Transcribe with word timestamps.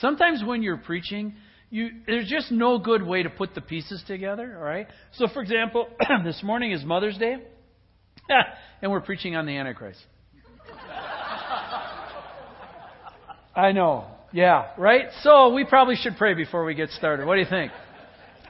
Sometimes 0.00 0.44
when 0.44 0.62
you're 0.62 0.76
preaching, 0.76 1.34
you, 1.68 1.88
there's 2.06 2.28
just 2.28 2.52
no 2.52 2.78
good 2.78 3.02
way 3.02 3.24
to 3.24 3.30
put 3.30 3.56
the 3.56 3.60
pieces 3.60 4.00
together, 4.06 4.56
all 4.56 4.62
right? 4.62 4.86
So, 5.14 5.26
for 5.26 5.42
example, 5.42 5.88
this 6.24 6.44
morning 6.44 6.70
is 6.70 6.84
Mother's 6.84 7.18
Day, 7.18 7.38
and 8.82 8.92
we're 8.92 9.00
preaching 9.00 9.34
on 9.34 9.46
the 9.46 9.56
Antichrist. 9.56 9.98
I 13.56 13.72
know. 13.72 14.04
Yeah, 14.32 14.68
right? 14.78 15.06
So, 15.22 15.52
we 15.52 15.64
probably 15.64 15.96
should 15.96 16.16
pray 16.16 16.34
before 16.34 16.64
we 16.64 16.74
get 16.74 16.90
started. 16.90 17.26
What 17.26 17.34
do 17.34 17.40
you 17.40 17.50
think? 17.50 17.72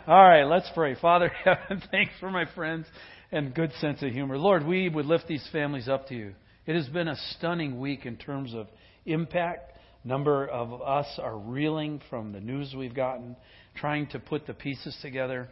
All 0.06 0.22
right, 0.22 0.45
let's 0.45 0.70
pray. 0.75 0.95
Father 0.95 1.32
Heaven, 1.45 1.82
thanks 1.90 2.12
for 2.20 2.30
my 2.30 2.45
friends 2.54 2.84
and 3.32 3.54
good 3.54 3.72
sense 3.80 4.02
of 4.02 4.12
humor. 4.12 4.36
Lord, 4.36 4.66
we 4.66 4.90
would 4.90 5.06
lift 5.06 5.27
these 5.27 5.48
families 5.52 5.88
up 5.88 6.09
to 6.09 6.14
you. 6.14 6.34
It 6.66 6.75
has 6.75 6.86
been 6.88 7.09
a 7.09 7.16
stunning 7.36 7.80
week 7.80 8.04
in 8.04 8.16
terms 8.16 8.52
of 8.52 8.66
impact 9.06 9.72
number 10.09 10.46
of 10.46 10.80
us 10.80 11.06
are 11.22 11.36
reeling 11.36 12.00
from 12.08 12.32
the 12.32 12.40
news 12.40 12.75
we've 12.77 12.95
gotten, 12.95 13.36
trying 13.76 14.07
to 14.08 14.18
put 14.18 14.46
the 14.46 14.54
pieces 14.54 14.96
together, 15.03 15.48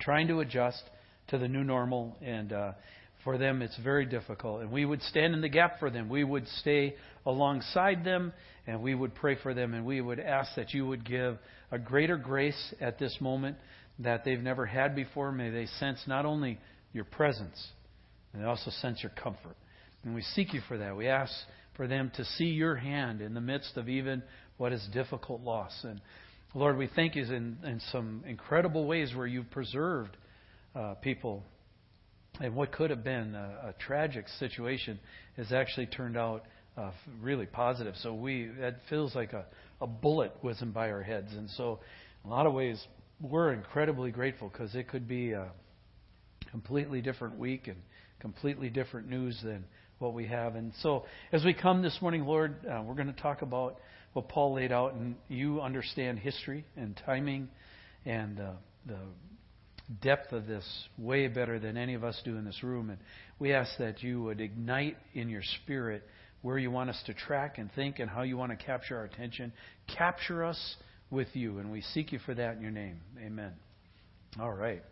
trying 0.00 0.26
to 0.28 0.40
adjust 0.40 0.82
to 1.28 1.38
the 1.38 1.46
new 1.46 1.62
normal. 1.62 2.16
And 2.20 2.52
uh, 2.52 2.72
for 3.22 3.38
them, 3.38 3.62
it's 3.62 3.78
very 3.78 4.04
difficult. 4.04 4.62
And 4.62 4.72
we 4.72 4.84
would 4.84 5.00
stand 5.02 5.32
in 5.32 5.40
the 5.40 5.48
gap 5.48 5.78
for 5.78 5.90
them. 5.90 6.08
We 6.08 6.24
would 6.24 6.46
stay 6.58 6.96
alongside 7.24 8.04
them, 8.04 8.32
and 8.66 8.82
we 8.82 8.96
would 8.96 9.14
pray 9.14 9.36
for 9.40 9.54
them. 9.54 9.74
And 9.74 9.86
we 9.86 10.00
would 10.00 10.18
ask 10.18 10.56
that 10.56 10.74
you 10.74 10.84
would 10.88 11.08
give 11.08 11.38
a 11.70 11.78
greater 11.78 12.16
grace 12.16 12.74
at 12.80 12.98
this 12.98 13.16
moment 13.20 13.56
that 14.00 14.24
they've 14.24 14.40
never 14.40 14.66
had 14.66 14.96
before. 14.96 15.30
May 15.30 15.50
they 15.50 15.66
sense 15.78 16.02
not 16.08 16.26
only 16.26 16.58
your 16.92 17.04
presence, 17.04 17.64
and 18.32 18.42
they 18.42 18.46
also 18.46 18.72
sense 18.80 19.02
your 19.04 19.12
comfort. 19.22 19.56
And 20.02 20.16
we 20.16 20.22
seek 20.22 20.52
you 20.52 20.60
for 20.66 20.78
that. 20.78 20.96
We 20.96 21.06
ask 21.06 21.32
for 21.74 21.86
them 21.86 22.10
to 22.16 22.24
see 22.24 22.46
your 22.46 22.76
hand 22.76 23.20
in 23.20 23.34
the 23.34 23.40
midst 23.40 23.76
of 23.76 23.88
even 23.88 24.22
what 24.56 24.72
is 24.72 24.86
difficult 24.92 25.40
loss. 25.42 25.72
And 25.84 26.00
Lord, 26.54 26.76
we 26.76 26.88
thank 26.94 27.16
you 27.16 27.22
in, 27.24 27.56
in 27.64 27.80
some 27.90 28.24
incredible 28.26 28.86
ways 28.86 29.14
where 29.14 29.26
you've 29.26 29.50
preserved 29.50 30.16
uh, 30.74 30.94
people. 30.94 31.42
And 32.40 32.54
what 32.54 32.72
could 32.72 32.90
have 32.90 33.04
been 33.04 33.34
a, 33.34 33.68
a, 33.68 33.74
tragic 33.78 34.26
situation 34.38 34.98
has 35.36 35.52
actually 35.52 35.86
turned 35.86 36.16
out 36.16 36.44
uh, 36.76 36.90
really 37.20 37.46
positive. 37.46 37.94
So 38.02 38.14
we 38.14 38.48
that 38.60 38.76
feels 38.88 39.14
like 39.14 39.34
a, 39.34 39.44
a 39.80 39.86
bullet 39.86 40.32
whizzing 40.40 40.70
by 40.70 40.90
our 40.90 41.02
heads. 41.02 41.32
And 41.32 41.50
so, 41.50 41.80
in 42.24 42.30
a 42.30 42.34
lot 42.34 42.46
of 42.46 42.54
ways, 42.54 42.82
we're 43.20 43.52
incredibly 43.52 44.10
grateful 44.10 44.48
because 44.48 44.74
it 44.74 44.88
could 44.88 45.06
be 45.06 45.32
a 45.32 45.50
completely 46.50 47.02
different 47.02 47.38
week 47.38 47.68
and 47.68 47.76
completely 48.20 48.70
different 48.70 49.08
news 49.08 49.38
than 49.42 49.64
what 50.02 50.12
we 50.12 50.26
have. 50.26 50.56
And 50.56 50.72
so, 50.82 51.04
as 51.32 51.44
we 51.44 51.54
come 51.54 51.80
this 51.80 51.96
morning, 52.02 52.24
Lord, 52.24 52.56
uh, 52.66 52.82
we're 52.84 52.94
going 52.94 53.12
to 53.12 53.20
talk 53.20 53.40
about 53.40 53.78
what 54.12 54.28
Paul 54.28 54.54
laid 54.54 54.72
out, 54.72 54.94
and 54.94 55.14
you 55.28 55.62
understand 55.62 56.18
history 56.18 56.66
and 56.76 57.00
timing 57.06 57.48
and 58.04 58.38
uh, 58.38 58.50
the 58.84 58.98
depth 60.02 60.32
of 60.32 60.46
this 60.46 60.64
way 60.98 61.28
better 61.28 61.58
than 61.58 61.76
any 61.76 61.94
of 61.94 62.04
us 62.04 62.20
do 62.24 62.36
in 62.36 62.44
this 62.44 62.62
room. 62.62 62.90
And 62.90 62.98
we 63.38 63.54
ask 63.54 63.70
that 63.78 64.02
you 64.02 64.22
would 64.24 64.40
ignite 64.40 64.96
in 65.14 65.28
your 65.28 65.42
spirit 65.62 66.02
where 66.42 66.58
you 66.58 66.70
want 66.70 66.90
us 66.90 67.00
to 67.06 67.14
track 67.14 67.58
and 67.58 67.70
think 67.72 68.00
and 68.00 68.10
how 68.10 68.22
you 68.22 68.36
want 68.36 68.50
to 68.50 68.62
capture 68.62 68.98
our 68.98 69.04
attention. 69.04 69.52
Capture 69.96 70.44
us 70.44 70.76
with 71.10 71.28
you, 71.34 71.58
and 71.58 71.70
we 71.70 71.80
seek 71.80 72.12
you 72.12 72.18
for 72.18 72.34
that 72.34 72.56
in 72.56 72.62
your 72.62 72.70
name. 72.70 73.00
Amen. 73.24 73.52
All 74.40 74.52
right. 74.52 74.82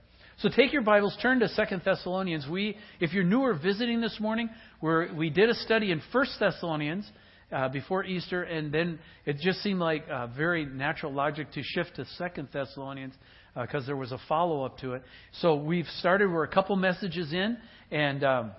So 0.43 0.49
take 0.49 0.73
your 0.73 0.81
Bibles, 0.81 1.15
turn 1.21 1.41
to 1.41 1.49
Second 1.49 1.83
Thessalonians. 1.85 2.47
We, 2.51 2.75
if 2.99 3.13
you're 3.13 3.25
new 3.25 3.41
or 3.41 3.53
visiting 3.53 4.01
this 4.01 4.17
morning, 4.21 4.49
we 4.81 5.13
we 5.13 5.31
did 5.31 5.51
a 5.51 5.55
study 5.55 5.91
in 5.91 6.01
First 6.13 6.33
Thessalonians 6.41 7.11
uh, 7.53 7.69
before 7.69 8.05
Easter, 8.05 8.43
and 8.43 8.73
then 8.73 8.99
it 9.27 9.37
just 9.39 9.63
seemed 9.63 9.81
like 9.81 10.07
a 10.09 10.27
very 10.27 10.65
natural 10.65 11.13
logic 11.13 11.53
to 11.53 11.63
shift 11.63 11.97
to 11.97 12.07
Second 12.17 12.49
Thessalonians 12.53 13.15
because 13.55 13.85
uh, 13.85 13.87
there 13.87 13.97
was 13.97 14.13
a 14.13 14.19
follow 14.29 14.65
up 14.65 14.79
to 14.79 14.95
it. 14.95 15.03
So 15.41 15.57
we've 15.57 15.89
started. 15.99 16.31
We're 16.31 16.45
a 16.45 16.49
couple 16.49 16.77
messages 16.77 17.33
in, 17.33 17.59
and 17.91 18.25
um, 18.25 18.53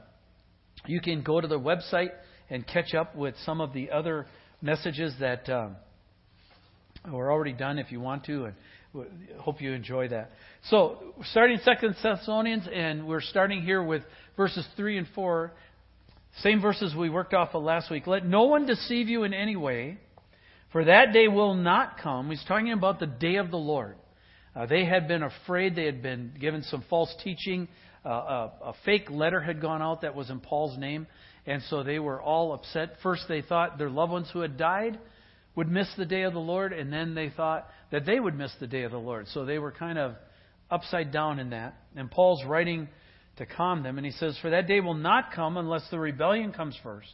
you 0.86 1.02
can 1.02 1.24
go 1.24 1.42
to 1.42 1.48
the 1.48 1.60
website 1.60 2.12
and 2.50 2.68
catch 2.68 2.94
up 2.94 3.16
with 3.16 3.36
some 3.46 3.62
of 3.62 3.74
the 3.74 3.92
other 3.92 4.28
messages 4.62 5.14
that 5.20 5.50
um, 5.50 5.76
were 7.12 7.32
already 7.32 7.54
done 7.54 7.80
if 7.80 7.92
you 7.92 8.00
want 8.00 8.26
to. 8.26 8.46
And 8.46 8.56
Hope 9.40 9.62
you 9.62 9.72
enjoy 9.72 10.10
that. 10.10 10.32
So, 10.66 11.14
starting 11.32 11.60
Second 11.64 11.96
Thessalonians, 12.04 12.68
and 12.72 13.08
we're 13.08 13.22
starting 13.22 13.62
here 13.62 13.82
with 13.82 14.04
verses 14.36 14.68
3 14.76 14.98
and 14.98 15.08
4. 15.16 15.54
Same 16.40 16.62
verses 16.62 16.96
we 16.96 17.10
worked 17.10 17.34
off 17.34 17.50
of 17.54 17.64
last 17.64 17.92
week. 17.92 18.08
Let 18.08 18.26
no 18.26 18.44
one 18.44 18.66
deceive 18.66 19.10
you 19.10 19.24
in 19.24 19.34
any 19.34 19.56
way, 19.56 19.98
for 20.72 20.86
that 20.86 21.14
day 21.14 21.28
will 21.28 21.54
not 21.54 21.98
come. 22.00 22.30
He's 22.30 22.44
talking 22.48 22.72
about 22.72 23.00
the 23.00 23.08
day 23.08 23.36
of 23.36 23.52
the 23.52 23.58
Lord. 23.58 23.98
Uh, 24.56 24.66
they 24.66 24.86
had 24.86 25.08
been 25.08 25.24
afraid. 25.24 25.76
They 25.76 25.86
had 25.86 26.02
been 26.02 26.34
given 26.40 26.64
some 26.64 26.84
false 26.90 27.14
teaching. 27.24 27.68
Uh, 28.06 28.10
a, 28.10 28.52
a 28.66 28.74
fake 28.86 29.10
letter 29.10 29.42
had 29.42 29.62
gone 29.62 29.82
out 29.82 30.02
that 30.02 30.16
was 30.16 30.30
in 30.30 30.40
Paul's 30.40 30.78
name. 30.78 31.08
And 31.46 31.62
so 31.70 31.84
they 31.84 32.00
were 32.00 32.22
all 32.22 32.54
upset. 32.54 32.96
First, 33.04 33.24
they 33.28 33.42
thought 33.42 33.78
their 33.78 33.90
loved 33.90 34.12
ones 34.12 34.30
who 34.32 34.40
had 34.40 34.58
died 34.58 35.00
would 35.56 35.70
miss 35.70 35.88
the 35.98 36.06
day 36.06 36.22
of 36.22 36.34
the 36.34 36.40
Lord, 36.40 36.72
and 36.72 36.94
then 36.94 37.14
they 37.14 37.30
thought 37.30 37.68
that 37.92 38.06
they 38.06 38.20
would 38.20 38.38
miss 38.38 38.52
the 38.60 38.68
day 38.68 38.84
of 38.84 38.92
the 38.92 38.98
Lord. 38.98 39.28
So 39.30 39.44
they 39.44 39.60
were 39.60 39.72
kind 39.72 39.98
of 39.98 40.16
upside 40.70 41.12
down 41.12 41.40
in 41.40 41.50
that. 41.50 41.76
And 41.96 42.10
Paul's 42.10 42.44
writing 42.46 42.88
to 43.42 43.56
calm 43.56 43.82
them, 43.82 43.98
and 43.98 44.06
he 44.06 44.12
says, 44.12 44.38
For 44.40 44.52
that 44.52 44.68
day 44.68 44.80
will 44.80 44.94
not 44.94 45.34
come 45.34 45.58
unless 45.58 45.84
the 45.90 46.00
rebellion 46.00 46.54
comes 46.54 46.78
first, 46.84 47.10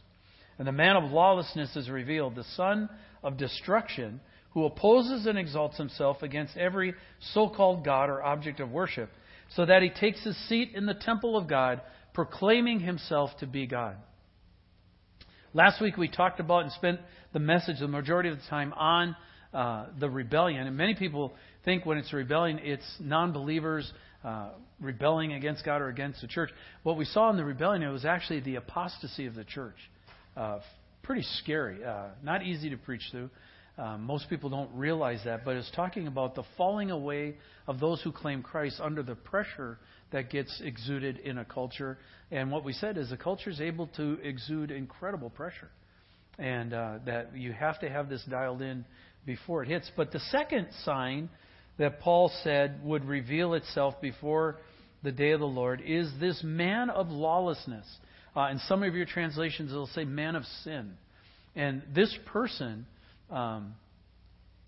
and 0.58 0.68
the 0.68 0.72
man 0.72 0.96
of 0.96 1.10
lawlessness 1.10 1.74
is 1.74 1.88
revealed, 1.88 2.36
the 2.36 2.44
son 2.54 2.90
of 3.22 3.38
destruction, 3.38 4.20
who 4.50 4.66
opposes 4.66 5.26
and 5.26 5.38
exalts 5.38 5.78
himself 5.78 6.22
against 6.22 6.56
every 6.56 6.94
so 7.32 7.48
called 7.48 7.82
God 7.84 8.10
or 8.10 8.22
object 8.22 8.60
of 8.60 8.70
worship, 8.70 9.10
so 9.54 9.64
that 9.64 9.82
he 9.82 9.88
takes 9.88 10.22
his 10.22 10.36
seat 10.48 10.72
in 10.74 10.84
the 10.84 10.94
temple 10.94 11.34
of 11.36 11.48
God, 11.48 11.80
proclaiming 12.12 12.80
himself 12.80 13.30
to 13.40 13.46
be 13.46 13.66
God. 13.66 13.96
Last 15.54 15.80
week 15.80 15.96
we 15.96 16.08
talked 16.08 16.40
about 16.40 16.64
and 16.64 16.72
spent 16.72 17.00
the 17.32 17.38
message 17.38 17.80
the 17.80 17.88
majority 17.88 18.28
of 18.28 18.36
the 18.36 18.44
time 18.50 18.74
on 18.74 19.16
uh, 19.54 19.86
the 19.98 20.10
rebellion. 20.10 20.66
And 20.66 20.76
many 20.76 20.94
people 20.94 21.32
think 21.64 21.86
when 21.86 21.96
it's 21.96 22.12
rebellion, 22.12 22.60
it's 22.62 22.84
non 23.00 23.32
believers 23.32 23.90
uh, 24.24 24.50
rebelling 24.80 25.32
against 25.32 25.64
God 25.64 25.80
or 25.80 25.88
against 25.88 26.20
the 26.20 26.26
church. 26.26 26.50
What 26.82 26.96
we 26.96 27.04
saw 27.04 27.30
in 27.30 27.36
the 27.36 27.44
rebellion, 27.44 27.82
it 27.82 27.90
was 27.90 28.04
actually 28.04 28.40
the 28.40 28.56
apostasy 28.56 29.26
of 29.26 29.34
the 29.34 29.44
church. 29.44 29.76
Uh, 30.36 30.60
pretty 31.02 31.22
scary. 31.42 31.84
Uh, 31.84 32.08
not 32.22 32.42
easy 32.42 32.70
to 32.70 32.76
preach 32.76 33.02
through. 33.10 33.30
Um, 33.78 34.02
most 34.02 34.28
people 34.28 34.50
don't 34.50 34.70
realize 34.74 35.20
that, 35.24 35.44
but 35.44 35.54
it's 35.54 35.70
talking 35.70 36.08
about 36.08 36.34
the 36.34 36.42
falling 36.56 36.90
away 36.90 37.36
of 37.68 37.78
those 37.78 38.02
who 38.02 38.10
claim 38.10 38.42
Christ 38.42 38.80
under 38.82 39.04
the 39.04 39.14
pressure 39.14 39.78
that 40.10 40.30
gets 40.30 40.60
exuded 40.64 41.18
in 41.18 41.38
a 41.38 41.44
culture. 41.44 41.98
And 42.32 42.50
what 42.50 42.64
we 42.64 42.72
said 42.72 42.98
is 42.98 43.10
the 43.10 43.16
culture 43.16 43.50
is 43.50 43.60
able 43.60 43.86
to 43.96 44.18
exude 44.22 44.72
incredible 44.72 45.30
pressure, 45.30 45.70
and 46.38 46.74
uh, 46.74 46.98
that 47.06 47.36
you 47.36 47.52
have 47.52 47.78
to 47.80 47.88
have 47.88 48.08
this 48.08 48.24
dialed 48.28 48.62
in 48.62 48.84
before 49.24 49.62
it 49.62 49.68
hits. 49.68 49.90
But 49.96 50.10
the 50.10 50.20
second 50.30 50.68
sign 50.84 51.28
that 51.78 52.00
Paul 52.00 52.30
said 52.42 52.80
would 52.84 53.04
reveal 53.04 53.54
itself 53.54 54.00
before 54.00 54.56
the 55.02 55.12
day 55.12 55.30
of 55.30 55.40
the 55.40 55.46
Lord 55.46 55.80
is 55.84 56.10
this 56.20 56.42
man 56.42 56.90
of 56.90 57.08
lawlessness. 57.08 57.86
Uh, 58.36 58.48
in 58.50 58.58
some 58.60 58.82
of 58.82 58.94
your 58.94 59.06
translations, 59.06 59.70
it'll 59.70 59.86
say 59.88 60.04
man 60.04 60.36
of 60.36 60.44
sin. 60.64 60.94
And 61.54 61.82
this 61.94 62.16
person 62.26 62.86
um, 63.30 63.74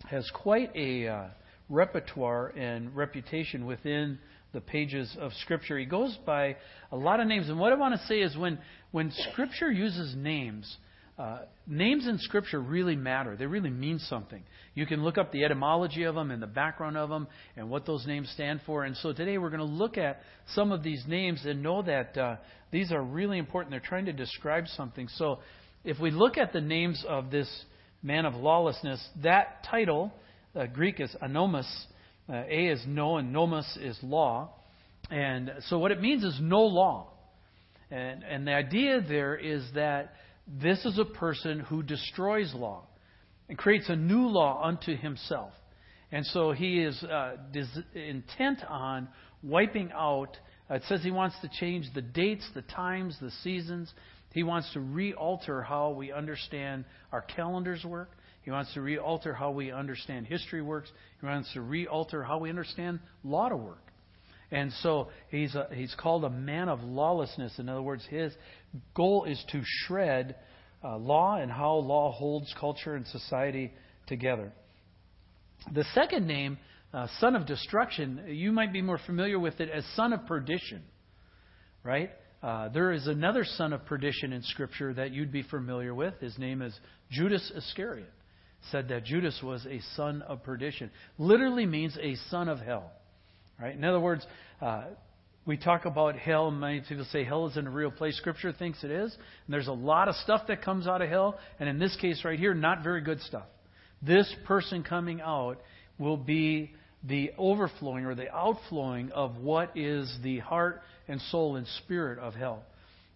has 0.09 0.29
quite 0.33 0.75
a 0.75 1.07
uh, 1.07 1.27
repertoire 1.69 2.47
and 2.49 2.95
reputation 2.95 3.65
within 3.65 4.19
the 4.53 4.61
pages 4.61 5.15
of 5.19 5.31
Scripture. 5.41 5.77
He 5.77 5.85
goes 5.85 6.17
by 6.25 6.57
a 6.91 6.97
lot 6.97 7.19
of 7.19 7.27
names. 7.27 7.49
And 7.49 7.59
what 7.59 7.71
I 7.71 7.75
want 7.75 7.99
to 7.99 8.07
say 8.07 8.19
is 8.19 8.35
when, 8.35 8.59
when 8.91 9.11
Scripture 9.31 9.71
uses 9.71 10.15
names, 10.15 10.77
uh, 11.17 11.39
names 11.67 12.07
in 12.07 12.17
Scripture 12.19 12.59
really 12.59 12.95
matter. 12.95 13.35
They 13.35 13.45
really 13.45 13.69
mean 13.69 13.99
something. 13.99 14.41
You 14.73 14.85
can 14.85 15.03
look 15.03 15.17
up 15.17 15.31
the 15.31 15.43
etymology 15.43 16.03
of 16.03 16.15
them 16.15 16.31
and 16.31 16.41
the 16.41 16.47
background 16.47 16.97
of 16.97 17.09
them 17.09 17.27
and 17.55 17.69
what 17.69 17.85
those 17.85 18.07
names 18.07 18.29
stand 18.33 18.61
for. 18.65 18.85
And 18.85 18.95
so 18.97 19.13
today 19.13 19.37
we're 19.37 19.49
going 19.49 19.59
to 19.59 19.65
look 19.65 19.97
at 19.97 20.21
some 20.55 20.71
of 20.71 20.83
these 20.83 21.03
names 21.07 21.41
and 21.45 21.61
know 21.61 21.81
that 21.83 22.17
uh, 22.17 22.35
these 22.71 22.91
are 22.91 23.03
really 23.03 23.37
important. 23.37 23.71
They're 23.71 23.81
trying 23.81 24.05
to 24.05 24.13
describe 24.13 24.67
something. 24.67 25.07
So 25.17 25.39
if 25.83 25.99
we 25.99 26.11
look 26.11 26.37
at 26.37 26.53
the 26.53 26.61
names 26.61 27.03
of 27.07 27.29
this 27.29 27.49
man 28.01 28.25
of 28.25 28.33
lawlessness, 28.33 29.05
that 29.21 29.65
title, 29.69 30.11
uh, 30.55 30.65
Greek 30.67 30.99
is 30.99 31.15
anomos. 31.21 31.69
Uh, 32.29 32.43
A 32.49 32.67
is 32.67 32.81
no, 32.87 33.17
and 33.17 33.33
nomos 33.33 33.77
is 33.81 33.97
law. 34.01 34.51
And 35.09 35.51
so 35.67 35.77
what 35.77 35.91
it 35.91 35.99
means 35.99 36.23
is 36.23 36.37
no 36.41 36.61
law. 36.61 37.09
And, 37.89 38.23
and 38.23 38.47
the 38.47 38.53
idea 38.53 39.01
there 39.01 39.35
is 39.35 39.63
that 39.75 40.13
this 40.59 40.83
is 40.85 40.97
a 40.97 41.05
person 41.05 41.59
who 41.59 41.83
destroys 41.83 42.53
law 42.53 42.83
and 43.47 43.57
creates 43.57 43.89
a 43.89 43.95
new 43.95 44.27
law 44.27 44.61
unto 44.63 44.95
himself. 44.95 45.53
And 46.11 46.25
so 46.25 46.51
he 46.51 46.81
is 46.81 47.01
uh, 47.03 47.37
intent 47.93 48.59
on 48.67 49.07
wiping 49.43 49.91
out. 49.93 50.37
Uh, 50.69 50.75
it 50.75 50.83
says 50.87 51.01
he 51.03 51.11
wants 51.11 51.35
to 51.41 51.49
change 51.59 51.85
the 51.93 52.01
dates, 52.01 52.47
the 52.53 52.63
times, 52.63 53.17
the 53.21 53.31
seasons. 53.43 53.93
He 54.33 54.43
wants 54.43 54.71
to 54.73 54.79
re 54.79 55.13
alter 55.13 55.61
how 55.61 55.91
we 55.91 56.11
understand 56.11 56.85
our 57.11 57.21
calendars 57.21 57.83
work. 57.85 58.09
He 58.43 58.49
wants 58.49 58.73
to 58.73 58.81
re-alter 58.81 59.33
how 59.33 59.51
we 59.51 59.71
understand 59.71 60.25
history 60.25 60.61
works. 60.61 60.91
He 61.19 61.27
wants 61.27 61.53
to 61.53 61.61
re-alter 61.61 62.23
how 62.23 62.39
we 62.39 62.49
understand 62.49 62.99
law 63.23 63.49
to 63.49 63.55
work. 63.55 63.90
And 64.51 64.71
so 64.81 65.07
he's, 65.29 65.55
a, 65.55 65.67
he's 65.73 65.95
called 65.97 66.25
a 66.25 66.29
man 66.29 66.67
of 66.67 66.83
lawlessness. 66.83 67.57
In 67.57 67.69
other 67.69 67.81
words, 67.81 68.05
his 68.09 68.33
goal 68.93 69.23
is 69.23 69.41
to 69.51 69.61
shred 69.63 70.35
uh, 70.83 70.97
law 70.97 71.37
and 71.37 71.51
how 71.51 71.75
law 71.75 72.11
holds 72.11 72.53
culture 72.59 72.95
and 72.95 73.07
society 73.07 73.71
together. 74.07 74.51
The 75.73 75.85
second 75.93 76.27
name, 76.27 76.57
uh, 76.93 77.07
son 77.19 77.35
of 77.35 77.45
destruction, 77.45 78.25
you 78.27 78.51
might 78.51 78.73
be 78.73 78.81
more 78.81 78.99
familiar 79.05 79.39
with 79.39 79.61
it 79.61 79.69
as 79.69 79.85
son 79.95 80.11
of 80.11 80.25
perdition, 80.25 80.83
right? 81.83 82.11
Uh, 82.43 82.69
there 82.69 82.91
is 82.91 83.07
another 83.07 83.45
son 83.45 83.71
of 83.71 83.85
perdition 83.85 84.33
in 84.33 84.41
Scripture 84.41 84.93
that 84.95 85.11
you'd 85.11 85.31
be 85.31 85.43
familiar 85.43 85.93
with. 85.93 86.15
His 86.19 86.37
name 86.37 86.61
is 86.61 86.77
Judas 87.11 87.51
Iscariot. 87.55 88.11
Said 88.71 88.89
that 88.89 89.05
Judas 89.05 89.39
was 89.43 89.65
a 89.65 89.79
son 89.95 90.23
of 90.23 90.43
perdition. 90.43 90.91
Literally 91.17 91.65
means 91.65 91.97
a 92.01 92.15
son 92.29 92.49
of 92.49 92.59
hell. 92.59 92.91
Right? 93.61 93.75
In 93.75 93.83
other 93.83 93.99
words, 93.99 94.25
uh, 94.61 94.85
we 95.45 95.57
talk 95.57 95.85
about 95.85 96.17
hell. 96.17 96.49
Many 96.51 96.81
people 96.81 97.05
say 97.11 97.23
hell 97.23 97.47
isn't 97.47 97.67
a 97.67 97.69
real 97.69 97.91
place. 97.91 98.17
Scripture 98.17 98.51
thinks 98.51 98.83
it 98.83 98.91
is. 98.91 99.13
And 99.13 99.53
there's 99.53 99.67
a 99.67 99.73
lot 99.73 100.07
of 100.07 100.15
stuff 100.15 100.47
that 100.47 100.63
comes 100.63 100.87
out 100.87 101.01
of 101.01 101.09
hell. 101.09 101.37
And 101.59 101.67
in 101.67 101.79
this 101.79 101.95
case 101.99 102.23
right 102.23 102.39
here, 102.39 102.53
not 102.53 102.83
very 102.83 103.01
good 103.01 103.21
stuff. 103.21 103.45
This 104.01 104.33
person 104.45 104.83
coming 104.83 105.21
out 105.21 105.59
will 105.99 106.17
be 106.17 106.71
the 107.03 107.31
overflowing 107.37 108.05
or 108.05 108.15
the 108.15 108.33
outflowing 108.33 109.11
of 109.11 109.37
what 109.37 109.75
is 109.77 110.11
the 110.23 110.39
heart 110.39 110.81
and 111.07 111.21
soul 111.29 111.55
and 111.55 111.67
spirit 111.83 112.19
of 112.19 112.33
hell. 112.33 112.63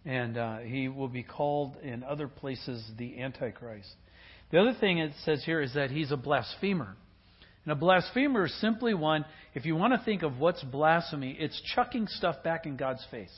And 0.05 0.37
uh, 0.37 0.57
he 0.59 0.87
will 0.87 1.07
be 1.07 1.23
called 1.23 1.77
in 1.81 2.03
other 2.03 2.27
places 2.27 2.83
the 2.97 3.21
Antichrist. 3.21 3.89
The 4.51 4.59
other 4.59 4.75
thing 4.79 4.99
it 4.99 5.11
says 5.23 5.43
here 5.43 5.61
is 5.61 5.73
that 5.73 5.89
he's 5.89 6.11
a 6.11 6.17
blasphemer. 6.17 6.95
And 7.65 7.71
a 7.71 7.75
blasphemer 7.75 8.45
is 8.45 8.61
simply 8.61 8.93
one, 8.93 9.25
if 9.53 9.65
you 9.65 9.75
want 9.75 9.93
to 9.93 10.05
think 10.05 10.21
of 10.21 10.37
what's 10.39 10.63
blasphemy, 10.63 11.35
it's 11.39 11.59
chucking 11.73 12.07
stuff 12.07 12.43
back 12.43 12.65
in 12.65 12.77
God's 12.77 13.05
face. 13.09 13.33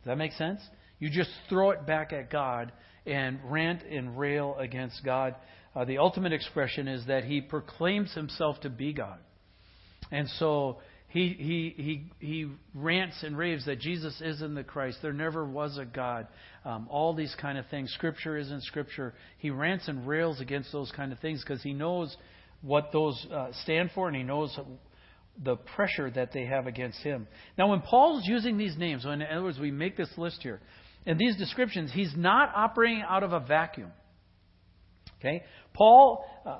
Does 0.00 0.06
that 0.06 0.18
make 0.18 0.32
sense? 0.32 0.60
You 0.98 1.10
just 1.10 1.30
throw 1.48 1.70
it 1.70 1.86
back 1.86 2.12
at 2.12 2.30
God 2.30 2.72
and 3.06 3.38
rant 3.44 3.82
and 3.82 4.18
rail 4.18 4.56
against 4.58 5.04
God. 5.04 5.34
Uh, 5.74 5.84
the 5.84 5.98
ultimate 5.98 6.32
expression 6.32 6.88
is 6.88 7.06
that 7.06 7.24
he 7.24 7.40
proclaims 7.40 8.14
himself 8.14 8.60
to 8.60 8.70
be 8.70 8.92
God. 8.92 9.18
And 10.10 10.28
so 10.38 10.78
he, 11.08 11.28
he, 11.38 11.74
he, 11.76 12.26
he 12.26 12.50
rants 12.74 13.22
and 13.22 13.36
raves 13.36 13.66
that 13.66 13.80
Jesus 13.80 14.18
isn't 14.24 14.54
the 14.54 14.64
Christ. 14.64 14.98
There 15.02 15.12
never 15.12 15.44
was 15.44 15.76
a 15.76 15.84
God. 15.84 16.26
Um, 16.64 16.88
all 16.90 17.14
these 17.14 17.34
kind 17.40 17.58
of 17.58 17.66
things. 17.66 17.92
Scripture 17.92 18.38
isn't 18.38 18.62
Scripture. 18.64 19.12
He 19.36 19.50
rants 19.50 19.88
and 19.88 20.08
rails 20.08 20.40
against 20.40 20.72
those 20.72 20.90
kind 20.96 21.12
of 21.12 21.18
things 21.18 21.44
because 21.44 21.62
he 21.62 21.74
knows 21.74 22.16
what 22.62 22.90
those 22.92 23.26
uh, 23.32 23.48
stand 23.62 23.90
for 23.94 24.08
and 24.08 24.16
he 24.16 24.22
knows 24.22 24.58
the 25.42 25.56
pressure 25.56 26.10
that 26.10 26.32
they 26.32 26.46
have 26.46 26.66
against 26.66 26.98
him. 26.98 27.26
Now, 27.56 27.70
when 27.70 27.80
Paul's 27.80 28.26
using 28.26 28.58
these 28.58 28.76
names, 28.76 29.04
in 29.04 29.22
other 29.22 29.42
words, 29.42 29.58
we 29.58 29.70
make 29.70 29.96
this 29.96 30.10
list 30.16 30.38
here, 30.42 30.60
and 31.06 31.18
these 31.18 31.36
descriptions, 31.36 31.90
he's 31.92 32.12
not 32.16 32.52
operating 32.54 33.02
out 33.08 33.22
of 33.22 33.32
a 33.32 33.40
vacuum. 33.40 33.90
Okay? 35.18 35.42
Paul, 35.74 36.24
uh, 36.46 36.58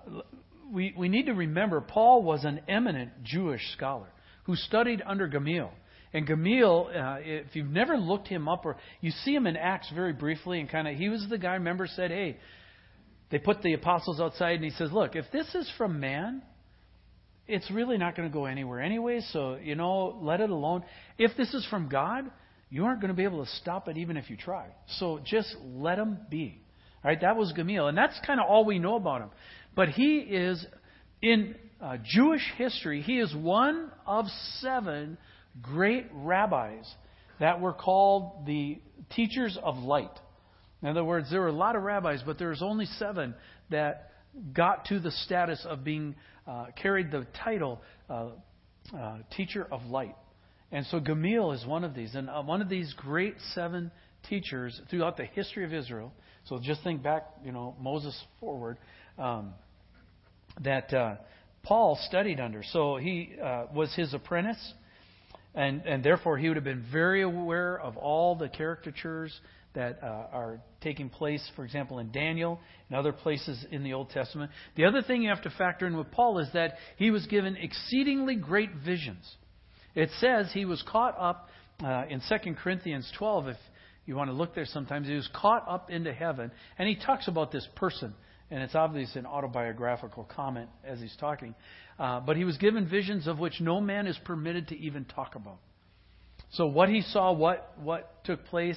we, 0.72 0.94
we 0.96 1.08
need 1.08 1.26
to 1.26 1.32
remember, 1.32 1.80
Paul 1.80 2.22
was 2.22 2.44
an 2.44 2.60
eminent 2.68 3.22
Jewish 3.22 3.60
scholar 3.74 4.08
who 4.44 4.56
studied 4.56 5.02
under 5.06 5.28
Gamaliel. 5.28 5.70
And 6.14 6.26
Gamaliel, 6.26 6.90
uh, 6.94 7.16
if 7.20 7.54
you've 7.54 7.70
never 7.70 7.96
looked 7.96 8.28
him 8.28 8.48
up, 8.48 8.66
or 8.66 8.76
you 9.00 9.10
see 9.24 9.34
him 9.34 9.46
in 9.46 9.56
Acts 9.56 9.90
very 9.94 10.12
briefly, 10.12 10.60
and 10.60 10.68
kind 10.68 10.88
of, 10.88 10.96
he 10.96 11.08
was 11.08 11.24
the 11.30 11.38
guy, 11.38 11.54
remember, 11.54 11.86
said, 11.86 12.10
hey, 12.10 12.38
they 13.32 13.38
put 13.38 13.62
the 13.62 13.72
apostles 13.72 14.20
outside, 14.20 14.56
and 14.56 14.64
he 14.64 14.70
says, 14.70 14.92
look, 14.92 15.16
if 15.16 15.24
this 15.32 15.52
is 15.54 15.68
from 15.78 15.98
man, 15.98 16.42
it's 17.48 17.68
really 17.70 17.96
not 17.96 18.14
going 18.14 18.28
to 18.28 18.32
go 18.32 18.44
anywhere 18.44 18.80
anyway, 18.80 19.20
so, 19.32 19.56
you 19.56 19.74
know, 19.74 20.18
let 20.20 20.40
it 20.40 20.50
alone. 20.50 20.84
If 21.18 21.36
this 21.36 21.52
is 21.54 21.66
from 21.70 21.88
God, 21.88 22.30
you 22.68 22.84
aren't 22.84 23.00
going 23.00 23.08
to 23.08 23.16
be 23.16 23.24
able 23.24 23.42
to 23.44 23.50
stop 23.52 23.88
it 23.88 23.96
even 23.96 24.18
if 24.18 24.28
you 24.28 24.36
try. 24.36 24.66
So 24.98 25.18
just 25.24 25.56
let 25.64 25.98
him 25.98 26.18
be. 26.30 26.60
All 27.02 27.10
right, 27.10 27.20
that 27.22 27.36
was 27.36 27.52
Gamaliel, 27.52 27.88
and 27.88 27.96
that's 27.96 28.20
kind 28.26 28.38
of 28.38 28.46
all 28.48 28.66
we 28.66 28.78
know 28.78 28.96
about 28.96 29.22
him. 29.22 29.30
But 29.74 29.88
he 29.88 30.18
is, 30.18 30.64
in 31.22 31.54
uh, 31.80 31.96
Jewish 32.04 32.42
history, 32.58 33.00
he 33.00 33.18
is 33.18 33.34
one 33.34 33.90
of 34.06 34.26
seven 34.60 35.16
great 35.62 36.06
rabbis 36.12 36.84
that 37.40 37.62
were 37.62 37.72
called 37.72 38.46
the 38.46 38.78
teachers 39.16 39.58
of 39.60 39.78
light. 39.78 40.12
In 40.82 40.88
other 40.88 41.04
words, 41.04 41.30
there 41.30 41.40
were 41.40 41.48
a 41.48 41.52
lot 41.52 41.76
of 41.76 41.82
rabbis, 41.82 42.22
but 42.26 42.38
there's 42.38 42.62
only 42.62 42.86
seven 42.98 43.34
that 43.70 44.10
got 44.52 44.86
to 44.86 44.98
the 44.98 45.10
status 45.10 45.64
of 45.68 45.84
being 45.84 46.14
uh, 46.46 46.66
carried 46.80 47.10
the 47.10 47.26
title 47.44 47.80
uh, 48.10 48.28
uh, 48.96 49.18
teacher 49.36 49.66
of 49.70 49.84
light. 49.84 50.16
And 50.72 50.86
so 50.86 50.98
Gamaliel 51.00 51.52
is 51.52 51.64
one 51.66 51.84
of 51.84 51.94
these, 51.94 52.14
and 52.14 52.28
uh, 52.28 52.42
one 52.42 52.62
of 52.62 52.68
these 52.68 52.92
great 52.96 53.34
seven 53.54 53.90
teachers 54.28 54.80
throughout 54.90 55.16
the 55.16 55.24
history 55.24 55.64
of 55.64 55.72
Israel. 55.72 56.12
So 56.48 56.58
just 56.60 56.82
think 56.82 57.02
back, 57.02 57.26
you 57.44 57.52
know, 57.52 57.76
Moses 57.80 58.18
forward, 58.40 58.78
um, 59.18 59.52
that 60.62 60.92
uh, 60.92 61.16
Paul 61.62 61.98
studied 62.08 62.40
under. 62.40 62.62
So 62.72 62.96
he 62.96 63.34
uh, 63.42 63.66
was 63.72 63.94
his 63.94 64.14
apprentice, 64.14 64.72
and, 65.54 65.82
and 65.86 66.02
therefore 66.02 66.38
he 66.38 66.48
would 66.48 66.56
have 66.56 66.64
been 66.64 66.84
very 66.90 67.22
aware 67.22 67.78
of 67.78 67.96
all 67.96 68.34
the 68.34 68.48
caricatures 68.48 69.38
that 69.74 69.98
uh, 70.02 70.06
are 70.06 70.60
taking 70.80 71.08
place, 71.08 71.42
for 71.56 71.64
example, 71.64 71.98
in 71.98 72.10
Daniel 72.10 72.60
and 72.88 72.98
other 72.98 73.12
places 73.12 73.64
in 73.70 73.82
the 73.82 73.94
Old 73.94 74.10
Testament. 74.10 74.50
The 74.76 74.84
other 74.84 75.02
thing 75.02 75.22
you 75.22 75.30
have 75.30 75.42
to 75.42 75.50
factor 75.50 75.86
in 75.86 75.96
with 75.96 76.10
Paul 76.10 76.38
is 76.38 76.48
that 76.52 76.74
he 76.96 77.10
was 77.10 77.26
given 77.26 77.56
exceedingly 77.56 78.36
great 78.36 78.70
visions. 78.84 79.24
It 79.94 80.10
says 80.20 80.50
he 80.52 80.64
was 80.64 80.82
caught 80.86 81.16
up 81.18 81.48
uh, 81.82 82.04
in 82.08 82.20
2 82.28 82.54
Corinthians 82.54 83.10
12, 83.18 83.48
if 83.48 83.56
you 84.04 84.16
want 84.16 84.30
to 84.30 84.34
look 84.34 84.54
there 84.54 84.66
sometimes. 84.66 85.06
He 85.06 85.14
was 85.14 85.28
caught 85.34 85.66
up 85.68 85.90
into 85.90 86.12
heaven, 86.12 86.50
and 86.78 86.88
he 86.88 86.96
talks 86.96 87.28
about 87.28 87.52
this 87.52 87.66
person. 87.76 88.14
And 88.50 88.62
it's 88.62 88.74
obviously 88.74 89.20
an 89.20 89.26
autobiographical 89.26 90.24
comment 90.24 90.68
as 90.84 91.00
he's 91.00 91.16
talking. 91.18 91.54
Uh, 91.98 92.20
but 92.20 92.36
he 92.36 92.44
was 92.44 92.58
given 92.58 92.86
visions 92.86 93.26
of 93.26 93.38
which 93.38 93.60
no 93.60 93.80
man 93.80 94.06
is 94.06 94.18
permitted 94.26 94.68
to 94.68 94.78
even 94.78 95.06
talk 95.06 95.36
about. 95.36 95.58
So 96.50 96.66
what 96.66 96.90
he 96.90 97.00
saw, 97.00 97.32
what 97.32 97.72
what 97.78 98.24
took 98.24 98.44
place, 98.46 98.76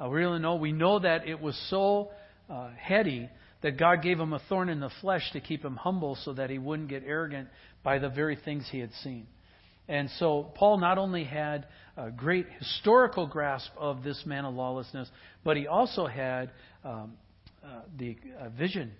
uh, 0.00 0.08
we 0.08 0.16
really 0.16 0.38
know. 0.38 0.56
We 0.56 0.72
know 0.72 0.98
that 0.98 1.26
it 1.26 1.40
was 1.40 1.56
so 1.70 2.10
uh, 2.50 2.70
heady 2.78 3.28
that 3.62 3.78
God 3.78 4.02
gave 4.02 4.20
him 4.20 4.32
a 4.32 4.40
thorn 4.48 4.68
in 4.68 4.80
the 4.80 4.90
flesh 5.00 5.30
to 5.32 5.40
keep 5.40 5.64
him 5.64 5.76
humble, 5.76 6.16
so 6.24 6.32
that 6.34 6.50
he 6.50 6.58
wouldn't 6.58 6.88
get 6.88 7.02
arrogant 7.06 7.48
by 7.82 7.98
the 7.98 8.08
very 8.08 8.36
things 8.36 8.66
he 8.70 8.78
had 8.78 8.92
seen. 9.02 9.26
And 9.88 10.10
so 10.18 10.50
Paul 10.54 10.78
not 10.78 10.98
only 10.98 11.24
had 11.24 11.66
a 11.96 12.10
great 12.10 12.46
historical 12.58 13.26
grasp 13.26 13.70
of 13.78 14.02
this 14.02 14.22
man 14.26 14.44
of 14.44 14.54
lawlessness, 14.54 15.08
but 15.44 15.56
he 15.56 15.66
also 15.66 16.06
had 16.06 16.50
um, 16.84 17.14
uh, 17.64 17.80
the 17.98 18.16
uh, 18.38 18.48
vision 18.50 18.92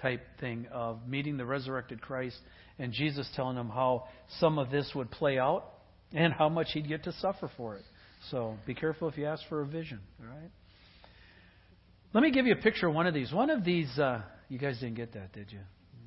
type 0.00 0.22
thing 0.40 0.66
of 0.72 1.06
meeting 1.08 1.36
the 1.36 1.44
resurrected 1.44 2.00
Christ 2.00 2.38
and 2.78 2.92
Jesus 2.92 3.28
telling 3.34 3.56
him 3.56 3.68
how 3.68 4.06
some 4.38 4.58
of 4.58 4.70
this 4.70 4.92
would 4.94 5.10
play 5.10 5.38
out 5.38 5.64
and 6.12 6.32
how 6.32 6.48
much 6.48 6.68
he'd 6.72 6.88
get 6.88 7.04
to 7.04 7.12
suffer 7.14 7.50
for 7.56 7.76
it. 7.76 7.84
So 8.30 8.56
be 8.66 8.74
careful 8.74 9.08
if 9.08 9.16
you 9.16 9.26
ask 9.26 9.42
for 9.48 9.62
a 9.62 9.66
vision. 9.66 10.00
All 10.20 10.28
right. 10.28 10.50
Let 12.12 12.22
me 12.22 12.30
give 12.30 12.46
you 12.46 12.52
a 12.52 12.62
picture 12.62 12.88
of 12.88 12.94
one 12.94 13.06
of 13.06 13.14
these. 13.14 13.32
One 13.32 13.50
of 13.50 13.64
these, 13.64 13.98
uh, 13.98 14.22
you 14.48 14.58
guys 14.58 14.78
didn't 14.80 14.96
get 14.96 15.12
that, 15.12 15.32
did 15.32 15.52
you? 15.52 15.60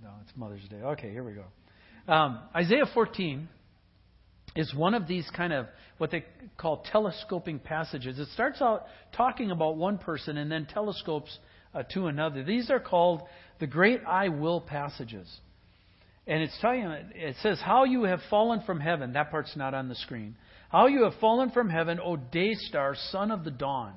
No, 0.03 0.09
it's 0.23 0.31
Mother's 0.35 0.67
Day. 0.69 0.77
Okay, 0.77 1.11
here 1.11 1.23
we 1.23 1.33
go. 1.33 1.45
Um, 2.11 2.39
Isaiah 2.55 2.85
14 2.93 3.47
is 4.55 4.73
one 4.73 4.93
of 4.93 5.07
these 5.07 5.29
kind 5.35 5.53
of 5.53 5.67
what 5.97 6.11
they 6.11 6.25
call 6.57 6.83
telescoping 6.91 7.59
passages. 7.59 8.19
It 8.19 8.27
starts 8.33 8.61
out 8.61 8.85
talking 9.15 9.51
about 9.51 9.77
one 9.77 9.97
person 9.97 10.37
and 10.37 10.51
then 10.51 10.65
telescopes 10.65 11.37
uh, 11.73 11.83
to 11.93 12.07
another. 12.07 12.43
These 12.43 12.69
are 12.69 12.79
called 12.79 13.21
the 13.59 13.67
great 13.67 14.01
I 14.07 14.29
will 14.29 14.59
passages. 14.59 15.27
And 16.27 16.43
it's 16.43 16.57
telling 16.61 16.83
it 17.15 17.35
says, 17.41 17.59
How 17.63 17.83
you 17.83 18.03
have 18.03 18.19
fallen 18.29 18.61
from 18.65 18.79
heaven. 18.79 19.13
That 19.13 19.31
part's 19.31 19.55
not 19.55 19.73
on 19.73 19.89
the 19.89 19.95
screen. 19.95 20.35
How 20.69 20.87
you 20.87 21.03
have 21.03 21.15
fallen 21.19 21.51
from 21.51 21.69
heaven, 21.69 21.99
O 22.01 22.15
day 22.15 22.53
star, 22.53 22.95
son 23.11 23.31
of 23.31 23.43
the 23.43 23.51
dawn, 23.51 23.93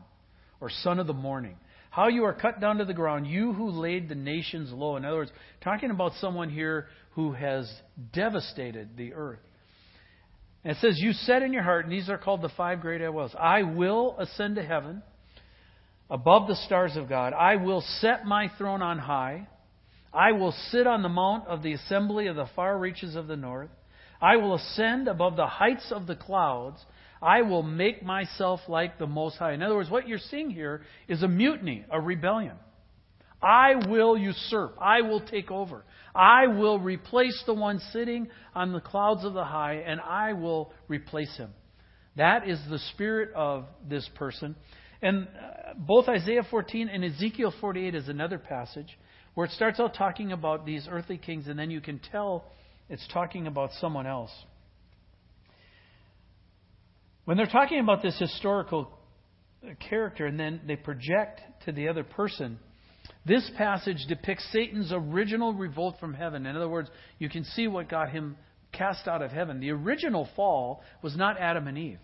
or 0.60 0.70
son 0.70 0.98
of 0.98 1.06
the 1.06 1.12
morning. 1.12 1.56
How 1.90 2.08
you 2.08 2.24
are 2.24 2.34
cut 2.34 2.60
down 2.60 2.78
to 2.78 2.84
the 2.84 2.94
ground, 2.94 3.28
you 3.28 3.52
who 3.52 3.70
laid 3.70 4.08
the 4.08 4.16
nations 4.16 4.72
low. 4.72 4.96
In 4.96 5.04
other 5.04 5.18
words, 5.18 5.30
talking 5.62 5.90
about 5.90 6.12
someone 6.20 6.50
here 6.50 6.88
who 7.12 7.32
has 7.32 7.72
devastated 8.12 8.96
the 8.96 9.14
earth. 9.14 9.38
And 10.64 10.72
it 10.72 10.80
says, 10.80 10.98
You 10.98 11.12
said 11.12 11.42
in 11.42 11.52
your 11.52 11.62
heart, 11.62 11.84
and 11.84 11.92
these 11.92 12.08
are 12.08 12.18
called 12.18 12.42
the 12.42 12.48
five 12.56 12.80
great 12.80 13.02
I 13.02 13.10
wills 13.10 13.34
I 13.38 13.62
will 13.62 14.16
ascend 14.18 14.56
to 14.56 14.64
heaven 14.64 15.02
above 16.10 16.48
the 16.48 16.56
stars 16.56 16.96
of 16.96 17.08
God. 17.08 17.32
I 17.32 17.56
will 17.56 17.84
set 18.00 18.24
my 18.24 18.50
throne 18.58 18.82
on 18.82 18.98
high. 18.98 19.46
I 20.14 20.32
will 20.32 20.54
sit 20.70 20.86
on 20.86 21.02
the 21.02 21.08
mount 21.08 21.48
of 21.48 21.62
the 21.62 21.72
assembly 21.72 22.28
of 22.28 22.36
the 22.36 22.46
far 22.54 22.78
reaches 22.78 23.16
of 23.16 23.26
the 23.26 23.36
north. 23.36 23.70
I 24.20 24.36
will 24.36 24.54
ascend 24.54 25.08
above 25.08 25.36
the 25.36 25.46
heights 25.46 25.90
of 25.90 26.06
the 26.06 26.14
clouds. 26.14 26.78
I 27.20 27.42
will 27.42 27.62
make 27.62 28.02
myself 28.02 28.60
like 28.68 28.98
the 28.98 29.06
Most 29.06 29.36
High. 29.36 29.52
In 29.52 29.62
other 29.62 29.74
words, 29.74 29.90
what 29.90 30.06
you're 30.06 30.18
seeing 30.18 30.50
here 30.50 30.82
is 31.08 31.22
a 31.22 31.28
mutiny, 31.28 31.84
a 31.90 32.00
rebellion. 32.00 32.56
I 33.42 33.74
will 33.88 34.16
usurp. 34.16 34.76
I 34.80 35.02
will 35.02 35.20
take 35.20 35.50
over. 35.50 35.84
I 36.14 36.46
will 36.46 36.78
replace 36.78 37.42
the 37.44 37.54
one 37.54 37.80
sitting 37.92 38.28
on 38.54 38.72
the 38.72 38.80
clouds 38.80 39.24
of 39.24 39.34
the 39.34 39.44
high, 39.44 39.82
and 39.86 40.00
I 40.00 40.32
will 40.32 40.72
replace 40.88 41.36
him. 41.36 41.50
That 42.16 42.48
is 42.48 42.60
the 42.70 42.78
spirit 42.92 43.30
of 43.34 43.66
this 43.86 44.08
person. 44.14 44.54
And 45.02 45.26
uh, 45.26 45.74
both 45.76 46.08
Isaiah 46.08 46.46
14 46.48 46.88
and 46.88 47.04
Ezekiel 47.04 47.52
48 47.60 47.94
is 47.94 48.08
another 48.08 48.38
passage 48.38 48.96
where 49.34 49.46
it 49.46 49.52
starts 49.52 49.80
out 49.80 49.94
talking 49.94 50.32
about 50.32 50.64
these 50.64 50.86
earthly 50.90 51.18
kings, 51.18 51.48
and 51.48 51.58
then 51.58 51.70
you 51.70 51.80
can 51.80 51.98
tell 51.98 52.44
it's 52.88 53.06
talking 53.12 53.46
about 53.46 53.70
someone 53.80 54.06
else. 54.06 54.30
When 57.24 57.36
they're 57.36 57.46
talking 57.46 57.80
about 57.80 58.02
this 58.02 58.18
historical 58.18 58.90
character 59.88 60.26
and 60.26 60.38
then 60.38 60.60
they 60.66 60.76
project 60.76 61.40
to 61.64 61.72
the 61.72 61.88
other 61.88 62.04
person, 62.04 62.58
this 63.24 63.50
passage 63.56 64.04
depicts 64.08 64.46
Satan's 64.52 64.92
original 64.92 65.54
revolt 65.54 65.96
from 65.98 66.12
heaven. 66.12 66.46
In 66.46 66.56
other 66.56 66.68
words, 66.68 66.90
you 67.18 67.30
can 67.30 67.44
see 67.44 67.66
what 67.66 67.88
got 67.88 68.10
him 68.10 68.36
cast 68.72 69.08
out 69.08 69.22
of 69.22 69.30
heaven. 69.30 69.60
The 69.60 69.70
original 69.70 70.28
fall 70.36 70.82
was 71.02 71.16
not 71.16 71.38
Adam 71.38 71.66
and 71.66 71.78
Eve. 71.78 71.98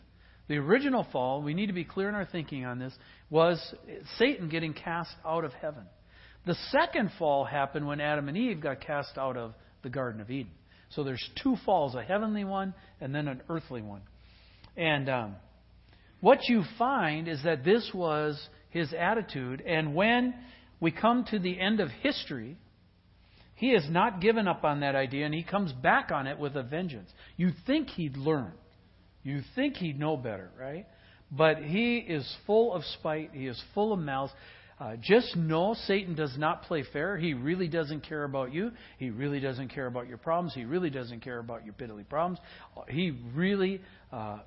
The 0.48 0.56
original 0.56 1.06
fall, 1.12 1.42
we 1.42 1.54
need 1.54 1.66
to 1.66 1.72
be 1.72 1.84
clear 1.84 2.08
in 2.08 2.14
our 2.14 2.26
thinking 2.26 2.64
on 2.64 2.78
this, 2.78 2.92
was 3.28 3.74
Satan 4.18 4.48
getting 4.48 4.72
cast 4.72 5.14
out 5.24 5.44
of 5.44 5.52
heaven. 5.52 5.84
The 6.46 6.56
second 6.70 7.10
fall 7.18 7.44
happened 7.44 7.86
when 7.86 8.00
Adam 8.00 8.28
and 8.28 8.36
Eve 8.36 8.60
got 8.60 8.80
cast 8.80 9.18
out 9.18 9.36
of 9.36 9.54
the 9.82 9.90
Garden 9.90 10.20
of 10.20 10.30
Eden. 10.30 10.52
So 10.90 11.04
there's 11.04 11.30
two 11.42 11.56
falls, 11.64 11.94
a 11.94 12.02
heavenly 12.02 12.44
one 12.44 12.74
and 13.00 13.14
then 13.14 13.28
an 13.28 13.42
earthly 13.48 13.82
one. 13.82 14.02
And 14.76 15.08
um, 15.08 15.36
what 16.20 16.48
you 16.48 16.64
find 16.78 17.28
is 17.28 17.42
that 17.44 17.64
this 17.64 17.90
was 17.94 18.40
his 18.70 18.92
attitude. 18.92 19.60
And 19.60 19.94
when 19.94 20.34
we 20.80 20.90
come 20.90 21.24
to 21.30 21.38
the 21.38 21.60
end 21.60 21.80
of 21.80 21.90
history, 21.90 22.56
he 23.54 23.74
has 23.74 23.86
not 23.90 24.20
given 24.20 24.48
up 24.48 24.64
on 24.64 24.80
that 24.80 24.94
idea 24.94 25.26
and 25.26 25.34
he 25.34 25.42
comes 25.42 25.72
back 25.72 26.10
on 26.10 26.26
it 26.26 26.38
with 26.38 26.56
a 26.56 26.62
vengeance. 26.62 27.10
You 27.36 27.52
think 27.66 27.88
he'd 27.88 28.16
learn. 28.16 28.52
You 29.22 29.42
think 29.54 29.76
he'd 29.76 29.98
know 29.98 30.16
better, 30.16 30.50
right? 30.58 30.86
But 31.30 31.58
he 31.58 31.98
is 31.98 32.26
full 32.46 32.72
of 32.72 32.82
spite. 32.84 33.30
He 33.32 33.46
is 33.46 33.62
full 33.74 33.92
of 33.92 34.00
malice. 34.00 34.32
Uh, 34.80 34.96
just 34.96 35.36
know 35.36 35.74
Satan 35.86 36.14
does 36.14 36.34
not 36.38 36.62
play 36.62 36.84
fair. 36.90 37.18
He 37.18 37.34
really 37.34 37.68
doesn't 37.68 38.00
care 38.00 38.24
about 38.24 38.54
you. 38.54 38.72
He 38.98 39.10
really 39.10 39.38
doesn't 39.38 39.68
care 39.68 39.86
about 39.86 40.08
your 40.08 40.16
problems. 40.16 40.54
He 40.54 40.64
really 40.64 40.88
doesn't 40.88 41.20
care 41.20 41.38
about 41.38 41.66
your 41.66 41.74
piddly 41.74 42.08
problems. 42.08 42.38
He 42.88 43.12
really 43.34 43.82
uh, 44.10 44.38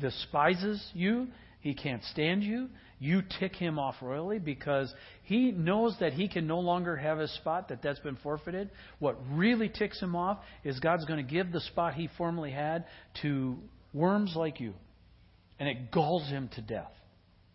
despises 0.00 0.82
you. 0.94 1.28
He 1.60 1.74
can't 1.74 2.02
stand 2.04 2.42
you. 2.42 2.70
You 2.98 3.22
tick 3.38 3.54
him 3.54 3.78
off 3.78 3.96
royally 4.00 4.38
because 4.38 4.92
he 5.24 5.50
knows 5.50 5.94
that 6.00 6.14
he 6.14 6.28
can 6.28 6.46
no 6.46 6.60
longer 6.60 6.96
have 6.96 7.18
his 7.18 7.34
spot, 7.34 7.68
that 7.68 7.82
that's 7.82 7.98
been 7.98 8.16
forfeited. 8.16 8.70
What 9.00 9.18
really 9.32 9.68
ticks 9.68 10.00
him 10.00 10.16
off 10.16 10.38
is 10.62 10.80
God's 10.80 11.04
going 11.04 11.24
to 11.24 11.30
give 11.30 11.52
the 11.52 11.60
spot 11.60 11.92
he 11.92 12.08
formerly 12.16 12.52
had 12.52 12.86
to 13.20 13.58
worms 13.92 14.32
like 14.34 14.60
you. 14.60 14.72
And 15.58 15.68
it 15.68 15.90
galls 15.90 16.26
him 16.28 16.48
to 16.54 16.62
death. 16.62 16.92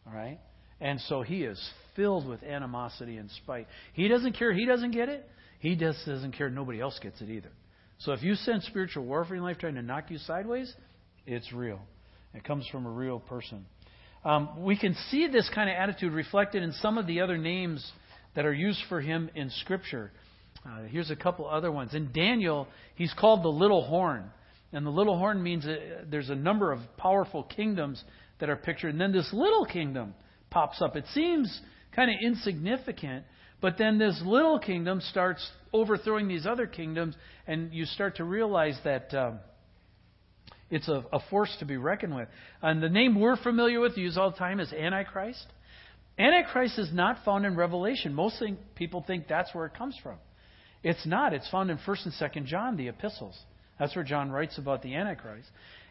All 0.06 0.14
right? 0.14 0.40
And 0.80 1.02
so 1.02 1.24
he 1.24 1.44
is 1.44 1.60
filled 2.00 2.26
with 2.26 2.42
animosity 2.44 3.18
and 3.18 3.30
spite. 3.32 3.68
He 3.92 4.08
doesn't 4.08 4.38
care. 4.40 4.54
He 4.54 4.66
doesn't 4.66 4.92
get 4.92 5.10
it. 5.10 5.30
He 5.60 5.76
just 5.76 6.06
doesn't 6.06 6.32
care. 6.32 6.50
Nobody 6.50 6.80
else 6.80 6.98
gets 7.04 7.20
it 7.20 7.30
either. 7.30 7.52
So 7.98 8.14
if 8.14 8.24
you 8.24 8.36
sense 8.36 8.66
spiritual 8.68 9.04
warfare 9.04 9.36
in 9.36 9.44
life 9.44 9.58
trying 9.58 9.76
to 9.76 9.82
knock 9.82 10.06
you 10.10 10.18
sideways, 10.20 10.74
it's 11.28 11.52
real. 11.52 11.82
It 12.34 12.46
comes 12.46 12.66
from 12.72 12.86
a 12.86 12.90
real 12.90 13.20
person. 13.20 13.66
Um, 14.24 14.64
we 14.64 14.78
can 14.78 14.96
see 15.10 15.28
this 15.28 15.50
kind 15.54 15.70
of 15.70 15.76
attitude 15.76 16.14
reflected 16.14 16.64
in 16.64 16.72
some 16.72 16.98
of 16.98 17.06
the 17.06 17.20
other 17.20 17.38
names 17.38 17.86
that 18.34 18.46
are 18.46 18.54
used 18.54 18.80
for 18.88 19.02
him 19.02 19.30
in 19.36 19.50
Scripture. 19.50 20.14
Uh, 20.66 20.84
here's 20.84 21.12
a 21.12 21.18
couple 21.18 21.50
other 21.50 21.72
ones. 21.72 21.94
In 21.94 22.14
Daniel, 22.14 22.70
he's 22.96 23.14
called 23.20 23.44
the 23.44 23.50
little 23.50 23.84
horn. 23.84 24.32
And 24.72 24.86
the 24.86 24.92
little 24.92 25.18
horn 25.18 25.44
means 25.44 25.66
uh, 25.66 26.06
there's 26.10 26.30
a 26.30 26.36
number 26.36 26.72
of 26.72 26.80
powerful 26.96 27.44
kingdoms 27.44 28.02
that 28.40 28.50
are 28.50 28.56
pictured. 28.56 28.92
And 28.92 29.02
then 29.02 29.12
this 29.12 29.30
little 29.34 29.66
kingdom 29.66 30.14
pops 30.50 30.82
up. 30.82 30.96
It 30.96 31.06
seems 31.14 31.62
kind 31.96 32.10
of 32.10 32.18
insignificant, 32.22 33.26
but 33.62 33.78
then 33.78 33.98
this 33.98 34.22
little 34.26 34.60
kingdom 34.60 35.02
starts 35.02 35.48
overthrowing 35.74 36.28
these 36.28 36.46
other 36.46 36.68
kingdoms, 36.68 37.16
and 37.48 37.74
you 37.74 37.86
start 37.86 38.18
to 38.18 38.24
realize 38.24 38.78
that 38.84 39.14
um, 39.14 39.40
it's 40.70 40.88
a, 40.88 41.04
a, 41.12 41.20
force 41.30 41.56
to 41.60 41.66
be 41.66 41.78
reckoned 41.78 42.16
with. 42.16 42.28
And 42.62 42.82
the 42.82 42.90
name 42.90 43.20
we're 43.20 43.38
familiar 43.38 43.80
with, 43.80 43.98
used 43.98 44.18
all 44.18 44.32
the 44.32 44.38
time, 44.38 44.60
is 44.60 44.72
Antichrist. 44.72 45.46
Antichrist 46.18 46.78
is 46.78 46.90
not 46.94 47.24
found 47.26 47.46
in 47.46 47.56
Revelation. 47.56 48.14
Most 48.14 48.44
people 48.76 49.04
think 49.06 49.28
that's 49.28 49.54
where 49.54 49.66
it 49.66 49.74
comes 49.74 49.96
from. 50.02 50.18
It's 50.84 51.06
not. 51.06 51.34
It's 51.34 51.50
found 51.50 51.72
in 51.72 51.78
1st 51.80 52.06
and 52.06 52.14
2nd 52.14 52.46
John, 52.46 52.78
the 52.78 52.88
epistles. 52.88 53.38
That's 53.80 53.96
where 53.96 54.06
John 54.06 54.32
writes 54.32 54.58
about 54.58 54.82
the 54.82 54.96
Antichrist. 54.96 55.48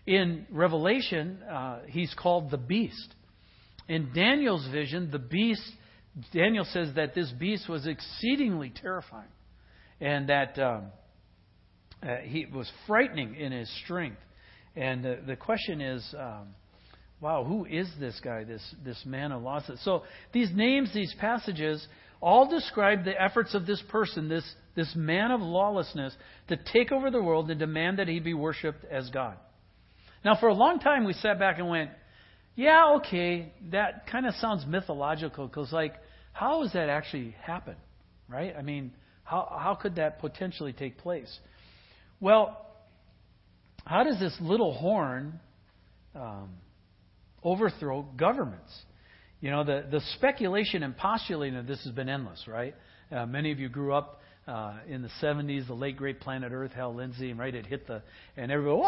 In 0.06 0.46
Revelation, 0.50 1.42
uh, 1.42 1.80
he's 1.86 2.14
called 2.14 2.50
the 2.50 2.58
beast. 2.58 3.14
In 3.88 4.10
Daniel's 4.14 4.66
vision, 4.70 5.10
the 5.10 5.18
beast, 5.18 5.62
Daniel 6.32 6.64
says 6.72 6.90
that 6.96 7.14
this 7.14 7.30
beast 7.32 7.68
was 7.68 7.86
exceedingly 7.86 8.72
terrifying 8.82 9.28
and 10.00 10.28
that 10.28 10.58
um, 10.58 10.86
uh, 12.02 12.16
he 12.22 12.46
was 12.46 12.70
frightening 12.86 13.34
in 13.34 13.52
his 13.52 13.70
strength. 13.84 14.18
And 14.76 15.04
uh, 15.04 15.14
the 15.26 15.36
question 15.36 15.80
is, 15.80 16.14
um, 16.18 16.48
wow, 17.20 17.44
who 17.44 17.64
is 17.64 17.88
this 17.98 18.20
guy, 18.22 18.44
this, 18.44 18.62
this 18.84 19.02
man 19.04 19.32
of 19.32 19.42
lawlessness? 19.42 19.84
So 19.84 20.04
these 20.32 20.50
names, 20.54 20.92
these 20.94 21.14
passages, 21.18 21.86
all 22.20 22.48
describe 22.48 23.04
the 23.04 23.20
efforts 23.20 23.54
of 23.54 23.66
this 23.66 23.82
person, 23.88 24.28
this, 24.28 24.44
this 24.76 24.92
man 24.96 25.30
of 25.30 25.40
lawlessness, 25.40 26.14
to 26.48 26.56
take 26.72 26.92
over 26.92 27.10
the 27.10 27.22
world 27.22 27.50
and 27.50 27.58
demand 27.58 27.98
that 27.98 28.08
he 28.08 28.20
be 28.20 28.34
worshipped 28.34 28.84
as 28.84 29.10
God. 29.10 29.36
Now, 30.24 30.36
for 30.38 30.48
a 30.48 30.54
long 30.54 30.80
time, 30.80 31.04
we 31.04 31.12
sat 31.12 31.38
back 31.38 31.58
and 31.58 31.68
went, 31.68 31.90
yeah, 32.56 32.94
okay, 32.96 33.52
that 33.70 34.08
kind 34.10 34.26
of 34.26 34.34
sounds 34.34 34.64
mythological 34.66 35.46
because, 35.46 35.72
like, 35.72 35.94
how 36.38 36.62
does 36.62 36.72
that 36.72 36.88
actually 36.88 37.34
happen, 37.42 37.74
right? 38.28 38.54
I 38.56 38.62
mean, 38.62 38.92
how, 39.24 39.58
how 39.60 39.74
could 39.74 39.96
that 39.96 40.20
potentially 40.20 40.72
take 40.72 40.98
place? 40.98 41.36
Well, 42.20 42.64
how 43.84 44.04
does 44.04 44.20
this 44.20 44.36
little 44.40 44.72
horn 44.72 45.40
um, 46.14 46.50
overthrow 47.42 48.02
governments? 48.16 48.70
You 49.40 49.50
know, 49.50 49.64
the, 49.64 49.84
the 49.90 50.00
speculation 50.14 50.84
and 50.84 50.96
postulating 50.96 51.58
of 51.58 51.66
this 51.66 51.82
has 51.82 51.92
been 51.92 52.08
endless, 52.08 52.44
right? 52.46 52.76
Uh, 53.10 53.26
many 53.26 53.50
of 53.50 53.58
you 53.58 53.68
grew 53.68 53.92
up 53.92 54.20
uh, 54.46 54.74
in 54.86 55.02
the 55.02 55.10
70s, 55.20 55.66
the 55.66 55.74
late 55.74 55.96
great 55.96 56.20
planet 56.20 56.52
Earth, 56.52 56.70
Hal 56.72 56.94
Lindsey, 56.94 57.32
right, 57.32 57.52
it 57.52 57.66
hit 57.66 57.88
the, 57.88 58.00
and 58.36 58.52
everybody, 58.52 58.80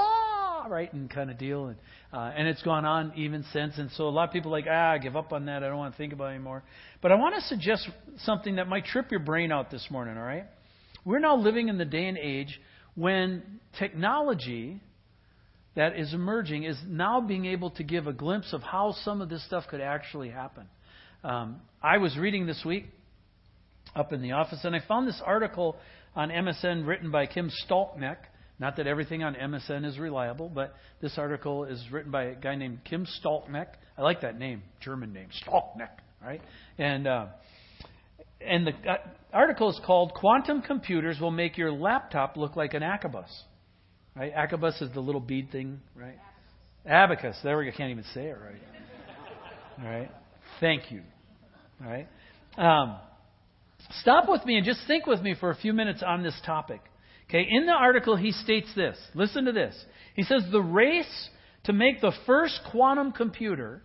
wah, 0.60 0.72
right, 0.72 0.92
and 0.92 1.10
kind 1.10 1.30
of 1.30 1.38
deal. 1.38 1.66
And, 1.66 1.76
uh, 2.12 2.32
and 2.36 2.48
it's 2.48 2.62
gone 2.62 2.84
on 2.84 3.12
even 3.16 3.44
since. 3.52 3.78
And 3.78 3.90
so 3.92 4.04
a 4.04 4.10
lot 4.10 4.28
of 4.28 4.32
people 4.32 4.54
are 4.54 4.58
like, 4.58 4.66
ah, 4.70 4.98
give 4.98 5.16
up 5.16 5.32
on 5.32 5.46
that. 5.46 5.62
I 5.62 5.68
don't 5.68 5.78
want 5.78 5.94
to 5.94 5.98
think 5.98 6.12
about 6.12 6.26
it 6.26 6.34
anymore. 6.34 6.62
But 7.02 7.12
I 7.12 7.14
want 7.16 7.34
to 7.36 7.40
suggest 7.42 7.88
something 8.24 8.56
that 8.56 8.68
might 8.68 8.84
trip 8.84 9.10
your 9.10 9.20
brain 9.20 9.52
out 9.52 9.70
this 9.70 9.86
morning, 9.90 10.16
all 10.16 10.24
right? 10.24 10.46
We're 11.04 11.18
now 11.18 11.36
living 11.36 11.68
in 11.68 11.78
the 11.78 11.84
day 11.84 12.06
and 12.06 12.18
age 12.18 12.60
when 12.94 13.60
technology 13.78 14.80
that 15.76 15.98
is 15.98 16.12
emerging 16.12 16.64
is 16.64 16.76
now 16.86 17.20
being 17.20 17.46
able 17.46 17.70
to 17.70 17.84
give 17.84 18.06
a 18.06 18.12
glimpse 18.12 18.52
of 18.52 18.62
how 18.62 18.94
some 19.04 19.22
of 19.22 19.28
this 19.28 19.44
stuff 19.46 19.64
could 19.70 19.80
actually 19.80 20.30
happen. 20.30 20.66
Um, 21.22 21.60
I 21.82 21.98
was 21.98 22.16
reading 22.18 22.46
this 22.46 22.62
week 22.64 22.86
up 23.94 24.12
in 24.12 24.20
the 24.20 24.32
office, 24.32 24.60
and 24.64 24.74
I 24.74 24.80
found 24.86 25.06
this 25.06 25.20
article 25.24 25.76
on 26.14 26.28
MSN 26.28 26.86
written 26.86 27.10
by 27.10 27.26
Kim 27.26 27.50
Stolknecht. 27.66 28.24
Not 28.60 28.76
that 28.76 28.86
everything 28.86 29.24
on 29.24 29.34
MSN 29.34 29.86
is 29.86 29.98
reliable, 29.98 30.50
but 30.50 30.74
this 31.00 31.16
article 31.16 31.64
is 31.64 31.82
written 31.90 32.12
by 32.12 32.24
a 32.24 32.34
guy 32.34 32.56
named 32.56 32.80
Kim 32.84 33.06
Stolknecht. 33.06 33.72
I 33.96 34.02
like 34.02 34.20
that 34.20 34.38
name, 34.38 34.62
German 34.80 35.14
name, 35.14 35.28
Stolknecht, 35.42 35.96
right? 36.22 36.42
And 36.76 37.06
uh, 37.06 37.26
and 38.46 38.66
the 38.66 38.72
uh, 38.72 38.98
article 39.32 39.70
is 39.70 39.80
called 39.86 40.12
"Quantum 40.12 40.60
Computers 40.60 41.18
Will 41.18 41.30
Make 41.30 41.56
Your 41.56 41.72
Laptop 41.72 42.36
Look 42.36 42.54
Like 42.54 42.74
an 42.74 42.82
Acabus." 42.82 43.30
Right? 44.14 44.32
Acabus 44.34 44.78
is 44.82 44.92
the 44.92 45.00
little 45.00 45.20
bead 45.20 45.50
thing, 45.50 45.80
right? 45.94 46.18
Abacus. 46.84 47.38
There 47.42 47.56
we 47.56 47.64
go. 47.64 47.70
Can't 47.74 47.90
even 47.90 48.04
say 48.12 48.26
it 48.26 48.36
right. 48.42 48.60
All 49.82 49.90
right. 49.90 50.10
Thank 50.60 50.90
you. 50.90 51.00
All 51.82 51.90
right. 51.90 52.08
Um, 52.58 52.96
stop 54.00 54.28
with 54.28 54.44
me 54.44 54.56
and 54.56 54.66
just 54.66 54.80
think 54.86 55.06
with 55.06 55.22
me 55.22 55.34
for 55.38 55.50
a 55.50 55.56
few 55.56 55.72
minutes 55.72 56.02
on 56.06 56.22
this 56.22 56.38
topic. 56.44 56.82
Okay. 57.30 57.46
In 57.48 57.64
the 57.66 57.72
article, 57.72 58.16
he 58.16 58.32
states 58.32 58.66
this. 58.74 58.98
Listen 59.14 59.44
to 59.44 59.52
this. 59.52 59.76
He 60.16 60.24
says 60.24 60.42
the 60.50 60.60
race 60.60 61.30
to 61.64 61.72
make 61.72 62.00
the 62.00 62.12
first 62.26 62.58
quantum 62.72 63.12
computer 63.12 63.82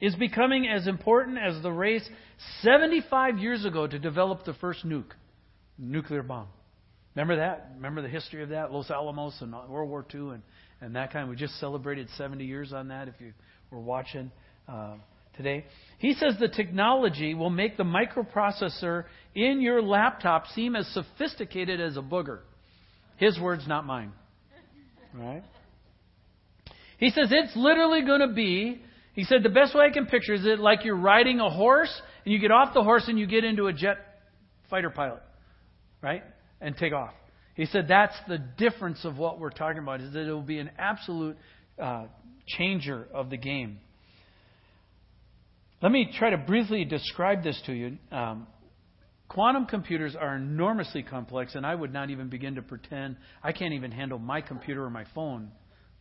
is 0.00 0.14
becoming 0.14 0.68
as 0.68 0.86
important 0.86 1.38
as 1.38 1.60
the 1.60 1.72
race 1.72 2.08
75 2.60 3.38
years 3.38 3.64
ago 3.64 3.88
to 3.88 3.98
develop 3.98 4.44
the 4.44 4.54
first 4.54 4.86
nuke, 4.86 5.10
nuclear 5.76 6.22
bomb. 6.22 6.46
Remember 7.16 7.34
that? 7.36 7.72
Remember 7.74 8.00
the 8.00 8.08
history 8.08 8.44
of 8.44 8.50
that? 8.50 8.70
Los 8.72 8.92
Alamos 8.92 9.34
and 9.40 9.52
World 9.68 9.90
War 9.90 10.06
II 10.14 10.34
and, 10.34 10.42
and 10.80 10.94
that 10.94 11.12
kind. 11.12 11.28
We 11.28 11.34
just 11.34 11.58
celebrated 11.58 12.06
70 12.16 12.44
years 12.44 12.72
on 12.72 12.88
that 12.88 13.08
if 13.08 13.14
you 13.18 13.32
were 13.72 13.80
watching. 13.80 14.30
Uh, 14.68 14.94
today. 15.36 15.64
He 15.96 16.12
says 16.12 16.34
the 16.38 16.46
technology 16.46 17.32
will 17.32 17.50
make 17.50 17.78
the 17.78 17.84
microprocessor 17.84 19.04
in 19.34 19.62
your 19.62 19.80
laptop 19.80 20.46
seem 20.48 20.76
as 20.76 20.86
sophisticated 20.88 21.80
as 21.80 21.96
a 21.96 22.02
booger. 22.02 22.40
His 23.22 23.38
words, 23.38 23.68
not 23.68 23.86
mine. 23.86 24.12
Right? 25.14 25.44
He 26.98 27.10
says 27.10 27.28
it's 27.30 27.54
literally 27.54 28.02
going 28.02 28.20
to 28.20 28.34
be, 28.34 28.82
he 29.12 29.22
said, 29.22 29.44
the 29.44 29.48
best 29.48 29.76
way 29.76 29.84
I 29.88 29.90
can 29.92 30.06
picture 30.06 30.34
is 30.34 30.44
it 30.44 30.58
like 30.58 30.84
you're 30.84 30.96
riding 30.96 31.38
a 31.38 31.48
horse 31.48 32.02
and 32.24 32.32
you 32.32 32.40
get 32.40 32.50
off 32.50 32.74
the 32.74 32.82
horse 32.82 33.04
and 33.06 33.16
you 33.20 33.28
get 33.28 33.44
into 33.44 33.68
a 33.68 33.72
jet 33.72 33.98
fighter 34.68 34.90
pilot. 34.90 35.22
Right? 36.02 36.24
And 36.60 36.76
take 36.76 36.92
off. 36.92 37.12
He 37.54 37.66
said 37.66 37.86
that's 37.86 38.16
the 38.26 38.38
difference 38.38 39.04
of 39.04 39.18
what 39.18 39.38
we're 39.38 39.50
talking 39.50 39.78
about, 39.78 40.00
is 40.00 40.12
that 40.14 40.26
it 40.26 40.32
will 40.32 40.42
be 40.42 40.58
an 40.58 40.72
absolute 40.76 41.36
uh, 41.80 42.06
changer 42.48 43.06
of 43.14 43.30
the 43.30 43.36
game. 43.36 43.78
Let 45.80 45.92
me 45.92 46.12
try 46.18 46.30
to 46.30 46.38
briefly 46.38 46.84
describe 46.84 47.44
this 47.44 47.60
to 47.66 47.72
you. 47.72 47.98
Um, 48.10 48.48
quantum 49.32 49.66
computers 49.66 50.14
are 50.14 50.36
enormously 50.36 51.02
complex, 51.02 51.54
and 51.54 51.64
I 51.64 51.74
would 51.74 51.92
not 51.92 52.10
even 52.10 52.28
begin 52.28 52.56
to 52.56 52.62
pretend 52.62 53.16
I 53.42 53.52
can't 53.52 53.72
even 53.72 53.90
handle 53.90 54.18
my 54.18 54.40
computer 54.40 54.84
or 54.84 54.90
my 54.90 55.04
phone 55.14 55.50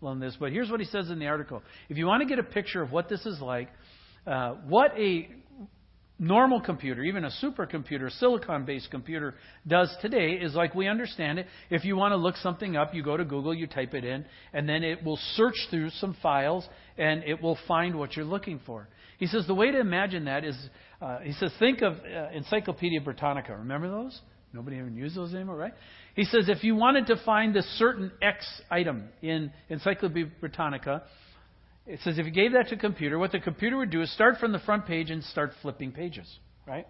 on 0.02 0.20
this. 0.20 0.36
But 0.40 0.52
here's 0.52 0.70
what 0.70 0.80
he 0.80 0.86
says 0.86 1.10
in 1.10 1.20
the 1.20 1.28
article. 1.28 1.62
If 1.90 1.98
you 1.98 2.06
want 2.06 2.22
to 2.22 2.28
get 2.28 2.40
a 2.40 2.44
picture 2.44 2.82
of 2.82 2.92
what 2.92 3.08
this 3.08 3.26
is 3.26 3.40
like, 3.40 3.70
uh, 4.28 4.56
what 4.68 4.92
a 4.98 5.30
normal 6.20 6.62
computer, 6.62 7.02
even 7.04 7.24
a 7.24 7.32
supercomputer, 7.42 8.12
silicon 8.20 8.66
based 8.66 8.92
computer, 8.92 9.34
does 9.66 9.94
today 10.02 10.34
is 10.34 10.54
like 10.54 10.76
we 10.76 10.88
understand 10.88 11.40
it. 11.40 11.48
If 11.70 11.86
you 11.86 11.96
want 11.96 12.12
to 12.12 12.18
look 12.18 12.36
something 12.38 12.76
up, 12.76 12.94
you 12.94 13.02
go 13.02 13.18
to 13.18 13.26
Google, 13.26 13.54
you 13.54 13.66
type 13.66 13.94
it 13.94 14.04
in, 14.04 14.26
and 14.54 14.68
then 14.68 14.84
it 14.84 15.04
will 15.04 15.20
search 15.36 15.56
through 15.70 15.90
some 15.92 16.16
files 16.22 16.68
and 16.98 17.24
it 17.24 17.42
will 17.42 17.58
find 17.68 17.98
what 17.98 18.16
you're 18.16 18.26
looking 18.26 18.60
for. 18.66 18.88
He 19.22 19.28
says 19.28 19.46
the 19.46 19.54
way 19.54 19.70
to 19.70 19.80
imagine 19.80 20.26
that 20.26 20.44
is, 20.44 20.58
uh, 21.00 21.20
he 21.20 21.34
says, 21.34 21.54
think 21.60 21.84
of 21.84 21.94
uh, 21.94 22.30
Encyclopedia 22.34 23.02
Britannica. 23.02 23.56
Remember 23.56 23.88
those? 23.88 24.20
Nobody 24.52 24.78
even 24.78 24.96
uses 24.96 25.16
those 25.16 25.36
anymore, 25.36 25.58
right? 25.58 25.74
He 26.16 26.24
says 26.24 26.50
if 26.50 26.64
you 26.64 26.76
wanted 26.76 27.06
to 27.06 27.18
find 27.24 27.54
this 27.54 27.66
certain 27.78 28.12
X 28.20 28.48
item 28.72 29.10
in 29.22 29.52
Encyclopedia 29.70 30.32
Britannica, 30.40 31.04
it 31.86 32.00
says 32.04 32.18
if 32.18 32.26
you 32.26 32.32
gave 32.32 32.54
that 32.54 32.70
to 32.70 32.76
a 32.76 32.80
computer, 32.80 33.20
what 33.20 33.32
the 33.32 33.40
computer 33.40 33.78
would 33.78 33.92
do 33.92 34.02
is 34.02 34.12
start 34.12 34.40
from 34.40 34.54
the 34.54 34.60
front 34.60 34.88
page 34.88 35.12
and 35.12 35.24
start 35.24 35.52
flipping 35.62 35.92
pages, 35.92 36.28
right? 36.66 36.88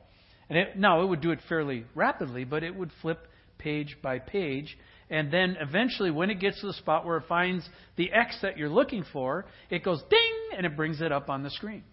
And 0.47 0.57
it, 0.57 0.77
now 0.77 1.03
it 1.03 1.07
would 1.07 1.19
do 1.19 1.31
it 1.31 1.39
fairly 1.49 1.83
rapidly, 1.95 2.45
but 2.45 2.63
it 2.63 2.73
would 2.73 2.91
flip 3.01 3.27
page 3.57 3.97
by 4.01 4.19
page. 4.19 4.77
And 5.09 5.33
then 5.33 5.57
eventually, 5.59 6.11
when 6.11 6.29
it 6.29 6.39
gets 6.39 6.61
to 6.61 6.67
the 6.67 6.73
spot 6.75 7.05
where 7.05 7.17
it 7.17 7.25
finds 7.27 7.67
the 7.97 8.09
X 8.13 8.37
that 8.41 8.57
you're 8.57 8.69
looking 8.69 9.03
for, 9.11 9.47
it 9.69 9.83
goes 9.83 10.01
ding 10.09 10.55
and 10.55 10.65
it 10.65 10.77
brings 10.77 11.01
it 11.01 11.11
up 11.11 11.29
on 11.29 11.43
the 11.43 11.49
screen. 11.49 11.83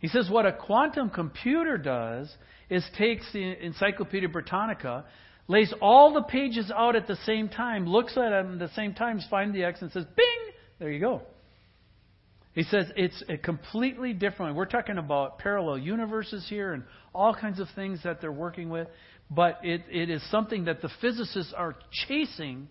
He 0.00 0.08
says 0.08 0.28
what 0.30 0.46
a 0.46 0.52
quantum 0.52 1.10
computer 1.10 1.78
does 1.78 2.34
is 2.68 2.84
takes 2.98 3.30
the 3.32 3.64
Encyclopedia 3.64 4.28
Britannica, 4.28 5.04
lays 5.48 5.72
all 5.80 6.12
the 6.12 6.22
pages 6.22 6.70
out 6.74 6.96
at 6.96 7.06
the 7.06 7.16
same 7.24 7.48
time, 7.48 7.86
looks 7.86 8.16
at 8.16 8.30
them 8.30 8.54
at 8.54 8.58
the 8.58 8.74
same 8.74 8.94
time, 8.94 9.20
finds 9.30 9.54
the 9.54 9.64
X, 9.64 9.82
and 9.82 9.90
says, 9.92 10.04
bing! 10.16 10.54
There 10.78 10.90
you 10.90 11.00
go. 11.00 11.22
He 12.52 12.62
says 12.62 12.86
it's 12.96 13.22
a 13.28 13.36
completely 13.36 14.14
different. 14.14 14.56
We're 14.56 14.64
talking 14.64 14.98
about 14.98 15.38
parallel 15.38 15.78
universes 15.78 16.46
here 16.48 16.72
and 16.72 16.84
all 17.14 17.34
kinds 17.34 17.60
of 17.60 17.68
things 17.74 18.02
that 18.04 18.20
they're 18.20 18.32
working 18.32 18.70
with, 18.70 18.88
but 19.30 19.60
it, 19.62 19.82
it 19.90 20.08
is 20.08 20.22
something 20.30 20.64
that 20.64 20.80
the 20.80 20.90
physicists 21.00 21.52
are 21.54 21.76
chasing 22.08 22.68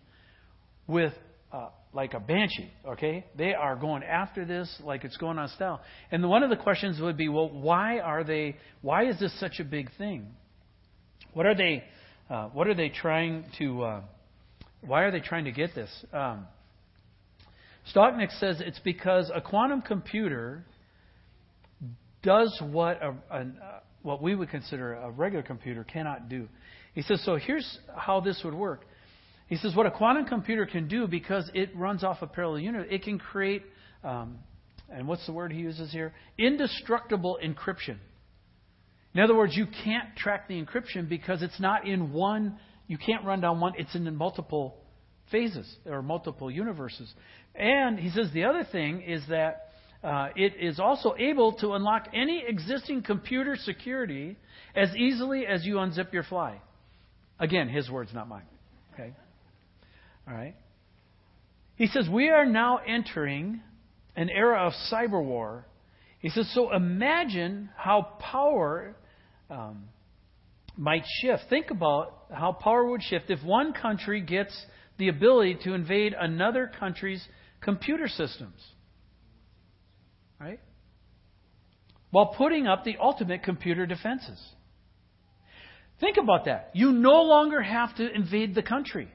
with 0.87 1.13
uh, 1.51 1.69
like 1.93 2.13
a 2.13 2.19
banshee, 2.19 2.69
okay? 2.85 3.25
They 3.37 3.53
are 3.53 3.75
going 3.75 4.03
after 4.03 4.45
this 4.45 4.73
like 4.83 5.03
it's 5.03 5.17
going 5.17 5.37
on 5.37 5.47
style. 5.49 5.81
And 6.11 6.27
one 6.27 6.43
of 6.43 6.49
the 6.49 6.57
questions 6.57 6.99
would 6.99 7.17
be, 7.17 7.29
well, 7.29 7.49
why 7.49 7.99
are 7.99 8.23
they, 8.23 8.57
why 8.81 9.05
is 9.07 9.19
this 9.19 9.37
such 9.39 9.59
a 9.59 9.63
big 9.63 9.89
thing? 9.97 10.27
What 11.33 11.45
are 11.45 11.55
they, 11.55 11.83
uh, 12.29 12.49
what 12.49 12.67
are 12.67 12.75
they 12.75 12.89
trying 12.89 13.45
to, 13.59 13.83
uh, 13.83 14.01
why 14.81 15.03
are 15.03 15.11
they 15.11 15.21
trying 15.21 15.45
to 15.45 15.51
get 15.51 15.73
this? 15.73 15.89
Um, 16.11 16.47
Stoknik 17.93 18.31
says 18.39 18.61
it's 18.61 18.79
because 18.79 19.31
a 19.33 19.41
quantum 19.41 19.81
computer 19.81 20.65
does 22.23 22.59
what 22.61 23.01
a, 23.01 23.15
a, 23.31 23.37
uh, 23.37 23.45
what 24.01 24.21
we 24.21 24.35
would 24.35 24.49
consider 24.49 24.93
a 24.93 25.11
regular 25.11 25.43
computer 25.43 25.83
cannot 25.83 26.29
do. 26.29 26.47
He 26.93 27.01
says, 27.01 27.23
so 27.25 27.35
here's 27.35 27.79
how 27.95 28.21
this 28.21 28.41
would 28.43 28.53
work. 28.53 28.85
He 29.47 29.57
says 29.57 29.75
what 29.75 29.85
a 29.85 29.91
quantum 29.91 30.25
computer 30.25 30.65
can 30.65 30.87
do 30.87 31.07
because 31.07 31.49
it 31.53 31.75
runs 31.75 32.03
off 32.03 32.21
a 32.21 32.27
parallel 32.27 32.59
unit, 32.59 32.87
it 32.91 33.03
can 33.03 33.19
create, 33.19 33.63
um, 34.03 34.39
and 34.89 35.07
what's 35.07 35.25
the 35.25 35.33
word 35.33 35.51
he 35.51 35.59
uses 35.59 35.91
here? 35.91 36.13
Indestructible 36.37 37.37
encryption. 37.43 37.97
In 39.13 39.21
other 39.21 39.35
words, 39.35 39.55
you 39.55 39.67
can't 39.83 40.15
track 40.17 40.47
the 40.47 40.61
encryption 40.61 41.07
because 41.07 41.41
it's 41.41 41.59
not 41.59 41.87
in 41.87 42.11
one, 42.11 42.57
you 42.87 42.97
can't 42.97 43.23
run 43.23 43.39
down 43.39 43.59
one, 43.59 43.73
it's 43.77 43.95
in 43.95 44.13
multiple 44.15 44.77
phases 45.31 45.73
or 45.85 46.01
multiple 46.01 46.51
universes. 46.51 47.11
And 47.55 47.99
he 47.99 48.09
says 48.09 48.29
the 48.33 48.45
other 48.45 48.67
thing 48.69 49.03
is 49.03 49.23
that 49.29 49.69
uh, 50.03 50.29
it 50.35 50.53
is 50.59 50.79
also 50.79 51.15
able 51.17 51.53
to 51.53 51.73
unlock 51.73 52.09
any 52.13 52.43
existing 52.47 53.03
computer 53.03 53.55
security 53.55 54.37
as 54.75 54.93
easily 54.95 55.47
as 55.47 55.65
you 55.65 55.75
unzip 55.75 56.13
your 56.13 56.23
fly. 56.23 56.59
Again, 57.39 57.69
his 57.69 57.89
words, 57.89 58.11
not 58.13 58.27
mine. 58.27 58.45
Okay? 58.93 59.13
All 60.27 60.33
right? 60.33 60.55
He 61.75 61.87
says, 61.87 62.07
We 62.09 62.29
are 62.29 62.45
now 62.45 62.77
entering 62.77 63.61
an 64.15 64.29
era 64.29 64.65
of 64.67 64.73
cyber 64.91 65.23
war. 65.23 65.65
He 66.19 66.29
says, 66.29 66.49
So 66.53 66.73
imagine 66.73 67.69
how 67.75 68.13
power 68.19 68.95
um, 69.49 69.85
might 70.77 71.03
shift. 71.21 71.43
Think 71.49 71.71
about 71.71 72.25
how 72.31 72.53
power 72.53 72.85
would 72.89 73.03
shift 73.03 73.29
if 73.29 73.43
one 73.43 73.73
country 73.73 74.21
gets 74.21 74.53
the 74.97 75.09
ability 75.09 75.59
to 75.63 75.73
invade 75.73 76.15
another 76.17 76.71
country's 76.79 77.25
computer 77.61 78.07
systems. 78.07 78.61
Right? 80.39 80.59
While 82.11 82.33
putting 82.37 82.67
up 82.67 82.83
the 82.83 82.95
ultimate 82.99 83.43
computer 83.43 83.85
defenses. 83.85 84.41
Think 85.99 86.17
about 86.17 86.45
that. 86.45 86.71
You 86.73 86.91
no 86.91 87.21
longer 87.23 87.61
have 87.61 87.95
to 87.97 88.09
invade 88.09 88.53
the 88.55 88.61
country. 88.61 89.09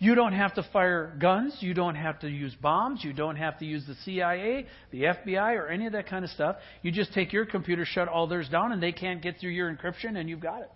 You 0.00 0.14
don't 0.14 0.32
have 0.32 0.54
to 0.54 0.62
fire 0.72 1.16
guns. 1.18 1.56
You 1.60 1.74
don't 1.74 1.96
have 1.96 2.20
to 2.20 2.28
use 2.28 2.54
bombs. 2.62 3.02
You 3.02 3.12
don't 3.12 3.36
have 3.36 3.58
to 3.58 3.64
use 3.64 3.84
the 3.86 3.96
CIA, 4.04 4.66
the 4.92 5.02
FBI, 5.02 5.56
or 5.56 5.66
any 5.66 5.86
of 5.86 5.92
that 5.92 6.08
kind 6.08 6.24
of 6.24 6.30
stuff. 6.30 6.56
You 6.82 6.92
just 6.92 7.12
take 7.12 7.32
your 7.32 7.46
computer, 7.46 7.84
shut 7.84 8.06
all 8.06 8.28
theirs 8.28 8.48
down, 8.48 8.70
and 8.70 8.80
they 8.80 8.92
can't 8.92 9.20
get 9.20 9.40
through 9.40 9.50
your 9.50 9.74
encryption, 9.74 10.16
and 10.16 10.28
you've 10.28 10.40
got 10.40 10.62
it. 10.62 10.70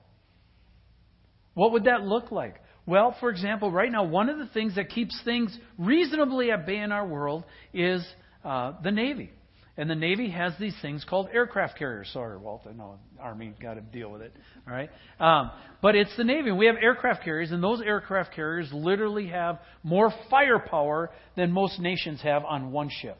What 1.54 1.72
would 1.72 1.84
that 1.84 2.02
look 2.02 2.32
like? 2.32 2.56
Well, 2.84 3.14
for 3.20 3.30
example, 3.30 3.70
right 3.70 3.92
now, 3.92 4.02
one 4.04 4.28
of 4.28 4.38
the 4.38 4.46
things 4.46 4.74
that 4.74 4.90
keeps 4.90 5.18
things 5.24 5.56
reasonably 5.78 6.50
at 6.50 6.66
bay 6.66 6.78
in 6.78 6.90
our 6.90 7.06
world 7.06 7.44
is 7.72 8.04
uh, 8.44 8.72
the 8.82 8.90
Navy. 8.90 9.30
And 9.76 9.88
the 9.88 9.94
Navy 9.94 10.28
has 10.30 10.52
these 10.60 10.76
things 10.82 11.02
called 11.08 11.28
aircraft 11.32 11.78
carriers. 11.78 12.10
Sorry, 12.12 12.36
Walt, 12.36 12.62
Walter. 12.66 12.76
No, 12.76 12.98
Army 13.18 13.54
got 13.60 13.74
to 13.74 13.80
deal 13.80 14.10
with 14.10 14.20
it. 14.20 14.34
All 14.68 14.74
right. 14.74 14.90
Um, 15.18 15.50
but 15.80 15.94
it's 15.94 16.14
the 16.16 16.24
Navy. 16.24 16.52
We 16.52 16.66
have 16.66 16.76
aircraft 16.76 17.24
carriers, 17.24 17.52
and 17.52 17.62
those 17.62 17.80
aircraft 17.80 18.34
carriers 18.34 18.70
literally 18.70 19.28
have 19.28 19.60
more 19.82 20.12
firepower 20.28 21.10
than 21.36 21.52
most 21.52 21.80
nations 21.80 22.20
have 22.20 22.44
on 22.44 22.70
one 22.70 22.90
ship. 23.00 23.16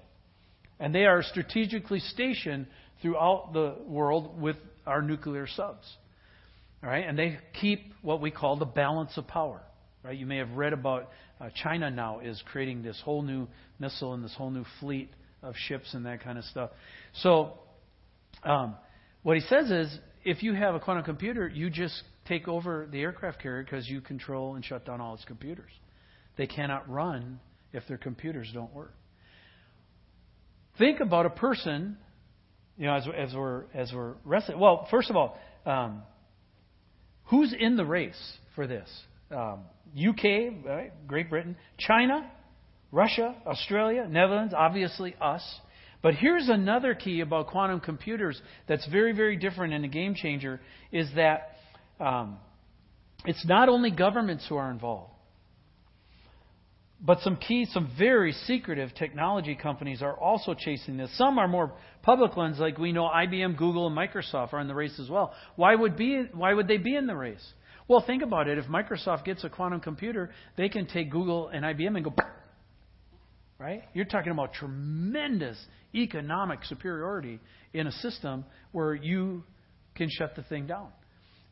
And 0.79 0.95
they 0.95 1.07
are 1.07 1.23
strategically 1.23 2.01
stationed 2.01 2.67
throughout 3.01 3.55
the 3.55 3.77
world 3.87 4.38
with 4.38 4.57
our 4.87 5.01
nuclear 5.01 5.47
subs. 5.47 5.87
All 6.83 6.91
right. 6.91 7.07
And 7.09 7.19
they 7.19 7.38
keep 7.61 7.95
what 8.03 8.21
we 8.21 8.31
call 8.31 8.57
the 8.57 8.67
balance 8.67 9.17
of 9.17 9.27
power. 9.27 9.62
Right. 10.05 10.19
You 10.19 10.27
may 10.27 10.38
have 10.38 10.51
read 10.51 10.75
about 10.75 11.09
uh, 11.41 11.49
China 11.62 11.91
now 11.91 12.21
is 12.21 12.43
creating 12.51 12.83
this 12.83 13.01
whole 13.05 13.23
new 13.23 13.47
missile 13.79 14.12
and 14.12 14.23
this 14.23 14.35
whole 14.35 14.51
new 14.51 14.65
fleet 14.81 15.11
of 15.43 15.55
ships 15.57 15.95
and 15.95 16.07
that 16.07 16.23
kind 16.23 16.39
of 16.39 16.45
stuff. 16.45 16.71
So, 17.15 17.55
um, 18.45 18.77
what 19.23 19.37
he 19.37 19.43
says 19.43 19.71
is, 19.71 19.99
if 20.25 20.43
you 20.43 20.55
have 20.55 20.75
a 20.75 20.81
quantum 20.81 21.05
computer, 21.05 21.49
you 21.49 21.71
just 21.71 22.03
take 22.27 22.49
over 22.49 22.89
the 22.91 23.01
aircraft 23.01 23.43
carrier 23.43 23.63
because 23.63 23.89
you 23.89 24.01
control 24.01 24.55
and 24.55 24.65
shut 24.65 24.87
down 24.87 25.01
all 25.01 25.15
its 25.15 25.25
computers. 25.25 25.71
They 26.37 26.47
cannot 26.47 26.89
run 26.89 27.41
if 27.73 27.87
their 27.89 27.99
computers 27.99 28.51
don't 28.53 28.73
work. 28.75 28.95
Think 30.79 31.01
about 31.01 31.27
a 31.27 31.31
person, 31.31 31.99
you 32.79 32.87
know, 32.87 32.95
as, 32.95 33.07
as 33.17 33.35
we're 33.35 33.65
as 33.75 33.93
we're 33.93 34.15
wrestling. 34.25 34.59
Well, 34.59 34.87
first 34.91 35.11
of 35.11 35.17
all, 35.17 35.39
um, 35.67 36.03
who's 37.25 37.55
in 37.59 37.77
the 37.77 37.85
race 37.85 38.39
for 38.55 38.67
this? 38.67 38.89
Um, 39.31 39.61
UK, 39.97 40.65
right? 40.65 40.93
Great 41.07 41.29
Britain, 41.29 41.57
China, 41.79 42.31
Russia, 42.93 43.35
Australia, 43.47 44.07
Netherlands, 44.09 44.55
obviously 44.57 45.17
us. 45.21 45.43
But 46.03 46.15
here's 46.15 46.49
another 46.49 46.95
key 46.95 47.21
about 47.21 47.47
quantum 47.49 47.81
computers 47.81 48.41
that's 48.69 48.87
very, 48.89 49.13
very 49.13 49.37
different 49.37 49.73
and 49.73 49.85
a 49.85 49.89
game 49.89 50.15
changer 50.15 50.61
is 50.93 51.09
that 51.17 51.53
um, 51.99 52.37
it's 53.25 53.45
not 53.47 53.69
only 53.69 53.91
governments 53.91 54.45
who 54.49 54.57
are 54.57 54.71
involved. 54.71 55.11
But 57.05 57.21
some 57.21 57.37
key, 57.37 57.67
some 57.73 57.91
very 57.99 58.33
secretive 58.47 58.95
technology 58.95 59.57
companies 59.57 60.03
are 60.03 60.17
also 60.17 60.55
chasing 60.55 60.97
this. 60.97 61.11
Some 61.19 61.39
are 61.39 61.49
more 61.49 61.73
public 62.03 62.37
ones, 62.37 62.61
like 62.61 62.79
we 62.79 62.93
know 62.93 63.05
IBM, 63.05 63.57
Google, 63.57 63.89
and 63.89 63.97
Microsoft 63.97 64.53
are 64.53 64.61
in 64.61 64.69
the 64.69 64.75
race 64.75 65.01
as 65.01 65.11
well. 65.11 65.35
Why 65.57 65.75
would 65.75 65.97
be 65.97 66.27
why 66.33 66.55
would 66.55 66.69
they 66.69 66.77
be 66.77 66.95
in 66.95 67.09
the 67.09 67.17
race? 67.17 67.45
Well, 67.89 68.05
think 68.07 68.23
about 68.23 68.47
it. 68.47 68.57
If 68.57 68.67
Microsoft 68.67 69.25
gets 69.25 69.43
a 69.43 69.49
quantum 69.49 69.81
computer, 69.81 70.31
they 70.57 70.69
can 70.69 70.87
take 70.87 71.11
Google 71.11 71.49
and 71.49 71.65
IBM 71.65 71.97
and 71.97 72.05
go, 72.05 72.15
right? 73.62 73.85
You're 73.94 74.07
talking 74.07 74.33
about 74.33 74.55
tremendous 74.55 75.57
economic 75.94 76.64
superiority 76.64 77.38
in 77.72 77.87
a 77.87 77.92
system 77.92 78.44
where 78.72 78.94
you 78.94 79.44
can 79.94 80.09
shut 80.11 80.35
the 80.35 80.42
thing 80.42 80.66
down. 80.66 80.88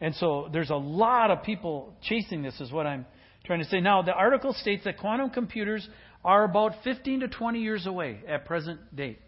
And 0.00 0.14
so 0.16 0.48
there's 0.52 0.70
a 0.70 0.76
lot 0.76 1.30
of 1.30 1.44
people 1.44 1.94
chasing 2.02 2.42
this, 2.42 2.60
is 2.60 2.72
what 2.72 2.86
I'm 2.86 3.06
trying 3.44 3.60
to 3.60 3.66
say. 3.66 3.80
Now, 3.80 4.02
the 4.02 4.12
article 4.12 4.52
states 4.54 4.82
that 4.84 4.98
quantum 4.98 5.30
computers 5.30 5.88
are 6.24 6.44
about 6.44 6.72
15 6.82 7.20
to 7.20 7.28
20 7.28 7.60
years 7.60 7.86
away 7.86 8.20
at 8.26 8.44
present 8.44 8.96
date. 8.96 9.20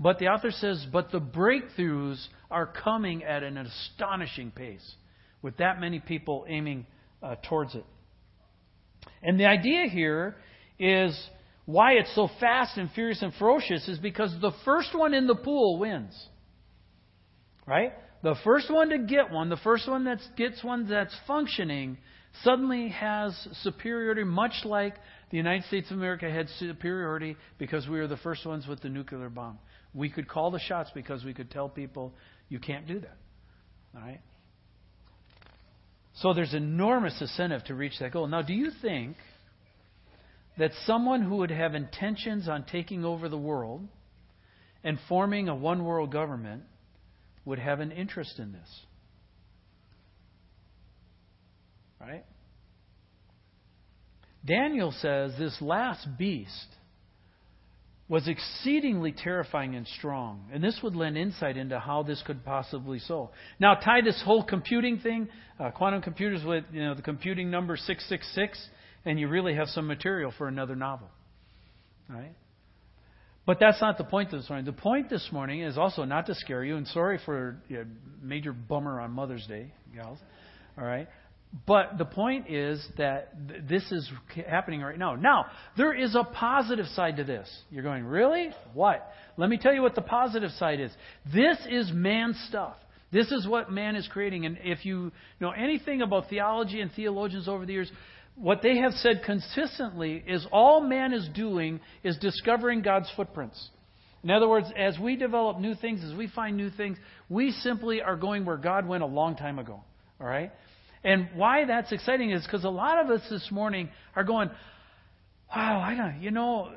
But 0.00 0.18
the 0.18 0.28
author 0.28 0.50
says, 0.50 0.86
but 0.90 1.10
the 1.10 1.20
breakthroughs 1.20 2.24
are 2.50 2.66
coming 2.66 3.22
at 3.24 3.42
an 3.42 3.58
astonishing 3.58 4.50
pace 4.52 4.94
with 5.42 5.58
that 5.58 5.78
many 5.78 5.98
people 5.98 6.46
aiming 6.48 6.86
uh, 7.22 7.34
towards 7.48 7.74
it. 7.74 7.84
And 9.22 9.38
the 9.38 9.46
idea 9.46 9.86
here 9.90 10.36
is 10.78 11.18
why 11.68 11.92
it's 11.92 12.14
so 12.14 12.30
fast 12.40 12.78
and 12.78 12.90
furious 12.92 13.20
and 13.20 13.30
ferocious 13.34 13.86
is 13.88 13.98
because 13.98 14.34
the 14.40 14.52
first 14.64 14.94
one 14.94 15.12
in 15.12 15.26
the 15.26 15.34
pool 15.34 15.78
wins. 15.78 16.18
Right? 17.66 17.92
The 18.22 18.36
first 18.42 18.72
one 18.72 18.88
to 18.88 18.98
get 19.00 19.30
one, 19.30 19.50
the 19.50 19.58
first 19.58 19.86
one 19.86 20.04
that 20.04 20.16
gets 20.34 20.64
one 20.64 20.88
that's 20.88 21.14
functioning, 21.26 21.98
suddenly 22.42 22.88
has 22.88 23.36
superiority, 23.60 24.24
much 24.24 24.54
like 24.64 24.94
the 25.30 25.36
United 25.36 25.66
States 25.66 25.90
of 25.90 25.98
America 25.98 26.30
had 26.30 26.48
superiority 26.58 27.36
because 27.58 27.86
we 27.86 27.98
were 27.98 28.08
the 28.08 28.16
first 28.16 28.46
ones 28.46 28.66
with 28.66 28.80
the 28.80 28.88
nuclear 28.88 29.28
bomb. 29.28 29.58
We 29.92 30.08
could 30.08 30.26
call 30.26 30.50
the 30.50 30.60
shots 30.60 30.90
because 30.94 31.22
we 31.22 31.34
could 31.34 31.50
tell 31.50 31.68
people, 31.68 32.14
you 32.48 32.60
can't 32.60 32.86
do 32.86 32.98
that. 33.00 33.16
All 33.94 34.00
right? 34.00 34.22
So 36.14 36.32
there's 36.32 36.54
enormous 36.54 37.20
incentive 37.20 37.62
to 37.64 37.74
reach 37.74 37.98
that 38.00 38.12
goal. 38.12 38.26
Now, 38.26 38.40
do 38.40 38.54
you 38.54 38.70
think 38.80 39.18
that 40.58 40.72
someone 40.86 41.22
who 41.22 41.36
would 41.36 41.50
have 41.50 41.74
intentions 41.74 42.48
on 42.48 42.64
taking 42.64 43.04
over 43.04 43.28
the 43.28 43.38
world 43.38 43.86
and 44.84 44.98
forming 45.08 45.48
a 45.48 45.54
one 45.54 45.84
world 45.84 46.12
government 46.12 46.62
would 47.44 47.58
have 47.58 47.80
an 47.80 47.92
interest 47.92 48.38
in 48.38 48.52
this? 48.52 48.80
Right? 52.00 52.24
Daniel 54.44 54.92
says 54.92 55.32
this 55.38 55.60
last 55.60 56.06
beast 56.18 56.66
was 58.08 58.26
exceedingly 58.26 59.12
terrifying 59.12 59.74
and 59.74 59.86
strong. 59.98 60.48
And 60.52 60.64
this 60.64 60.80
would 60.82 60.96
lend 60.96 61.18
insight 61.18 61.58
into 61.58 61.78
how 61.78 62.02
this 62.02 62.22
could 62.26 62.42
possibly 62.44 62.98
so. 63.00 63.30
Now, 63.60 63.74
tie 63.74 64.00
this 64.02 64.20
whole 64.24 64.42
computing 64.42 64.98
thing, 64.98 65.28
uh, 65.60 65.70
quantum 65.72 66.00
computers 66.00 66.42
with 66.44 66.64
you 66.72 66.82
know 66.82 66.94
the 66.94 67.02
computing 67.02 67.50
number 67.50 67.76
666, 67.76 68.58
and 69.08 69.18
you 69.18 69.26
really 69.26 69.54
have 69.54 69.68
some 69.68 69.86
material 69.86 70.32
for 70.36 70.48
another 70.48 70.76
novel. 70.76 71.08
Right? 72.10 72.34
But 73.46 73.58
that's 73.58 73.80
not 73.80 73.96
the 73.96 74.04
point 74.04 74.30
this 74.30 74.46
morning. 74.50 74.66
The 74.66 74.72
point 74.72 75.08
this 75.08 75.26
morning 75.32 75.62
is 75.62 75.78
also 75.78 76.04
not 76.04 76.26
to 76.26 76.34
scare 76.34 76.62
you, 76.62 76.76
and 76.76 76.86
sorry 76.86 77.18
for 77.24 77.56
a 77.70 77.84
major 78.22 78.52
bummer 78.52 79.00
on 79.00 79.12
Mother's 79.12 79.46
Day, 79.46 79.72
gals. 79.94 80.18
All 80.76 80.84
right? 80.84 81.08
But 81.66 81.96
the 81.96 82.04
point 82.04 82.50
is 82.50 82.86
that 82.98 83.48
th- 83.48 83.62
this 83.66 83.90
is 83.90 84.10
happening 84.46 84.82
right 84.82 84.98
now. 84.98 85.14
Now, 85.14 85.46
there 85.78 85.94
is 85.94 86.14
a 86.14 86.24
positive 86.24 86.84
side 86.88 87.16
to 87.16 87.24
this. 87.24 87.48
You're 87.70 87.82
going, 87.82 88.04
really? 88.04 88.50
What? 88.74 89.10
Let 89.38 89.48
me 89.48 89.56
tell 89.56 89.72
you 89.72 89.80
what 89.80 89.94
the 89.94 90.02
positive 90.02 90.50
side 90.52 90.80
is. 90.80 90.90
This 91.32 91.56
is 91.70 91.90
man 91.94 92.34
stuff. 92.48 92.76
This 93.10 93.32
is 93.32 93.48
what 93.48 93.72
man 93.72 93.96
is 93.96 94.06
creating. 94.12 94.44
And 94.44 94.58
if 94.62 94.84
you 94.84 95.12
know 95.40 95.50
anything 95.50 96.02
about 96.02 96.28
theology 96.28 96.82
and 96.82 96.92
theologians 96.92 97.48
over 97.48 97.64
the 97.64 97.72
years, 97.72 97.90
what 98.40 98.62
they 98.62 98.78
have 98.78 98.92
said 98.92 99.22
consistently 99.24 100.22
is 100.26 100.46
all 100.52 100.80
man 100.80 101.12
is 101.12 101.28
doing 101.34 101.80
is 102.04 102.16
discovering 102.18 102.82
God's 102.82 103.10
footprints. 103.16 103.68
In 104.22 104.30
other 104.30 104.48
words, 104.48 104.66
as 104.76 104.98
we 104.98 105.16
develop 105.16 105.58
new 105.58 105.74
things, 105.74 106.02
as 106.04 106.16
we 106.16 106.28
find 106.28 106.56
new 106.56 106.70
things, 106.70 106.98
we 107.28 107.50
simply 107.50 108.02
are 108.02 108.16
going 108.16 108.44
where 108.44 108.56
God 108.56 108.86
went 108.86 109.02
a 109.02 109.06
long 109.06 109.36
time 109.36 109.58
ago. 109.58 109.82
All 110.20 110.26
right? 110.26 110.52
And 111.04 111.28
why 111.34 111.64
that's 111.64 111.92
exciting 111.92 112.30
is 112.30 112.44
because 112.44 112.64
a 112.64 112.70
lot 112.70 113.04
of 113.04 113.10
us 113.10 113.22
this 113.30 113.48
morning 113.50 113.88
are 114.16 114.24
going, 114.24 114.50
wow, 115.54 115.80
I 115.80 115.94
don't, 115.94 116.22
you 116.22 116.30
know, 116.30 116.72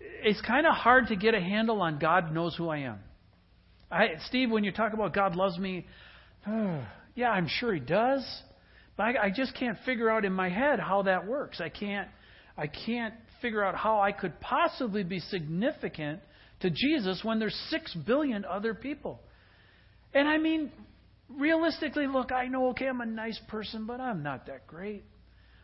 it's 0.00 0.40
kind 0.42 0.66
of 0.66 0.74
hard 0.74 1.08
to 1.08 1.16
get 1.16 1.34
a 1.34 1.40
handle 1.40 1.82
on 1.82 1.98
God 1.98 2.32
knows 2.32 2.54
who 2.56 2.68
I 2.68 2.78
am. 2.78 2.98
I, 3.90 4.14
Steve, 4.26 4.50
when 4.50 4.64
you 4.64 4.72
talk 4.72 4.92
about 4.92 5.14
God 5.14 5.36
loves 5.36 5.58
me, 5.58 5.86
yeah, 7.14 7.30
I'm 7.30 7.48
sure 7.48 7.74
He 7.74 7.80
does, 7.80 8.24
but 8.96 9.04
I, 9.04 9.24
I 9.24 9.30
just 9.30 9.54
can't 9.56 9.78
figure 9.84 10.10
out 10.10 10.24
in 10.24 10.32
my 10.32 10.48
head 10.48 10.80
how 10.80 11.02
that 11.02 11.26
works. 11.26 11.60
I 11.60 11.68
can't, 11.68 12.08
I 12.56 12.66
can't 12.66 13.14
figure 13.42 13.64
out 13.64 13.74
how 13.74 14.00
I 14.00 14.12
could 14.12 14.40
possibly 14.40 15.04
be 15.04 15.20
significant 15.20 16.20
to 16.60 16.70
Jesus 16.70 17.20
when 17.22 17.38
there's 17.38 17.58
six 17.70 17.94
billion 18.06 18.44
other 18.44 18.74
people. 18.74 19.20
And 20.14 20.28
I 20.28 20.38
mean, 20.38 20.70
realistically, 21.28 22.06
look, 22.06 22.32
I 22.32 22.46
know, 22.46 22.68
okay, 22.68 22.86
I'm 22.86 23.00
a 23.00 23.06
nice 23.06 23.40
person, 23.48 23.86
but 23.86 24.00
I'm 24.00 24.22
not 24.22 24.46
that 24.46 24.66
great. 24.66 25.04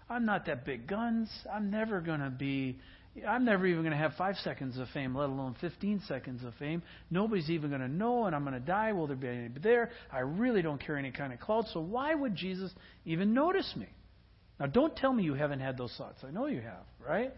I'm 0.08 0.26
not 0.26 0.46
that 0.46 0.64
big 0.64 0.88
guns. 0.88 1.30
I'm 1.52 1.70
never 1.70 2.00
going 2.00 2.20
to 2.20 2.30
be, 2.30 2.78
I'm 3.26 3.44
never 3.44 3.66
even 3.66 3.82
going 3.82 3.92
to 3.92 3.98
have 3.98 4.12
five 4.18 4.36
seconds 4.36 4.78
of 4.78 4.88
fame, 4.94 5.14
let 5.14 5.28
alone 5.28 5.56
15 5.60 6.02
seconds 6.06 6.44
of 6.44 6.54
fame. 6.54 6.82
Nobody's 7.10 7.50
even 7.50 7.70
going 7.70 7.82
to 7.82 7.88
know, 7.88 8.26
and 8.26 8.34
I'm 8.34 8.42
going 8.44 8.54
to 8.54 8.60
die. 8.60 8.92
Will 8.92 9.06
there 9.06 9.16
be 9.16 9.28
anybody 9.28 9.60
there? 9.60 9.90
I 10.12 10.20
really 10.20 10.62
don't 10.62 10.84
carry 10.84 10.98
any 10.98 11.10
kind 11.10 11.32
of 11.32 11.40
clout, 11.40 11.66
so 11.72 11.80
why 11.80 12.14
would 12.14 12.34
Jesus 12.34 12.70
even 13.04 13.34
notice 13.34 13.72
me? 13.76 13.86
Now, 14.58 14.66
don't 14.66 14.94
tell 14.94 15.12
me 15.12 15.22
you 15.22 15.34
haven't 15.34 15.60
had 15.60 15.78
those 15.78 15.94
thoughts. 15.96 16.18
I 16.26 16.30
know 16.30 16.46
you 16.46 16.60
have, 16.60 16.84
right? 17.06 17.32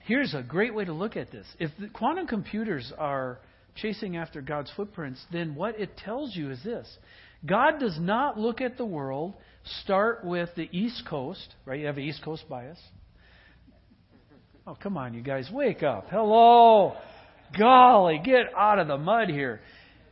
Here's 0.00 0.32
a 0.34 0.42
great 0.42 0.74
way 0.74 0.86
to 0.86 0.92
look 0.92 1.16
at 1.16 1.30
this. 1.30 1.46
If 1.58 1.70
the 1.78 1.88
quantum 1.88 2.26
computers 2.26 2.92
are 2.96 3.38
chasing 3.76 4.16
after 4.16 4.40
God's 4.40 4.70
footprints, 4.74 5.22
then 5.30 5.54
what 5.54 5.78
it 5.78 5.96
tells 5.98 6.34
you 6.34 6.50
is 6.50 6.62
this 6.64 6.88
God 7.44 7.78
does 7.78 7.98
not 8.00 8.38
look 8.38 8.60
at 8.60 8.76
the 8.76 8.86
world, 8.86 9.34
start 9.82 10.24
with 10.24 10.48
the 10.56 10.68
East 10.72 11.04
Coast, 11.08 11.54
right? 11.66 11.78
You 11.78 11.86
have 11.86 11.98
an 11.98 12.04
East 12.04 12.22
Coast 12.22 12.44
bias. 12.48 12.78
Oh, 14.68 14.76
come 14.82 14.98
on, 14.98 15.14
you 15.14 15.22
guys, 15.22 15.48
wake 15.50 15.82
up. 15.82 16.08
Hello. 16.10 16.92
Golly, 17.58 18.20
get 18.22 18.52
out 18.54 18.78
of 18.78 18.86
the 18.86 18.98
mud 18.98 19.30
here. 19.30 19.62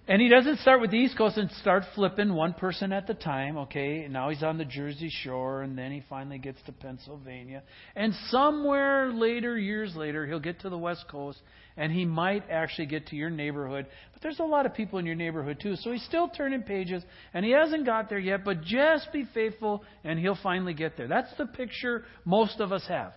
And 0.09 0.23
he 0.23 0.31
doesn't 0.31 0.61
start 0.61 0.81
with 0.81 0.91
the 0.91 0.97
East 0.97 1.19
Coast 1.19 1.37
and 1.37 1.51
start 1.61 1.83
flipping 1.95 2.33
one 2.33 2.55
person 2.55 2.91
at 2.91 3.07
the 3.07 3.13
time, 3.13 3.59
okay? 3.59 4.09
Now 4.09 4.31
he's 4.31 4.43
on 4.43 4.57
the 4.57 4.65
Jersey 4.65 5.11
Shore, 5.11 5.61
and 5.61 5.77
then 5.77 5.93
he 5.93 6.03
finally 6.09 6.39
gets 6.39 6.59
to 6.65 6.73
Pennsylvania. 6.73 7.65
And 7.95 8.15
somewhere 8.31 9.13
later, 9.13 9.59
years 9.59 9.95
later, 9.95 10.27
he'll 10.27 10.41
get 10.41 10.61
to 10.61 10.71
the 10.71 10.79
West 10.79 11.05
Coast, 11.11 11.39
and 11.77 11.93
he 11.93 12.07
might 12.07 12.45
actually 12.51 12.87
get 12.87 13.09
to 13.09 13.17
your 13.17 13.29
neighborhood. 13.29 13.85
But 14.15 14.23
there's 14.23 14.39
a 14.39 14.45
lot 14.45 14.65
of 14.65 14.73
people 14.73 14.99
in 14.99 15.05
your 15.05 15.17
neighborhood, 15.17 15.59
too. 15.61 15.77
So 15.77 15.93
he's 15.93 16.05
still 16.05 16.29
turning 16.29 16.63
pages, 16.63 17.03
and 17.35 17.45
he 17.45 17.51
hasn't 17.51 17.85
got 17.85 18.09
there 18.09 18.19
yet, 18.19 18.43
but 18.43 18.63
just 18.63 19.13
be 19.13 19.27
faithful, 19.35 19.85
and 20.03 20.19
he'll 20.19 20.39
finally 20.43 20.73
get 20.73 20.97
there. 20.97 21.09
That's 21.09 21.37
the 21.37 21.45
picture 21.45 22.05
most 22.25 22.59
of 22.61 22.73
us 22.73 22.87
have. 22.89 23.13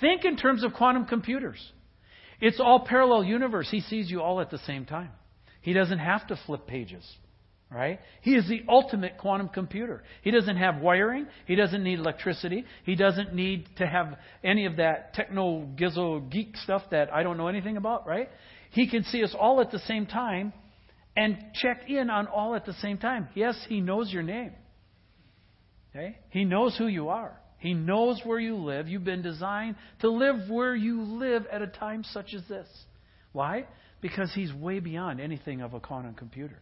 Think 0.00 0.24
in 0.24 0.36
terms 0.36 0.64
of 0.64 0.72
quantum 0.72 1.04
computers. 1.06 1.58
It's 2.40 2.60
all 2.60 2.86
parallel 2.86 3.24
universe. 3.24 3.68
He 3.70 3.80
sees 3.80 4.10
you 4.10 4.20
all 4.20 4.40
at 4.40 4.50
the 4.50 4.58
same 4.58 4.84
time. 4.84 5.10
He 5.60 5.72
doesn't 5.72 6.00
have 6.00 6.26
to 6.28 6.38
flip 6.46 6.66
pages. 6.66 7.04
Right? 7.70 8.00
He 8.20 8.34
is 8.34 8.46
the 8.48 8.62
ultimate 8.68 9.16
quantum 9.16 9.48
computer. 9.48 10.02
He 10.20 10.30
doesn't 10.30 10.58
have 10.58 10.82
wiring. 10.82 11.26
He 11.46 11.54
doesn't 11.54 11.82
need 11.82 12.00
electricity. 12.00 12.66
He 12.84 12.96
doesn't 12.96 13.32
need 13.32 13.66
to 13.78 13.86
have 13.86 14.18
any 14.44 14.66
of 14.66 14.76
that 14.76 15.14
techno 15.14 15.68
gizzo 15.74 16.28
geek 16.30 16.54
stuff 16.58 16.82
that 16.90 17.14
I 17.14 17.22
don't 17.22 17.38
know 17.38 17.48
anything 17.48 17.78
about, 17.78 18.06
right? 18.06 18.28
He 18.72 18.90
can 18.90 19.04
see 19.04 19.24
us 19.24 19.34
all 19.38 19.62
at 19.62 19.70
the 19.70 19.78
same 19.78 20.04
time 20.04 20.52
and 21.16 21.38
check 21.54 21.88
in 21.88 22.10
on 22.10 22.26
all 22.26 22.54
at 22.54 22.66
the 22.66 22.74
same 22.74 22.98
time. 22.98 23.28
Yes, 23.34 23.56
he 23.68 23.80
knows 23.80 24.12
your 24.12 24.22
name. 24.22 24.52
Okay? 25.94 26.18
He 26.30 26.44
knows 26.44 26.76
who 26.76 26.88
you 26.88 27.08
are. 27.08 27.38
He 27.62 27.72
knows 27.72 28.20
where 28.24 28.38
you 28.38 28.56
live. 28.56 28.88
You've 28.88 29.04
been 29.04 29.22
designed 29.22 29.76
to 30.00 30.10
live 30.10 30.50
where 30.50 30.76
you 30.76 31.02
live 31.02 31.46
at 31.50 31.62
a 31.62 31.66
time 31.66 32.04
such 32.04 32.34
as 32.34 32.42
this. 32.48 32.68
Why? 33.32 33.66
because 34.02 34.30
he's 34.34 34.52
way 34.52 34.80
beyond 34.80 35.18
anything 35.20 35.62
of 35.62 35.72
a 35.72 35.80
quantum 35.80 36.12
computer. 36.12 36.58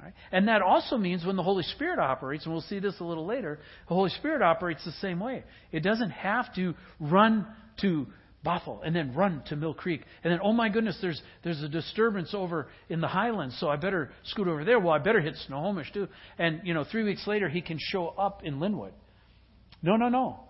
Right? 0.00 0.12
And 0.30 0.46
that 0.46 0.62
also 0.62 0.96
means 0.96 1.26
when 1.26 1.34
the 1.34 1.42
Holy 1.42 1.64
Spirit 1.64 1.98
operates, 1.98 2.44
and 2.44 2.52
we'll 2.52 2.62
see 2.62 2.78
this 2.78 2.94
a 3.00 3.04
little 3.04 3.26
later, 3.26 3.58
the 3.88 3.94
Holy 3.94 4.10
Spirit 4.10 4.42
operates 4.42 4.84
the 4.84 4.92
same 4.92 5.18
way. 5.18 5.42
It 5.72 5.82
doesn't 5.82 6.10
have 6.10 6.54
to 6.54 6.74
run 7.00 7.48
to 7.80 8.06
Bothell 8.46 8.80
and 8.84 8.94
then 8.94 9.14
run 9.14 9.42
to 9.48 9.56
Mill 9.56 9.74
Creek. 9.74 10.02
And 10.22 10.32
then, 10.32 10.38
oh 10.44 10.52
my 10.52 10.68
goodness, 10.68 10.96
there's, 11.02 11.20
there's 11.42 11.60
a 11.62 11.68
disturbance 11.68 12.32
over 12.32 12.68
in 12.88 13.00
the 13.00 13.08
highlands, 13.08 13.56
so 13.58 13.68
I 13.68 13.74
better 13.74 14.12
scoot 14.24 14.46
over 14.46 14.64
there. 14.64 14.78
Well, 14.78 14.92
I 14.92 14.98
better 14.98 15.20
hit 15.20 15.34
Snohomish 15.46 15.92
too. 15.92 16.06
And, 16.38 16.60
you 16.62 16.74
know, 16.74 16.84
three 16.84 17.02
weeks 17.02 17.26
later, 17.26 17.48
he 17.48 17.60
can 17.60 17.78
show 17.80 18.08
up 18.08 18.44
in 18.44 18.60
Lynnwood. 18.60 18.92
No, 19.82 19.96
no, 19.96 20.08
no. 20.08 20.40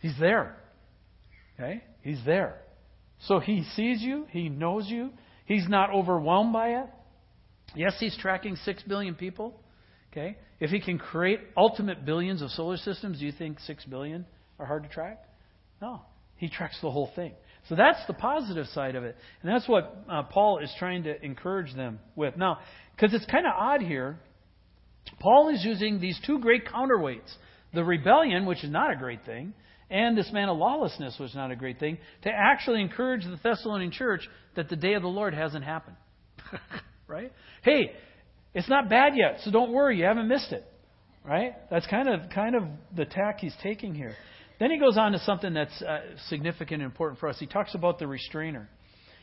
He's 0.00 0.18
there. 0.18 0.56
Okay? 1.54 1.82
He's 2.02 2.20
there. 2.26 2.56
So 3.26 3.38
he 3.38 3.64
sees 3.76 4.02
you, 4.02 4.26
he 4.30 4.48
knows 4.48 4.88
you, 4.88 5.10
he's 5.44 5.68
not 5.68 5.90
overwhelmed 5.90 6.52
by 6.52 6.80
it. 6.80 6.86
Yes, 7.74 7.94
he's 8.00 8.16
tracking 8.18 8.56
6 8.56 8.82
billion 8.82 9.14
people. 9.14 9.60
Okay? 10.10 10.36
If 10.60 10.70
he 10.70 10.80
can 10.80 10.98
create 10.98 11.40
ultimate 11.56 12.04
billions 12.04 12.42
of 12.42 12.50
solar 12.50 12.76
systems, 12.76 13.20
do 13.20 13.26
you 13.26 13.32
think 13.32 13.60
6 13.60 13.84
billion 13.86 14.26
are 14.58 14.66
hard 14.66 14.82
to 14.82 14.88
track? 14.88 15.24
No. 15.80 16.02
He 16.36 16.48
tracks 16.48 16.76
the 16.82 16.90
whole 16.90 17.10
thing. 17.14 17.32
So 17.68 17.76
that's 17.76 18.04
the 18.08 18.14
positive 18.14 18.66
side 18.66 18.96
of 18.96 19.04
it. 19.04 19.16
And 19.42 19.52
that's 19.52 19.68
what 19.68 20.04
uh, 20.10 20.24
Paul 20.24 20.58
is 20.58 20.72
trying 20.78 21.04
to 21.04 21.24
encourage 21.24 21.74
them 21.74 22.00
with. 22.16 22.36
Now, 22.36 22.58
because 22.96 23.14
it's 23.14 23.24
kind 23.26 23.46
of 23.46 23.52
odd 23.56 23.80
here, 23.80 24.18
Paul 25.20 25.50
is 25.54 25.64
using 25.64 26.00
these 26.00 26.18
two 26.26 26.38
great 26.38 26.66
counterweights 26.66 27.32
the 27.74 27.84
rebellion, 27.84 28.44
which 28.44 28.62
is 28.62 28.70
not 28.70 28.92
a 28.92 28.96
great 28.96 29.24
thing, 29.24 29.54
and 29.90 30.16
this 30.16 30.30
man 30.32 30.48
of 30.48 30.58
lawlessness 30.58 31.16
was 31.18 31.34
not 31.34 31.50
a 31.50 31.56
great 31.56 31.78
thing, 31.78 31.98
to 32.22 32.30
actually 32.30 32.80
encourage 32.80 33.24
the 33.24 33.38
Thessalonian 33.42 33.90
church 33.90 34.28
that 34.56 34.68
the 34.68 34.76
day 34.76 34.94
of 34.94 35.02
the 35.02 35.08
Lord 35.08 35.34
hasn't 35.34 35.64
happened. 35.64 35.96
right? 37.08 37.32
Hey, 37.62 37.92
it's 38.54 38.68
not 38.68 38.88
bad 38.90 39.14
yet, 39.16 39.40
so 39.42 39.50
don't 39.50 39.72
worry, 39.72 39.98
you 39.98 40.04
haven't 40.04 40.28
missed 40.28 40.52
it. 40.52 40.64
Right? 41.24 41.54
That's 41.70 41.86
kind 41.86 42.08
of 42.08 42.30
kind 42.30 42.56
of 42.56 42.64
the 42.96 43.04
tack 43.04 43.38
he's 43.38 43.54
taking 43.62 43.94
here. 43.94 44.14
Then 44.58 44.70
he 44.70 44.78
goes 44.78 44.96
on 44.96 45.12
to 45.12 45.18
something 45.20 45.54
that's 45.54 45.80
uh, 45.82 46.00
significant 46.28 46.82
and 46.82 46.90
important 46.90 47.20
for 47.20 47.28
us. 47.28 47.36
He 47.38 47.46
talks 47.46 47.74
about 47.74 47.98
the 47.98 48.06
restrainer. 48.06 48.68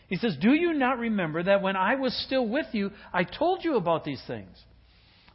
He 0.08 0.15
says, 0.15 0.38
Do 0.42 0.54
you 0.54 0.74
not 0.74 0.98
remember 0.98 1.44
that 1.44 1.62
when 1.62 1.76
I 1.76 1.96
was 1.96 2.13
still 2.26 2.48
with 2.48 2.68
you, 2.72 2.92
I 3.13 3.24
told 3.26 3.63
you 3.63 3.76
about 3.76 4.06
these 4.06 4.22
things? 4.28 4.50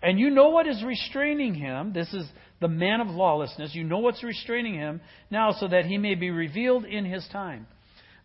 And 0.05 0.21
you 0.21 0.29
know 0.29 0.51
what 0.51 0.67
is 0.67 0.85
restraining 0.85 1.55
him. 1.55 1.95
This 1.95 2.13
is 2.13 2.27
the 2.61 2.69
man 2.69 3.01
of 3.01 3.09
lawlessness. 3.09 3.75
You 3.75 3.85
know 3.85 4.01
what's 4.01 4.23
restraining 4.23 4.75
him 4.75 5.01
now 5.31 5.53
so 5.53 5.67
that 5.67 5.87
he 5.87 5.97
may 5.97 6.15
be 6.15 6.29
revealed 6.29 6.85
in 6.85 7.07
his 7.07 7.27
time. 7.33 7.67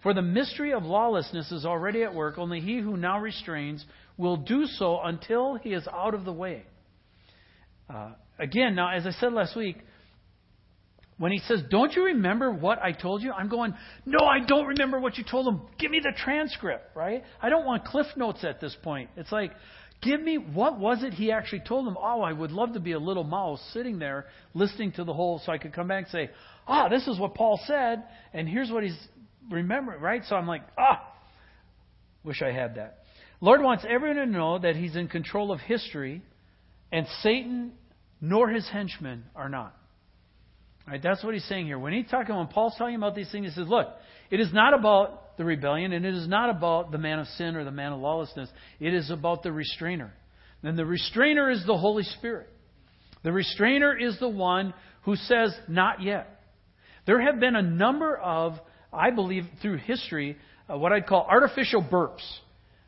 For 0.03 0.13
the 0.13 0.21
mystery 0.21 0.73
of 0.73 0.83
lawlessness 0.83 1.53
is 1.53 1.65
already 1.65 2.03
at 2.03 2.13
work, 2.13 2.37
only 2.37 2.59
he 2.59 2.79
who 2.79 2.97
now 2.97 3.21
restrains 3.21 3.85
will 4.17 4.35
do 4.35 4.65
so 4.65 4.99
until 5.01 5.55
he 5.55 5.69
is 5.69 5.87
out 5.87 6.13
of 6.13 6.25
the 6.25 6.33
way. 6.33 6.63
Uh, 7.89 8.11
again, 8.37 8.75
now, 8.75 8.89
as 8.93 9.07
I 9.07 9.11
said 9.11 9.31
last 9.31 9.55
week, 9.55 9.77
when 11.17 11.31
he 11.31 11.39
says, 11.39 11.61
Don't 11.69 11.93
you 11.93 12.05
remember 12.05 12.51
what 12.51 12.81
I 12.81 12.91
told 12.91 13.21
you? 13.21 13.31
I'm 13.31 13.47
going, 13.47 13.73
No, 14.05 14.25
I 14.25 14.45
don't 14.45 14.67
remember 14.67 14.99
what 14.99 15.17
you 15.17 15.23
told 15.29 15.47
him. 15.47 15.61
Give 15.77 15.91
me 15.91 16.01
the 16.01 16.13
transcript, 16.23 16.95
right? 16.95 17.23
I 17.41 17.49
don't 17.49 17.65
want 17.65 17.85
cliff 17.85 18.07
notes 18.17 18.43
at 18.43 18.59
this 18.59 18.75
point. 18.83 19.09
It's 19.15 19.31
like, 19.31 19.51
Give 20.01 20.21
me 20.21 20.37
what 20.37 20.79
was 20.79 21.03
it 21.03 21.13
he 21.13 21.31
actually 21.31 21.61
told 21.67 21.85
them? 21.85 21.97
Oh, 21.99 22.21
I 22.21 22.31
would 22.31 22.51
love 22.51 22.73
to 22.73 22.79
be 22.79 22.93
a 22.93 22.99
little 22.99 23.25
mouse 23.25 23.61
sitting 23.73 23.99
there 23.99 24.27
listening 24.53 24.93
to 24.93 25.03
the 25.03 25.13
whole 25.13 25.41
so 25.45 25.51
I 25.51 25.57
could 25.57 25.73
come 25.73 25.89
back 25.89 26.03
and 26.03 26.11
say, 26.11 26.29
Ah, 26.67 26.87
this 26.87 27.07
is 27.07 27.19
what 27.19 27.33
Paul 27.33 27.59
said, 27.65 28.03
and 28.31 28.47
here's 28.47 28.71
what 28.71 28.83
he's 28.83 28.97
remembering, 29.49 29.99
right? 29.99 30.21
So 30.27 30.35
I'm 30.35 30.47
like, 30.47 30.61
ah, 30.77 31.01
wish 32.23 32.41
I 32.41 32.51
had 32.51 32.75
that. 32.75 32.99
Lord 33.41 33.61
wants 33.61 33.85
everyone 33.89 34.17
to 34.17 34.25
know 34.27 34.59
that 34.59 34.75
he's 34.75 34.95
in 34.95 35.07
control 35.07 35.51
of 35.51 35.59
history, 35.61 36.21
and 36.91 37.07
Satan 37.21 37.71
nor 38.21 38.49
his 38.49 38.67
henchmen 38.69 39.23
are 39.35 39.49
not. 39.49 39.75
Right, 40.87 41.01
that's 41.01 41.23
what 41.23 41.33
he's 41.33 41.45
saying 41.45 41.67
here. 41.67 41.79
When 41.79 41.93
he's 41.93 42.09
talking, 42.09 42.35
when 42.35 42.47
Paul's 42.47 42.75
talking 42.77 42.95
about 42.95 43.15
these 43.15 43.31
things, 43.31 43.47
he 43.47 43.51
says, 43.51 43.67
look, 43.67 43.87
it 44.31 44.39
is 44.39 44.51
not 44.51 44.73
about 44.73 45.28
the 45.39 45.45
rebellion, 45.45 45.93
and 45.93 46.05
it 46.05 46.13
is 46.13 46.27
not 46.27 46.49
about 46.49 46.91
the 46.91 46.97
man 46.97 47.17
of 47.17 47.25
sin 47.37 47.55
or 47.55 47.63
the 47.63 47.71
man 47.71 47.93
of 47.93 48.01
lawlessness. 48.01 48.49
It 48.77 48.93
is 48.93 49.09
about 49.09 49.41
the 49.41 49.53
restrainer. 49.53 50.11
And 50.63 50.77
the 50.77 50.85
restrainer 50.85 51.49
is 51.49 51.63
the 51.65 51.77
Holy 51.77 52.03
Spirit. 52.03 52.49
The 53.23 53.31
restrainer 53.31 53.97
is 53.97 54.19
the 54.19 54.27
one 54.27 54.73
who 55.03 55.15
says, 55.15 55.55
not 55.69 56.03
yet. 56.03 56.41
There 57.05 57.21
have 57.21 57.39
been 57.39 57.55
a 57.55 57.61
number 57.61 58.17
of, 58.17 58.59
I 58.91 59.11
believe, 59.11 59.45
through 59.61 59.77
history, 59.77 60.35
uh, 60.69 60.77
what 60.77 60.91
I'd 60.91 61.07
call 61.07 61.25
artificial 61.25 61.81
burps, 61.81 62.27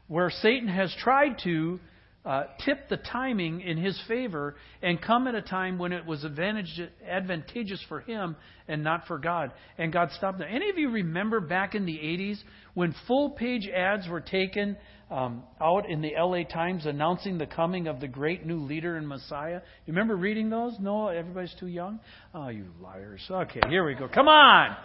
where 0.09 0.29
Satan 0.29 0.67
has 0.67 0.93
tried 0.99 1.37
to 1.45 1.79
uh, 2.23 2.43
tip 2.63 2.87
the 2.87 2.97
timing 2.97 3.61
in 3.61 3.77
his 3.77 3.99
favor 4.07 4.55
and 4.81 5.01
come 5.01 5.27
at 5.27 5.33
a 5.33 5.41
time 5.41 5.79
when 5.79 5.91
it 5.91 6.05
was 6.05 6.23
advantageous 6.23 7.83
for 7.89 7.99
him 8.01 8.35
and 8.67 8.83
not 8.83 9.07
for 9.07 9.17
God. 9.17 9.51
And 9.77 9.91
God 9.91 10.09
stopped 10.11 10.37
them. 10.37 10.47
Any 10.49 10.69
of 10.69 10.77
you 10.77 10.91
remember 10.91 11.39
back 11.39 11.73
in 11.73 11.85
the 11.85 11.97
80s 11.97 12.37
when 12.75 12.93
full 13.07 13.31
page 13.31 13.67
ads 13.67 14.07
were 14.07 14.21
taken 14.21 14.77
um, 15.09 15.43
out 15.59 15.89
in 15.89 16.01
the 16.01 16.11
LA 16.15 16.43
Times 16.43 16.85
announcing 16.85 17.39
the 17.39 17.47
coming 17.47 17.87
of 17.87 17.99
the 17.99 18.07
great 18.07 18.45
new 18.45 18.59
leader 18.59 18.97
and 18.97 19.07
Messiah? 19.07 19.61
You 19.87 19.93
remember 19.93 20.15
reading 20.15 20.51
those? 20.51 20.75
No, 20.79 21.07
everybody's 21.07 21.55
too 21.59 21.67
young? 21.67 21.99
Oh, 22.35 22.49
you 22.49 22.65
liars. 22.79 23.21
Okay, 23.29 23.61
here 23.67 23.83
we 23.83 23.95
go. 23.95 24.07
Come 24.07 24.27
on. 24.27 24.75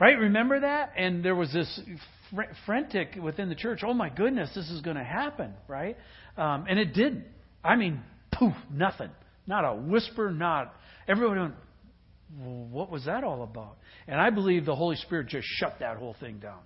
Right? 0.00 0.18
Remember 0.18 0.60
that? 0.60 0.92
And 0.96 1.24
there 1.24 1.34
was 1.34 1.52
this 1.52 1.80
frantic 2.64 3.16
within 3.20 3.48
the 3.48 3.54
church. 3.54 3.80
Oh 3.84 3.94
my 3.94 4.08
goodness, 4.08 4.50
this 4.54 4.68
is 4.70 4.80
going 4.80 4.96
to 4.96 5.04
happen, 5.04 5.52
right? 5.68 5.96
Um, 6.36 6.66
and 6.68 6.78
it 6.78 6.94
didn't. 6.94 7.24
I 7.64 7.76
mean, 7.76 8.02
poof, 8.32 8.54
nothing. 8.72 9.10
Not 9.46 9.64
a 9.64 9.74
whisper, 9.74 10.30
not. 10.30 10.74
Everyone 11.08 11.38
went, 11.38 11.54
what 12.72 12.90
was 12.90 13.04
that 13.04 13.24
all 13.24 13.42
about? 13.42 13.76
And 14.08 14.20
I 14.20 14.30
believe 14.30 14.64
the 14.64 14.74
Holy 14.74 14.96
Spirit 14.96 15.28
just 15.28 15.46
shut 15.58 15.76
that 15.80 15.96
whole 15.96 16.16
thing 16.18 16.38
down. 16.38 16.58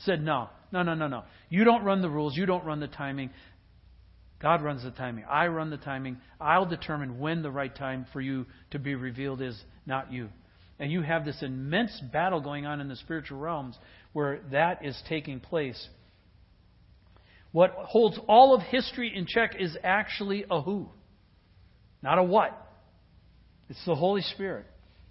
Said, 0.00 0.22
no, 0.22 0.50
no, 0.72 0.82
no, 0.82 0.94
no, 0.94 1.08
no. 1.08 1.24
You 1.48 1.64
don't 1.64 1.84
run 1.84 2.02
the 2.02 2.10
rules. 2.10 2.36
You 2.36 2.44
don't 2.44 2.64
run 2.64 2.80
the 2.80 2.88
timing. 2.88 3.30
God 4.40 4.62
runs 4.62 4.82
the 4.82 4.90
timing. 4.90 5.24
I 5.30 5.46
run 5.46 5.70
the 5.70 5.78
timing. 5.78 6.18
I'll 6.38 6.66
determine 6.66 7.18
when 7.18 7.42
the 7.42 7.50
right 7.50 7.74
time 7.74 8.06
for 8.12 8.20
you 8.20 8.44
to 8.72 8.78
be 8.78 8.94
revealed 8.94 9.40
is, 9.40 9.58
not 9.86 10.12
you. 10.12 10.28
And 10.78 10.92
you 10.92 11.02
have 11.02 11.24
this 11.24 11.42
immense 11.42 12.00
battle 12.12 12.40
going 12.40 12.66
on 12.66 12.80
in 12.80 12.88
the 12.88 12.96
spiritual 12.96 13.38
realms 13.38 13.76
where 14.12 14.40
that 14.52 14.84
is 14.84 15.00
taking 15.08 15.40
place. 15.40 15.88
What 17.52 17.70
holds 17.70 18.18
all 18.28 18.54
of 18.54 18.62
history 18.62 19.12
in 19.14 19.26
check 19.26 19.56
is 19.58 19.76
actually 19.82 20.44
a 20.50 20.60
who, 20.60 20.88
not 22.02 22.18
a 22.18 22.22
what. 22.22 22.62
It's 23.70 23.84
the 23.86 23.94
Holy 23.94 24.22
Spirit. 24.22 24.66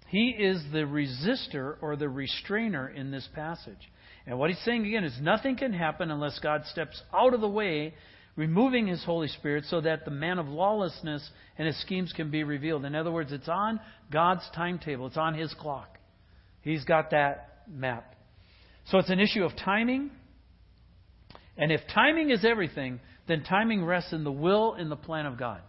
He 0.08 0.28
is 0.28 0.62
the 0.72 0.84
resistor 0.84 1.76
or 1.80 1.96
the 1.96 2.08
restrainer 2.08 2.88
in 2.88 3.10
this 3.10 3.28
passage. 3.34 3.90
And 4.26 4.38
what 4.38 4.50
he's 4.50 4.64
saying 4.64 4.86
again 4.86 5.04
is 5.04 5.18
nothing 5.20 5.56
can 5.56 5.72
happen 5.72 6.10
unless 6.10 6.38
God 6.38 6.62
steps 6.66 7.00
out 7.12 7.34
of 7.34 7.40
the 7.40 7.48
way, 7.48 7.94
removing 8.36 8.86
his 8.86 9.02
Holy 9.04 9.28
Spirit 9.28 9.64
so 9.68 9.80
that 9.80 10.04
the 10.04 10.10
man 10.10 10.38
of 10.38 10.46
lawlessness 10.46 11.28
and 11.58 11.66
his 11.66 11.80
schemes 11.80 12.12
can 12.14 12.30
be 12.30 12.44
revealed. 12.44 12.84
In 12.84 12.94
other 12.94 13.10
words, 13.10 13.32
it's 13.32 13.48
on 13.48 13.80
God's 14.12 14.48
timetable, 14.54 15.06
it's 15.06 15.16
on 15.16 15.34
his 15.34 15.52
clock. 15.54 15.98
He's 16.60 16.84
got 16.84 17.10
that 17.10 17.62
map. 17.68 18.14
So 18.86 18.98
it's 18.98 19.10
an 19.10 19.20
issue 19.20 19.44
of 19.44 19.52
timing 19.56 20.10
and 21.56 21.72
if 21.72 21.80
timing 21.94 22.30
is 22.30 22.44
everything, 22.44 23.00
then 23.28 23.42
timing 23.42 23.84
rests 23.84 24.12
in 24.12 24.24
the 24.24 24.32
will 24.32 24.74
and 24.74 24.90
the 24.90 24.96
plan 24.96 25.26
of 25.26 25.38
God. 25.38 25.60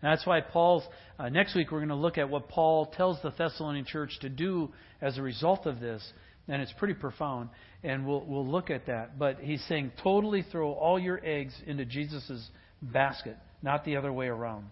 And 0.00 0.12
that's 0.12 0.26
why 0.26 0.40
Paul's, 0.40 0.84
uh, 1.18 1.28
next 1.28 1.54
week 1.54 1.70
we're 1.70 1.80
going 1.80 1.88
to 1.88 1.96
look 1.96 2.18
at 2.18 2.30
what 2.30 2.48
Paul 2.48 2.86
tells 2.86 3.20
the 3.22 3.30
Thessalonian 3.36 3.84
church 3.84 4.16
to 4.20 4.28
do 4.28 4.70
as 5.02 5.18
a 5.18 5.22
result 5.22 5.66
of 5.66 5.80
this. 5.80 6.02
And 6.48 6.62
it's 6.62 6.72
pretty 6.72 6.94
profound. 6.94 7.50
And 7.82 8.06
we'll, 8.06 8.24
we'll 8.24 8.46
look 8.46 8.70
at 8.70 8.86
that. 8.86 9.18
But 9.18 9.38
he's 9.40 9.62
saying 9.68 9.92
totally 10.02 10.44
throw 10.50 10.72
all 10.72 10.98
your 10.98 11.20
eggs 11.24 11.54
into 11.66 11.84
Jesus' 11.84 12.48
basket, 12.80 13.36
not 13.62 13.84
the 13.84 13.96
other 13.96 14.12
way 14.12 14.28
around. 14.28 14.66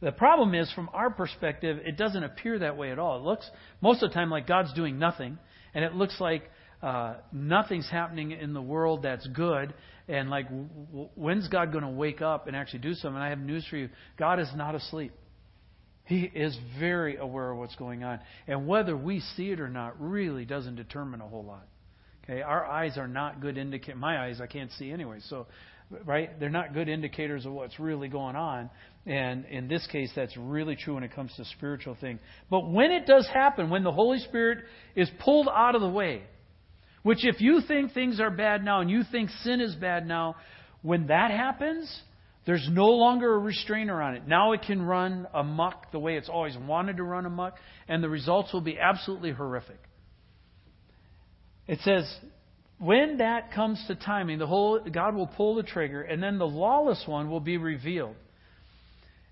The 0.00 0.12
problem 0.12 0.54
is, 0.54 0.70
from 0.72 0.90
our 0.92 1.08
perspective, 1.08 1.78
it 1.84 1.96
doesn't 1.96 2.22
appear 2.22 2.58
that 2.58 2.76
way 2.76 2.90
at 2.90 2.98
all. 2.98 3.16
It 3.16 3.22
looks 3.22 3.48
most 3.80 4.02
of 4.02 4.10
the 4.10 4.14
time 4.14 4.28
like 4.28 4.46
God's 4.46 4.72
doing 4.74 4.98
nothing, 4.98 5.38
and 5.72 5.84
it 5.84 5.94
looks 5.94 6.20
like 6.20 6.42
uh, 6.82 7.14
nothing's 7.32 7.88
happening 7.88 8.32
in 8.32 8.52
the 8.52 8.60
world 8.60 9.04
that's 9.04 9.26
good. 9.28 9.72
And 10.06 10.28
like, 10.28 10.46
w- 10.50 11.08
when's 11.14 11.48
God 11.48 11.72
going 11.72 11.84
to 11.84 11.90
wake 11.90 12.20
up 12.20 12.46
and 12.46 12.54
actually 12.54 12.80
do 12.80 12.92
something? 12.92 13.14
And 13.14 13.24
I 13.24 13.30
have 13.30 13.38
news 13.38 13.66
for 13.70 13.78
you 13.78 13.88
God 14.18 14.38
is 14.38 14.50
not 14.54 14.74
asleep. 14.74 15.12
He 16.04 16.22
is 16.22 16.56
very 16.78 17.16
aware 17.16 17.50
of 17.50 17.58
what's 17.58 17.76
going 17.76 18.04
on. 18.04 18.20
And 18.46 18.66
whether 18.66 18.96
we 18.96 19.20
see 19.36 19.50
it 19.50 19.60
or 19.60 19.68
not 19.68 20.00
really 20.00 20.44
doesn't 20.44 20.76
determine 20.76 21.20
a 21.20 21.28
whole 21.28 21.44
lot. 21.44 21.66
Okay, 22.24 22.42
our 22.42 22.64
eyes 22.64 22.96
are 22.96 23.08
not 23.08 23.40
good 23.40 23.58
indicators. 23.58 24.00
My 24.00 24.24
eyes 24.24 24.40
I 24.40 24.46
can't 24.46 24.70
see 24.72 24.90
anyway, 24.90 25.18
so 25.28 25.46
right, 26.06 26.38
they're 26.40 26.50
not 26.50 26.72
good 26.72 26.88
indicators 26.88 27.44
of 27.46 27.52
what's 27.52 27.78
really 27.78 28.08
going 28.08 28.36
on. 28.36 28.70
And 29.06 29.44
in 29.46 29.68
this 29.68 29.86
case, 29.92 30.10
that's 30.16 30.36
really 30.36 30.76
true 30.76 30.94
when 30.94 31.04
it 31.04 31.14
comes 31.14 31.34
to 31.36 31.44
spiritual 31.56 31.96
things. 32.00 32.20
But 32.50 32.70
when 32.70 32.90
it 32.90 33.06
does 33.06 33.28
happen, 33.32 33.68
when 33.68 33.84
the 33.84 33.92
Holy 33.92 34.18
Spirit 34.20 34.58
is 34.96 35.10
pulled 35.20 35.48
out 35.48 35.74
of 35.74 35.82
the 35.82 35.88
way, 35.88 36.22
which, 37.02 37.24
if 37.24 37.40
you 37.42 37.60
think 37.68 37.92
things 37.92 38.18
are 38.18 38.30
bad 38.30 38.64
now 38.64 38.80
and 38.80 38.90
you 38.90 39.02
think 39.12 39.28
sin 39.42 39.60
is 39.60 39.74
bad 39.74 40.06
now, 40.06 40.36
when 40.80 41.08
that 41.08 41.30
happens, 41.30 41.94
there's 42.46 42.68
no 42.70 42.88
longer 42.88 43.34
a 43.34 43.38
restrainer 43.38 44.02
on 44.02 44.16
it. 44.16 44.28
Now 44.28 44.52
it 44.52 44.62
can 44.62 44.82
run 44.82 45.26
amok 45.32 45.92
the 45.92 45.98
way 45.98 46.16
it's 46.16 46.28
always 46.28 46.56
wanted 46.56 46.98
to 46.98 47.02
run 47.02 47.24
amok, 47.24 47.56
and 47.88 48.02
the 48.02 48.08
results 48.08 48.52
will 48.52 48.60
be 48.60 48.78
absolutely 48.78 49.32
horrific. 49.32 49.78
It 51.66 51.80
says, 51.80 52.04
when 52.78 53.18
that 53.18 53.52
comes 53.52 53.82
to 53.86 53.94
timing, 53.94 54.38
the 54.38 54.46
whole 54.46 54.80
God 54.80 55.14
will 55.14 55.26
pull 55.26 55.54
the 55.54 55.62
trigger, 55.62 56.02
and 56.02 56.22
then 56.22 56.38
the 56.38 56.46
lawless 56.46 57.02
one 57.06 57.30
will 57.30 57.40
be 57.40 57.56
revealed. 57.56 58.16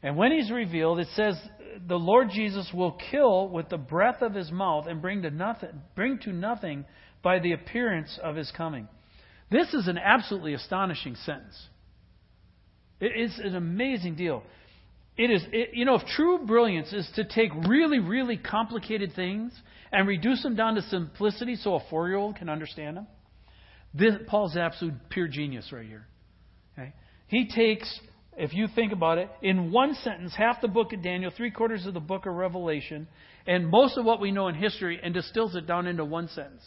And 0.03 0.17
when 0.17 0.33
he's 0.33 0.51
revealed, 0.51 0.99
it 0.99 1.09
says 1.15 1.37
the 1.87 1.99
Lord 1.99 2.31
Jesus 2.31 2.71
will 2.73 2.99
kill 3.11 3.49
with 3.49 3.69
the 3.69 3.79
breath 3.79 4.23
of 4.23 4.35
his 4.35 4.51
mouth 4.51 4.87
and 4.87 5.03
bring 5.03 5.23
to 5.23 5.31
nothing, 5.31 5.71
bring 5.95 6.19
to 6.21 6.33
nothing 6.33 6.87
by 7.23 7.39
the 7.39 7.53
appearance 7.53 8.19
of 8.23 8.37
his 8.37 8.51
coming. 8.57 8.89
This 9.51 9.73
is 9.75 9.87
an 9.87 9.99
absolutely 9.99 10.55
astonishing 10.55 11.15
sentence. 11.17 11.69
It 13.03 13.21
is 13.21 13.37
an 13.43 13.57
amazing 13.57 14.15
deal. 14.15 14.45
It 15.17 15.31
is, 15.31 15.43
it, 15.53 15.71
you 15.75 15.85
know, 15.85 15.97
if 15.97 16.07
true 16.07 16.39
brilliance 16.47 16.93
is 16.93 17.07
to 17.17 17.25
take 17.25 17.51
really, 17.67 17.99
really 17.99 18.37
complicated 18.37 19.13
things 19.15 19.53
and 19.91 20.07
reduce 20.07 20.41
them 20.45 20.55
down 20.55 20.77
to 20.77 20.83
simplicity 20.83 21.57
so 21.57 21.75
a 21.75 21.81
four 21.91 22.07
year 22.09 22.17
old 22.17 22.37
can 22.37 22.49
understand 22.49 22.97
them, 22.97 23.09
this, 23.93 24.15
Paul's 24.29 24.57
absolute 24.57 24.95
pure 25.11 25.27
genius 25.27 25.71
right 25.73 25.85
here. 25.85 26.07
Okay? 26.79 26.95
He 27.27 27.49
takes, 27.49 27.93
if 28.37 28.55
you 28.55 28.69
think 28.73 28.93
about 28.93 29.19
it, 29.19 29.29
in 29.43 29.73
one 29.73 29.95
sentence, 29.97 30.33
half 30.37 30.61
the 30.63 30.69
book 30.69 30.93
of 30.93 31.03
Daniel, 31.03 31.33
three 31.37 31.51
quarters 31.51 31.85
of 31.87 31.95
the 31.95 32.01
book 32.01 32.25
of 32.25 32.35
Revelation, 32.35 33.09
and 33.49 33.69
most 33.69 33.99
of 33.99 34.05
what 34.05 34.21
we 34.21 34.31
know 34.31 34.47
in 34.47 34.55
history, 34.55 35.01
and 35.03 35.13
distills 35.13 35.57
it 35.57 35.67
down 35.67 35.89
into 35.89 36.05
one 36.05 36.29
sentence. 36.29 36.63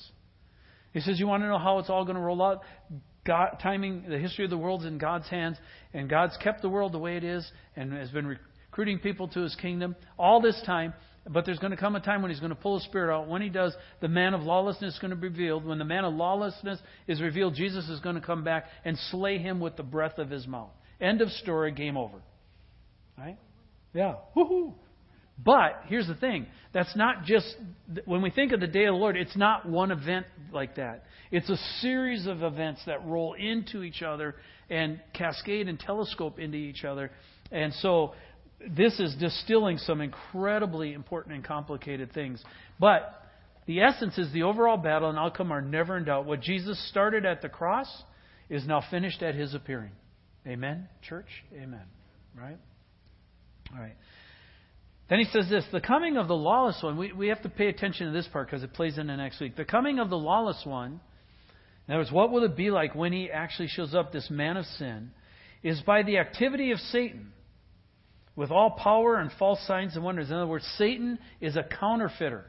He 0.92 1.00
says, 1.00 1.18
You 1.18 1.28
want 1.28 1.44
to 1.44 1.48
know 1.48 1.58
how 1.58 1.80
it's 1.80 1.90
all 1.90 2.04
going 2.04 2.18
to 2.18 2.22
roll 2.22 2.44
out? 2.44 2.62
God, 3.26 3.58
timing, 3.62 4.06
the 4.08 4.20
history 4.20 4.46
of 4.46 4.52
the 4.52 4.58
world's 4.58 4.86
in 4.86 4.98
God's 4.98 5.28
hands, 5.28 5.58
and 5.94 6.10
God's 6.10 6.38
kept 6.38 6.62
the 6.62 6.70
world 6.70 6.92
the 6.92 7.00
way 7.00 7.18
it 7.18 7.24
is 7.24 7.50
and 7.76 7.92
has 7.94 8.10
been 8.10 8.28
recruiting 8.28 9.00
people 9.00 9.28
to 9.30 9.42
his 9.42 9.56
kingdom 9.56 9.96
all 10.18 10.42
this 10.42 10.62
time. 10.66 10.94
But 11.28 11.44
there's 11.44 11.58
going 11.58 11.72
to 11.72 11.78
come 11.78 11.96
a 11.96 12.00
time 12.00 12.22
when 12.22 12.30
he's 12.30 12.40
going 12.40 12.52
to 12.52 12.56
pull 12.56 12.76
his 12.76 12.84
spirit 12.84 13.12
out. 13.12 13.28
When 13.28 13.42
he 13.42 13.50
does, 13.50 13.76
the 14.00 14.08
man 14.08 14.36
of 14.36 14.42
lawlessness 14.42 14.94
is 14.94 15.00
going 15.00 15.10
to 15.10 15.16
be 15.16 15.28
revealed. 15.28 15.66
When 15.66 15.80
the 15.80 15.86
man 15.86 16.06
of 16.06 16.14
lawlessness 16.14 16.80
is 17.08 17.20
revealed, 17.20 17.56
Jesus 17.56 17.90
is 17.90 18.00
going 18.00 18.14
to 18.14 18.22
come 18.22 18.44
back 18.44 18.66
and 18.84 18.96
slay 19.10 19.40
him 19.40 19.60
with 19.60 19.76
the 19.76 19.84
breath 19.84 20.20
of 20.20 20.30
his 20.30 20.46
mouth. 20.46 20.70
End 21.02 21.22
of 21.22 21.30
story, 21.30 21.72
game 21.72 21.98
over. 21.98 22.22
Right? 23.18 23.40
Yeah. 23.92 24.16
Woohoo! 24.36 24.76
But 25.44 25.82
here's 25.88 26.08
the 26.08 26.16
thing 26.16 26.48
that's 26.74 26.96
not 26.96 27.26
just, 27.26 27.56
when 28.06 28.22
we 28.22 28.30
think 28.30 28.52
of 28.52 28.60
the 28.60 28.68
day 28.68 28.86
of 28.86 28.94
the 28.94 29.00
Lord, 29.00 29.18
it's 29.18 29.36
not 29.36 29.68
one 29.68 29.92
event 29.92 30.26
like 30.52 30.76
that. 30.76 31.04
It's 31.32 31.50
a 31.50 31.58
series 31.82 32.26
of 32.28 32.42
events 32.42 32.82
that 32.86 33.06
roll 33.06 33.34
into 33.34 33.84
each 33.84 34.02
other 34.02 34.36
and 34.70 35.02
cascade 35.14 35.68
and 35.68 35.80
telescope 35.80 36.40
into 36.40 36.58
each 36.58 36.86
other. 36.86 37.12
And 37.52 37.74
so 37.74 38.14
this 38.76 39.00
is 39.00 39.16
distilling 39.20 39.78
some 39.78 40.02
incredibly 40.02 40.94
important 40.94 41.36
and 41.36 41.44
complicated 41.44 42.14
things. 42.14 42.42
But 42.80 43.22
the 43.66 43.82
essence 43.82 44.18
is 44.18 44.32
the 44.32 44.44
overall 44.44 44.78
battle 44.78 45.10
and 45.10 45.20
outcome 45.20 45.52
are 45.52 45.62
never 45.62 45.98
in 45.98 46.06
doubt. 46.06 46.26
What 46.26 46.42
Jesus 46.42 46.80
started 46.90 47.26
at 47.26 47.42
the 47.42 47.50
cross 47.50 47.88
is 48.50 48.66
now 48.66 48.84
finished 48.90 49.22
at 49.22 49.36
his 49.36 49.54
appearing. 49.54 49.92
Amen, 50.48 50.88
church? 51.08 51.28
Amen. 51.54 51.82
Right? 52.38 52.58
All 53.74 53.82
right. 53.82 53.96
Then 55.10 55.20
he 55.20 55.26
says 55.26 55.48
this 55.50 55.64
the 55.72 55.82
coming 55.82 56.18
of 56.18 56.28
the 56.28 56.36
lawless 56.36 56.82
one, 56.82 56.98
we, 56.98 57.12
we 57.14 57.28
have 57.28 57.42
to 57.44 57.50
pay 57.50 57.68
attention 57.68 58.08
to 58.08 58.14
this 58.14 58.28
part 58.28 58.48
because 58.48 58.64
it 58.64 58.74
plays 58.74 58.98
into 58.98 59.16
next 59.16 59.40
week. 59.40 59.56
The 59.56 59.66
coming 59.66 60.00
of 60.00 60.10
the 60.10 60.18
lawless 60.18 60.62
one, 60.66 61.00
in 61.88 61.94
other 61.94 62.00
words, 62.00 62.12
what 62.12 62.32
will 62.32 62.44
it 62.44 62.58
be 62.58 62.72
like 62.72 62.96
when 62.96 63.14
he 63.14 63.30
actually 63.30 63.68
shows 63.68 63.94
up, 63.94 64.12
this 64.12 64.30
man 64.30 64.58
of 64.58 64.66
sin, 64.78 65.12
is 65.62 65.82
by 65.82 66.04
the 66.04 66.18
activity 66.18 66.72
of 66.72 66.80
Satan 66.80 67.34
with 68.36 68.52
all 68.52 68.72
power 68.72 69.18
and 69.18 69.32
false 69.40 69.60
signs 69.66 69.96
and 69.96 70.04
wonders. 70.04 70.30
In 70.30 70.36
other 70.36 70.48
words, 70.48 70.66
Satan 70.78 71.20
is 71.40 71.56
a 71.56 71.64
counterfeiter. 71.64 72.46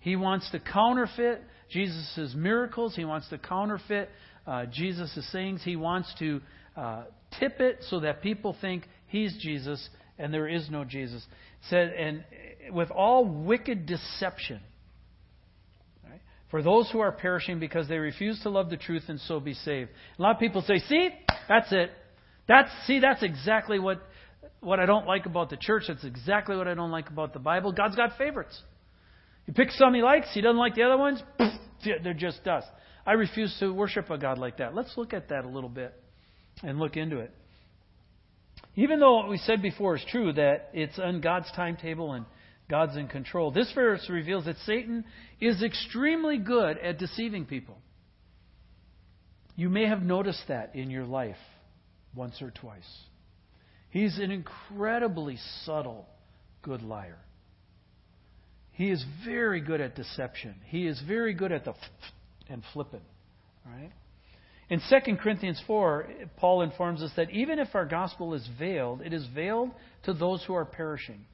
He 0.00 0.16
wants 0.16 0.50
to 0.50 0.58
counterfeit 0.58 1.42
Jesus' 1.70 2.34
miracles, 2.36 2.94
he 2.94 3.04
wants 3.04 3.28
to 3.28 3.38
counterfeit 3.38 4.10
uh, 4.46 4.66
Jesus' 4.66 5.26
sayings, 5.32 5.62
he 5.64 5.76
wants 5.76 6.12
to 6.18 6.40
uh, 6.76 7.04
tip 7.38 7.60
it 7.60 7.78
so 7.88 8.00
that 8.00 8.22
people 8.22 8.56
think 8.60 8.86
he's 9.06 9.36
Jesus 9.40 9.88
and 10.18 10.32
there 10.32 10.48
is 10.48 10.68
no 10.70 10.84
Jesus. 10.84 11.24
said, 11.68 11.92
and 11.92 12.24
with 12.70 12.90
all 12.90 13.24
wicked 13.24 13.86
deception, 13.86 14.60
right, 16.08 16.20
for 16.50 16.62
those 16.62 16.88
who 16.90 17.00
are 17.00 17.12
perishing 17.12 17.58
because 17.58 17.88
they 17.88 17.98
refuse 17.98 18.40
to 18.42 18.50
love 18.50 18.70
the 18.70 18.76
truth 18.76 19.04
and 19.08 19.20
so 19.20 19.40
be 19.40 19.54
saved. 19.54 19.90
A 20.18 20.22
lot 20.22 20.34
of 20.34 20.40
people 20.40 20.62
say, 20.62 20.78
"See, 20.78 21.10
that's 21.48 21.72
it. 21.72 21.90
That's 22.46 22.70
see, 22.86 23.00
that's 23.00 23.22
exactly 23.22 23.78
what 23.78 24.02
what 24.60 24.80
I 24.80 24.86
don't 24.86 25.06
like 25.06 25.26
about 25.26 25.50
the 25.50 25.56
church. 25.56 25.84
That's 25.88 26.04
exactly 26.04 26.56
what 26.56 26.68
I 26.68 26.74
don't 26.74 26.90
like 26.90 27.08
about 27.10 27.32
the 27.32 27.38
Bible. 27.38 27.72
God's 27.72 27.96
got 27.96 28.16
favorites. 28.16 28.58
He 29.46 29.52
picks 29.52 29.76
some 29.78 29.94
he 29.94 30.02
likes. 30.02 30.28
He 30.32 30.40
doesn't 30.40 30.58
like 30.58 30.74
the 30.74 30.84
other 30.84 30.96
ones. 30.96 31.22
They're 31.84 32.14
just 32.14 32.42
dust. 32.44 32.66
I 33.06 33.12
refuse 33.12 33.54
to 33.60 33.72
worship 33.72 34.08
a 34.08 34.16
God 34.16 34.38
like 34.38 34.58
that. 34.58 34.74
Let's 34.74 34.96
look 34.96 35.12
at 35.12 35.28
that 35.28 35.44
a 35.44 35.48
little 35.48 35.68
bit 35.68 35.94
and 36.62 36.78
look 36.78 36.96
into 36.96 37.18
it. 37.18 37.30
Even 38.76 38.98
though 38.98 39.16
what 39.16 39.28
we 39.28 39.38
said 39.38 39.62
before 39.62 39.96
is 39.96 40.04
true, 40.10 40.32
that 40.32 40.70
it's 40.72 40.98
on 40.98 41.20
God's 41.20 41.50
timetable 41.54 42.12
and 42.12 42.26
God's 42.68 42.96
in 42.96 43.08
control, 43.08 43.50
this 43.50 43.70
verse 43.72 44.06
reveals 44.08 44.46
that 44.46 44.56
Satan 44.64 45.04
is 45.40 45.62
extremely 45.62 46.38
good 46.38 46.78
at 46.78 46.98
deceiving 46.98 47.44
people. 47.44 47.78
You 49.54 49.68
may 49.68 49.86
have 49.86 50.02
noticed 50.02 50.42
that 50.48 50.74
in 50.74 50.90
your 50.90 51.04
life 51.04 51.36
once 52.14 52.40
or 52.42 52.50
twice. 52.50 52.82
He's 53.90 54.18
an 54.18 54.32
incredibly 54.32 55.38
subtle, 55.64 56.08
good 56.62 56.82
liar. 56.82 57.18
He 58.72 58.90
is 58.90 59.04
very 59.24 59.60
good 59.60 59.80
at 59.80 59.94
deception. 59.94 60.56
He 60.66 60.88
is 60.88 61.00
very 61.06 61.32
good 61.32 61.52
at 61.52 61.64
the 61.64 61.70
f- 61.70 61.76
and 62.48 62.62
flipping. 62.72 63.02
Right? 63.64 63.92
In 64.70 64.80
2 64.88 65.16
Corinthians 65.16 65.62
4, 65.66 66.06
Paul 66.38 66.62
informs 66.62 67.02
us 67.02 67.10
that 67.16 67.30
even 67.30 67.58
if 67.58 67.74
our 67.74 67.84
gospel 67.84 68.34
is 68.34 68.48
veiled, 68.58 69.02
it 69.02 69.12
is 69.12 69.26
veiled 69.34 69.70
to 70.04 70.14
those 70.14 70.42
who 70.44 70.54
are 70.54 70.64
perishing. 70.64 71.26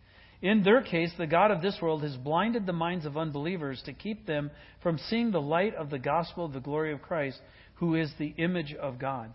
In 0.43 0.63
their 0.63 0.83
case, 0.83 1.13
the 1.17 1.27
God 1.27 1.51
of 1.51 1.61
this 1.63 1.79
world 1.81 2.03
has 2.03 2.17
blinded 2.17 2.67
the 2.67 2.73
minds 2.73 3.05
of 3.05 3.17
unbelievers 3.17 3.83
to 3.85 3.93
keep 3.93 4.27
them 4.27 4.51
from 4.83 4.99
seeing 5.09 5.31
the 5.31 5.41
light 5.41 5.75
of 5.75 5.91
the 5.91 5.99
gospel 5.99 6.45
of 6.45 6.53
the 6.53 6.61
glory 6.61 6.93
of 6.93 7.03
Christ, 7.03 7.39
who 7.75 7.95
is 7.95 8.11
the 8.19 8.35
image 8.39 8.75
of 8.75 8.99
God. 8.99 9.33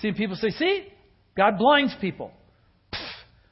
See, 0.00 0.12
people 0.12 0.36
say, 0.36 0.50
see, 0.50 0.86
God 1.36 1.58
blinds 1.58 1.94
people. 2.00 2.32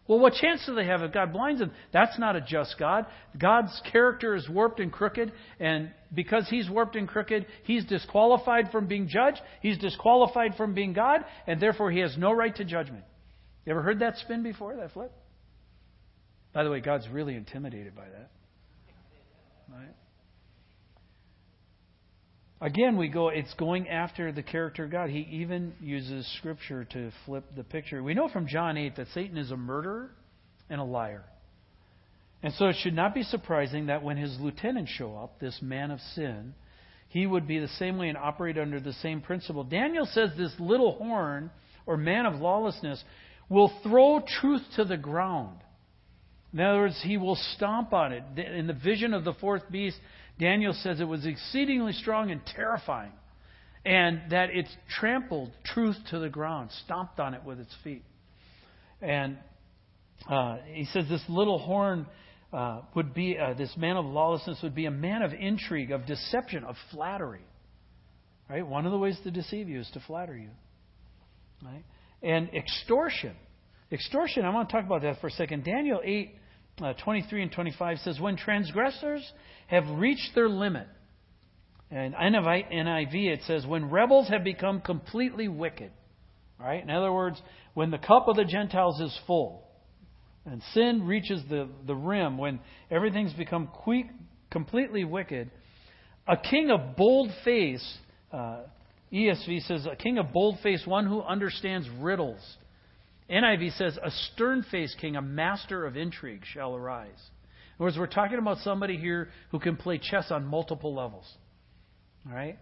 Well, 0.09 0.21
what 0.21 0.35
chance 0.35 0.65
do 0.65 0.75
they 0.75 0.87
have 0.87 1.03
if 1.03 1.13
God 1.13 1.33
blinds 1.33 1.61
them? 1.61 1.73
That's 1.93 2.19
not 2.19 2.37
a 2.37 2.41
just 2.41 2.77
God. 2.79 3.07
God's 3.37 3.81
character 3.91 4.37
is 4.37 4.49
warped 4.49 4.79
and 4.79 4.93
crooked, 4.93 5.33
and 5.59 5.91
because 6.15 6.47
he's 6.49 6.69
warped 6.69 6.97
and 6.97 7.09
crooked, 7.09 7.47
he's 7.65 7.85
disqualified 7.85 8.71
from 8.71 8.87
being 8.87 9.09
judged, 9.09 9.41
he's 9.61 9.79
disqualified 9.79 10.55
from 10.57 10.75
being 10.75 10.93
God, 10.93 11.25
and 11.47 11.61
therefore 11.61 11.91
he 11.91 12.01
has 12.01 12.17
no 12.17 12.33
right 12.33 12.55
to 12.57 12.65
judgment. 12.65 13.05
You 13.65 13.73
ever 13.73 13.83
heard 13.83 14.01
that 14.01 14.17
spin 14.19 14.43
before, 14.43 14.77
that 14.77 14.93
flip? 14.93 15.13
By 16.53 16.65
the 16.65 16.71
way, 16.71 16.81
God's 16.81 17.09
really 17.09 17.35
intimidated 17.35 17.95
by 17.95 18.05
that. 18.05 18.31
Right? 19.71 19.95
Again, 22.61 22.97
we 22.97 23.09
go, 23.09 23.29
it's 23.29 23.53
going 23.55 23.89
after 23.89 24.33
the 24.33 24.43
character 24.43 24.85
of 24.85 24.91
God. 24.91 25.11
He 25.11 25.29
even 25.43 25.75
uses 25.81 26.27
Scripture 26.39 26.85
to 26.85 27.11
flip 27.27 27.45
the 27.55 27.65
picture. 27.65 28.03
We 28.03 28.15
know 28.15 28.29
from 28.29 28.47
John 28.47 28.79
8 28.79 28.97
that 28.97 29.09
Satan 29.13 29.37
is 29.37 29.51
a 29.51 29.57
murderer 29.57 30.11
and 30.71 30.81
a 30.81 30.85
liar. 30.85 31.25
And 32.47 32.55
so 32.55 32.67
it 32.67 32.77
should 32.81 32.95
not 32.95 33.13
be 33.13 33.25
surprising 33.25 33.87
that 33.87 34.05
when 34.05 34.17
his 34.17 34.39
lieutenants 34.39 34.93
show 34.93 35.17
up, 35.17 35.41
this 35.41 35.59
man 35.61 35.91
of 35.91 35.99
sin, 36.15 36.55
he 37.09 37.27
would 37.27 37.49
be 37.49 37.59
the 37.59 37.67
same 37.67 37.99
way 37.99 38.09
and 38.09 38.17
operate 38.17 38.57
under 38.57 38.79
the 38.79 38.93
same 38.93 39.21
principle. 39.21 39.65
Daniel 39.65 40.07
says 40.07 40.31
this 40.39 40.53
little 40.61 40.93
horn, 40.93 41.51
or 41.87 41.97
man 41.97 42.25
of 42.25 42.37
lawlessness, 42.37 43.03
will 43.49 43.73
throw 43.83 44.23
truth 44.41 44.63
to 44.77 44.85
the 44.85 44.97
ground. 44.97 45.59
In 46.53 46.61
other 46.61 46.79
words, 46.79 47.01
he 47.03 47.17
will 47.17 47.35
stomp 47.57 47.93
on 47.93 48.13
it. 48.13 48.23
In 48.39 48.69
the 48.69 48.75
vision 48.75 49.13
of 49.13 49.25
the 49.25 49.35
fourth 49.35 49.69
beast, 49.69 49.99
Daniel 50.39 50.73
says 50.73 51.01
it 51.01 51.05
was 51.05 51.27
exceedingly 51.27 51.95
strong 51.95 52.31
and 52.31 52.41
terrifying, 52.47 53.13
and 53.85 54.21
that 54.31 54.51
it 54.51 54.67
trampled 55.01 55.51
truth 55.65 55.97
to 56.11 56.21
the 56.21 56.29
ground, 56.29 56.71
stomped 56.85 57.19
on 57.19 57.35
it 57.35 57.43
with 57.43 57.59
its 57.59 57.75
feet. 57.83 58.05
And 59.03 59.37
uh, 60.31 60.59
he 60.73 60.85
says 60.85 61.09
this 61.09 61.25
little 61.29 61.59
horn 61.59 62.07
uh, 62.53 62.81
would 62.95 63.13
be, 63.13 63.39
uh, 63.39 63.55
this 63.55 63.75
man 63.77 63.97
of 63.97 64.05
lawlessness 64.05 64.59
would 64.63 64.75
be 64.75 64.87
a 64.87 64.91
man 64.91 65.23
of 65.23 65.33
intrigue, 65.33 65.91
of 65.91 66.07
deception, 66.07 66.65
of 66.65 66.77
flattery. 66.93 67.45
Right? 68.49 68.67
One 68.67 68.87
of 68.87 68.93
the 68.93 68.99
ways 68.99 69.19
to 69.25 69.31
deceive 69.31 69.69
you 69.69 69.81
is 69.81 69.91
to 69.95 70.01
flatter 70.07 70.37
you. 70.37 70.51
Right? 71.63 71.85
And 72.23 72.49
extortion. 72.55 73.35
Extortion, 73.91 74.45
I 74.45 74.51
want 74.51 74.69
to 74.69 74.77
talk 74.77 74.85
about 74.85 75.03
that 75.03 75.21
for 75.21 75.29
a 75.29 75.33
second. 75.33 75.65
Daniel 75.65 76.01
8 76.03 76.35
uh, 76.83 76.93
23 77.05 77.43
and 77.43 77.53
25 77.53 77.99
says, 77.99 78.21
When 78.21 78.37
transgressors 78.37 79.33
have 79.69 79.85
reached 79.99 80.35
their 80.35 80.49
limit, 80.49 80.87
and 81.91 82.15
NIV 82.15 83.33
it 83.33 83.41
says, 83.47 83.67
When 83.67 83.91
rebels 83.91 84.29
have 84.29 84.45
become 84.45 84.81
completely 84.81 85.49
wicked. 85.49 85.91
Right? 86.59 86.83
In 86.83 86.91
other 86.91 87.13
words, 87.13 87.41
when 87.75 87.91
the 87.91 87.99
cup 87.99 88.29
of 88.29 88.37
the 88.37 88.45
Gentiles 88.45 89.01
is 89.01 89.19
full, 89.27 89.66
and 90.47 90.63
sin 90.73 91.07
reaches 91.07 91.43
the, 91.49 91.69
the 91.87 91.95
rim, 91.95 92.39
when 92.39 92.61
everything's 92.91 93.33
become 93.33 93.69
que- 93.85 94.11
completely 94.51 95.05
wicked, 95.05 95.51
a 96.27 96.37
king 96.37 96.71
of 96.71 96.97
bold 96.97 97.31
face, 97.45 97.99
uh, 98.33 98.61
ESV 99.13 99.67
says, 99.67 99.87
a 99.91 99.97
king 99.97 100.19
of 100.19 100.33
bold 100.33 100.59
face, 100.63 100.83
one 100.87 101.07
who 101.07 101.23
understands 101.23 101.89
riddles 102.01 102.41
NIV 103.31 103.77
says, 103.77 103.99
a 104.03 104.11
stern 104.33 104.65
faced 104.71 104.99
king, 105.01 105.17
a 105.17 105.23
master 105.23 105.85
of 105.85 105.97
intrigue, 105.97 106.43
shall 106.53 106.77
arise. 106.77 107.09
In 107.09 107.83
other 107.83 107.87
words, 107.87 107.99
we're 107.99 108.07
talking 108.07 108.39
about 108.39 108.59
somebody 108.59 108.97
here 108.97 109.31
who 109.51 109.59
can 109.59 109.77
play 109.77 109.99
chess 109.99 110.31
on 110.31 110.47
multiple 110.47 110.95
levels. 110.95 111.27
All 112.27 112.35
right? 112.35 112.59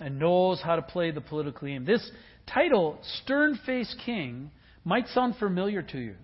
And 0.00 0.18
knows 0.18 0.60
how 0.62 0.76
to 0.76 0.82
play 0.82 1.10
the 1.10 1.20
political 1.20 1.66
game. 1.66 1.84
This 1.84 2.08
title, 2.46 2.98
Stern 3.22 3.58
Faced 3.66 3.96
King, 4.04 4.50
might 4.84 5.08
sound 5.08 5.36
familiar 5.36 5.82
to 5.82 5.98
you. 5.98 6.14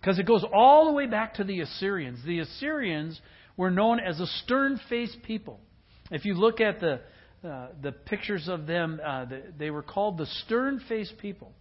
Because 0.00 0.18
it 0.18 0.26
goes 0.26 0.44
all 0.52 0.86
the 0.86 0.92
way 0.92 1.06
back 1.06 1.34
to 1.34 1.44
the 1.44 1.60
Assyrians. 1.60 2.24
The 2.24 2.40
Assyrians 2.40 3.20
were 3.56 3.70
known 3.70 4.00
as 4.00 4.18
a 4.18 4.26
stern 4.26 4.80
faced 4.88 5.22
people. 5.22 5.60
If 6.10 6.24
you 6.24 6.34
look 6.34 6.60
at 6.60 6.80
the, 6.80 7.00
uh, 7.46 7.68
the 7.82 7.92
pictures 7.92 8.48
of 8.48 8.66
them, 8.66 9.00
uh, 9.04 9.26
the, 9.26 9.42
they 9.58 9.70
were 9.70 9.82
called 9.82 10.16
the 10.16 10.26
stern 10.44 10.80
faced 10.88 11.18
people. 11.18 11.52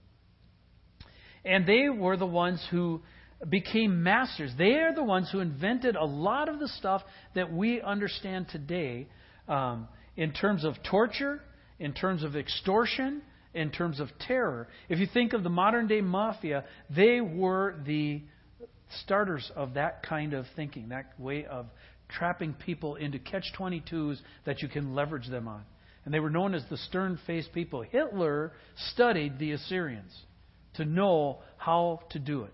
And 1.44 1.66
they 1.66 1.90
were 1.90 2.16
the 2.16 2.26
ones 2.26 2.66
who 2.72 3.02
became 3.48 4.04
masters. 4.04 4.52
They 4.58 4.76
are 4.76 4.94
the 4.94 5.04
ones 5.04 5.30
who 5.32 5.40
invented 5.40 5.96
a 5.96 6.06
lot 6.06 6.50
of 6.50 6.60
the 6.60 6.68
stuff 6.68 7.02
that 7.36 7.52
we 7.52 7.82
understand 7.82 8.48
today 8.50 9.08
um, 9.48 9.88
in 10.16 10.32
terms 10.32 10.66
of 10.66 10.76
torture, 10.90 11.42
in 11.80 11.94
terms 11.94 12.24
of 12.24 12.36
extortion, 12.36 13.22
in 13.60 13.72
terms 13.72 14.00
of 14.00 14.10
terror. 14.20 14.68
If 14.88 15.00
you 15.00 15.08
think 15.14 15.34
of 15.34 15.44
the 15.44 15.50
modern 15.50 15.88
day 15.88 16.02
mafia, 16.02 16.64
they 16.90 17.22
were 17.22 17.76
the 17.86 18.22
starters 19.04 19.52
of 19.56 19.76
that 19.76 20.04
kind 20.04 20.34
of 20.34 20.46
thinking, 20.56 20.90
that 20.90 21.20
way 21.20 21.46
of 21.46 21.68
trapping 22.08 22.54
people 22.54 22.96
into 22.96 23.20
catch 23.20 23.46
22s 23.58 24.18
that 24.46 24.62
you 24.62 24.68
can 24.68 24.96
leverage 24.96 25.28
them 25.28 25.48
on. 25.48 25.64
And 26.06 26.14
they 26.14 26.20
were 26.20 26.30
known 26.30 26.56
as 26.56 26.64
the 26.70 26.78
stern 26.78 27.20
faced 27.28 27.54
people. 27.54 27.82
Hitler 27.82 28.54
studied 28.94 29.38
the 29.38 29.52
Assyrians 29.52 30.18
to 30.76 30.86
know 30.86 31.40
how 31.58 32.00
to 32.12 32.20
do 32.20 32.44
it. 32.44 32.54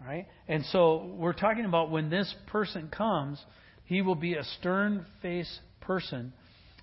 Right? 0.00 0.26
And 0.48 0.64
so 0.66 1.14
we're 1.16 1.32
talking 1.32 1.64
about 1.64 1.90
when 1.90 2.08
this 2.08 2.32
person 2.46 2.88
comes, 2.88 3.40
he 3.84 4.02
will 4.02 4.14
be 4.14 4.34
a 4.34 4.44
stern 4.58 5.06
faced 5.20 5.60
person. 5.80 6.32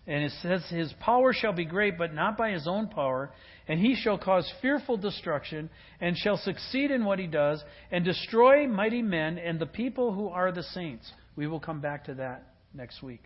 And 0.09 0.23
it 0.23 0.31
says, 0.41 0.65
His 0.69 0.91
power 0.99 1.33
shall 1.33 1.53
be 1.53 1.65
great, 1.65 1.95
but 1.95 2.15
not 2.15 2.35
by 2.35 2.49
his 2.49 2.67
own 2.67 2.87
power. 2.87 3.29
And 3.67 3.79
he 3.79 3.93
shall 3.93 4.17
cause 4.17 4.51
fearful 4.59 4.97
destruction, 4.97 5.69
and 6.01 6.17
shall 6.17 6.37
succeed 6.37 6.89
in 6.89 7.05
what 7.05 7.19
he 7.19 7.27
does, 7.27 7.63
and 7.91 8.03
destroy 8.03 8.67
mighty 8.67 9.03
men 9.03 9.37
and 9.37 9.59
the 9.59 9.67
people 9.67 10.11
who 10.11 10.29
are 10.29 10.51
the 10.51 10.63
saints. 10.63 11.09
We 11.35 11.45
will 11.45 11.59
come 11.59 11.79
back 11.79 12.05
to 12.05 12.15
that 12.15 12.55
next 12.73 13.03
week. 13.03 13.21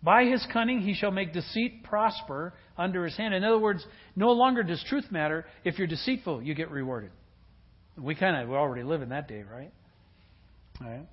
By 0.00 0.26
his 0.26 0.46
cunning 0.52 0.80
he 0.80 0.94
shall 0.94 1.10
make 1.10 1.32
deceit 1.32 1.82
prosper 1.82 2.54
under 2.78 3.04
his 3.04 3.16
hand. 3.16 3.34
In 3.34 3.42
other 3.42 3.58
words, 3.58 3.84
no 4.14 4.30
longer 4.30 4.62
does 4.62 4.84
truth 4.88 5.10
matter. 5.10 5.44
If 5.64 5.76
you're 5.76 5.88
deceitful, 5.88 6.40
you 6.40 6.54
get 6.54 6.70
rewarded. 6.70 7.10
We 7.98 8.14
kind 8.14 8.40
of 8.40 8.48
we 8.48 8.54
already 8.54 8.84
live 8.84 9.02
in 9.02 9.08
that 9.08 9.26
day, 9.26 9.42
right? 9.42 9.72
All 10.80 10.88
right. 10.88 11.06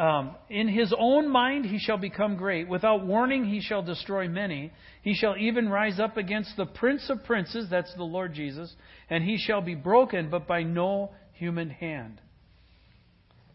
Um, 0.00 0.34
in 0.48 0.66
his 0.66 0.94
own 0.98 1.28
mind 1.28 1.66
he 1.66 1.78
shall 1.78 1.98
become 1.98 2.36
great. 2.36 2.66
Without 2.66 3.04
warning 3.04 3.44
he 3.44 3.60
shall 3.60 3.82
destroy 3.82 4.28
many. 4.28 4.72
He 5.02 5.12
shall 5.12 5.36
even 5.36 5.68
rise 5.68 6.00
up 6.00 6.16
against 6.16 6.56
the 6.56 6.64
prince 6.64 7.10
of 7.10 7.22
princes, 7.24 7.68
that's 7.68 7.94
the 7.96 8.02
Lord 8.02 8.32
Jesus, 8.32 8.74
and 9.10 9.22
he 9.22 9.36
shall 9.36 9.60
be 9.60 9.74
broken, 9.74 10.30
but 10.30 10.46
by 10.46 10.62
no 10.62 11.10
human 11.34 11.68
hand. 11.68 12.18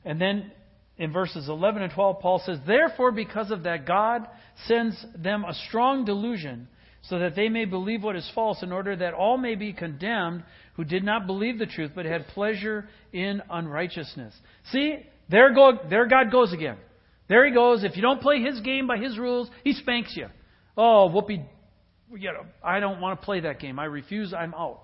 And 0.04 0.22
then 0.22 0.52
in 1.00 1.12
verses 1.12 1.50
11 1.50 1.82
and 1.82 1.92
12, 1.92 2.20
Paul 2.20 2.40
says, 2.46 2.60
Therefore, 2.68 3.12
because 3.12 3.50
of 3.50 3.64
that, 3.64 3.88
God 3.88 4.28
sends 4.68 5.04
them 5.18 5.46
a 5.46 5.54
strong 5.68 6.06
delusion, 6.06 6.68
so 7.02 7.18
that 7.18 7.36
they 7.36 7.50
may 7.50 7.66
believe 7.66 8.04
what 8.04 8.16
is 8.16 8.32
false, 8.36 8.62
in 8.62 8.72
order 8.72 8.96
that 8.96 9.16
all 9.16 9.40
may 9.40 9.56
be 9.56 9.74
condemned 9.74 10.44
who 10.76 10.84
did 10.84 11.04
not 11.04 11.26
believe 11.26 11.58
the 11.58 11.66
truth, 11.66 11.94
but 11.96 12.06
had 12.06 12.28
pleasure 12.28 12.88
in 13.12 13.42
unrighteousness. 13.50 14.36
See, 14.72 15.08
there, 15.30 15.54
go, 15.54 15.80
there 15.90 16.08
God 16.08 16.32
goes 16.32 16.54
again. 16.54 16.78
There 17.28 17.46
he 17.46 17.54
goes. 17.54 17.84
If 17.84 17.96
you 17.96 18.02
don't 18.02 18.22
play 18.22 18.42
his 18.42 18.60
game 18.62 18.88
by 18.88 18.98
his 18.98 19.18
rules, 19.18 19.50
he 19.64 19.74
spanks 19.74 20.16
you. 20.16 20.28
Oh, 20.78 21.10
whoopee. 21.10 21.44
You 22.12 22.32
know, 22.32 22.46
I 22.64 22.80
don't 22.80 23.02
want 23.02 23.20
to 23.20 23.26
play 23.26 23.42
that 23.42 23.60
game. 23.60 23.80
I 23.80 23.86
refuse. 23.86 24.34
I'm 24.34 24.54
out. 24.54 24.82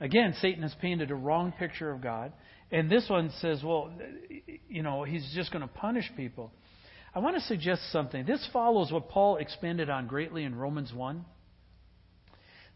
Again, 0.00 0.34
Satan 0.40 0.62
has 0.62 0.74
painted 0.80 1.10
a 1.10 1.14
wrong 1.14 1.52
picture 1.52 1.90
of 1.90 2.00
God. 2.00 2.32
And 2.70 2.90
this 2.90 3.08
one 3.08 3.30
says, 3.40 3.62
well, 3.62 3.92
you 4.68 4.82
know, 4.82 5.04
he's 5.04 5.30
just 5.34 5.52
going 5.52 5.62
to 5.62 5.68
punish 5.68 6.10
people. 6.16 6.52
I 7.14 7.20
want 7.20 7.36
to 7.36 7.42
suggest 7.42 7.92
something. 7.92 8.26
This 8.26 8.46
follows 8.52 8.90
what 8.90 9.08
Paul 9.08 9.36
expanded 9.36 9.88
on 9.88 10.06
greatly 10.06 10.44
in 10.44 10.54
Romans 10.54 10.92
1. 10.92 11.24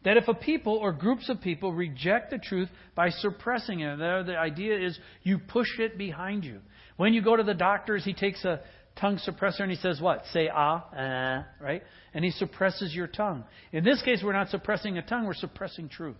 That 0.04 0.16
if 0.16 0.28
a 0.28 0.34
people 0.34 0.76
or 0.76 0.92
groups 0.92 1.28
of 1.28 1.40
people 1.40 1.72
reject 1.72 2.30
the 2.30 2.38
truth 2.38 2.68
by 2.94 3.10
suppressing 3.10 3.80
it, 3.80 3.98
the 3.98 4.36
idea 4.38 4.78
is 4.78 4.98
you 5.22 5.38
push 5.38 5.78
it 5.78 5.98
behind 5.98 6.44
you. 6.44 6.60
When 6.96 7.12
you 7.12 7.22
go 7.22 7.36
to 7.36 7.42
the 7.42 7.54
doctors, 7.54 8.04
he 8.04 8.14
takes 8.14 8.44
a 8.44 8.60
tongue 8.98 9.18
suppressor 9.26 9.60
and 9.60 9.70
he 9.70 9.76
says, 9.76 10.00
What? 10.00 10.24
Say 10.32 10.48
ah, 10.52 10.88
uh, 10.92 11.42
right? 11.62 11.82
And 12.14 12.24
he 12.24 12.30
suppresses 12.30 12.94
your 12.94 13.06
tongue. 13.06 13.44
In 13.72 13.84
this 13.84 14.00
case, 14.02 14.20
we're 14.24 14.32
not 14.32 14.48
suppressing 14.48 14.98
a 14.98 15.02
tongue, 15.02 15.26
we're 15.26 15.34
suppressing 15.34 15.88
truth. 15.88 16.16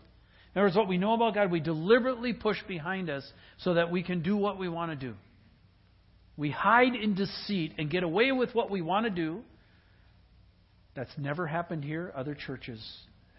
In 0.54 0.60
other 0.60 0.66
words, 0.66 0.76
what 0.76 0.88
we 0.88 0.98
know 0.98 1.14
about 1.14 1.34
God, 1.34 1.50
we 1.50 1.60
deliberately 1.60 2.32
push 2.32 2.56
behind 2.66 3.08
us 3.08 3.30
so 3.58 3.74
that 3.74 3.90
we 3.90 4.02
can 4.02 4.22
do 4.22 4.36
what 4.36 4.58
we 4.58 4.68
want 4.68 4.90
to 4.90 4.96
do. 4.96 5.14
We 6.36 6.50
hide 6.50 6.94
in 6.94 7.14
deceit 7.14 7.74
and 7.78 7.90
get 7.90 8.02
away 8.02 8.32
with 8.32 8.54
what 8.54 8.70
we 8.70 8.82
want 8.82 9.04
to 9.04 9.10
do. 9.10 9.42
That's 10.96 11.12
never 11.16 11.46
happened 11.46 11.84
here. 11.84 12.12
Other 12.16 12.34
churches 12.34 12.82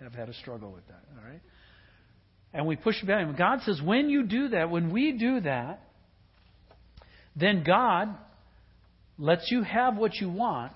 have 0.03 0.13
had 0.13 0.29
a 0.29 0.33
struggle 0.33 0.71
with 0.71 0.87
that. 0.87 1.03
All 1.17 1.29
right? 1.29 1.41
And 2.53 2.67
we 2.67 2.75
push 2.75 3.01
behind. 3.01 3.37
God 3.37 3.59
says, 3.63 3.81
when 3.83 4.09
you 4.09 4.23
do 4.23 4.49
that, 4.49 4.69
when 4.69 4.91
we 4.91 5.13
do 5.13 5.39
that, 5.41 5.81
then 7.35 7.63
God 7.63 8.09
lets 9.17 9.49
you 9.51 9.63
have 9.63 9.97
what 9.97 10.15
you 10.15 10.29
want. 10.29 10.73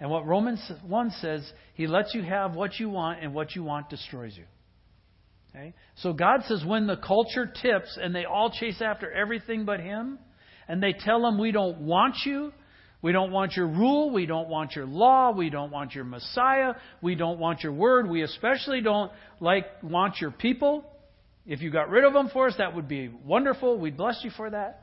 And 0.00 0.10
what 0.10 0.26
Romans 0.26 0.60
1 0.86 1.10
says, 1.20 1.50
He 1.74 1.86
lets 1.86 2.14
you 2.14 2.22
have 2.22 2.54
what 2.54 2.78
you 2.78 2.88
want, 2.88 3.22
and 3.22 3.34
what 3.34 3.54
you 3.54 3.62
want 3.62 3.90
destroys 3.90 4.36
you. 4.36 4.44
Okay? 5.50 5.74
So 5.96 6.12
God 6.12 6.40
says 6.46 6.64
when 6.64 6.86
the 6.86 6.96
culture 6.96 7.46
tips 7.46 7.98
and 8.00 8.14
they 8.14 8.24
all 8.24 8.50
chase 8.50 8.80
after 8.80 9.10
everything 9.10 9.64
but 9.64 9.80
Him, 9.80 10.18
and 10.68 10.82
they 10.82 10.92
tell 10.92 11.26
Him, 11.26 11.38
We 11.38 11.52
don't 11.52 11.80
want 11.80 12.16
you, 12.24 12.52
we 13.00 13.12
don't 13.12 13.30
want 13.30 13.52
your 13.52 13.66
rule, 13.66 14.10
we 14.10 14.26
don't 14.26 14.48
want 14.48 14.74
your 14.74 14.86
law, 14.86 15.30
we 15.32 15.50
don't 15.50 15.70
want 15.70 15.94
your 15.94 16.04
Messiah, 16.04 16.74
we 17.00 17.14
don't 17.14 17.38
want 17.38 17.62
your 17.62 17.72
word, 17.72 18.08
we 18.08 18.22
especially 18.22 18.80
don't 18.80 19.12
like 19.40 19.66
want 19.82 20.20
your 20.20 20.32
people. 20.32 20.84
If 21.46 21.62
you 21.62 21.70
got 21.70 21.90
rid 21.90 22.04
of 22.04 22.12
them 22.12 22.28
for 22.32 22.48
us, 22.48 22.54
that 22.58 22.74
would 22.74 22.88
be 22.88 23.08
wonderful. 23.24 23.78
We'd 23.78 23.96
bless 23.96 24.20
you 24.22 24.30
for 24.36 24.50
that. 24.50 24.82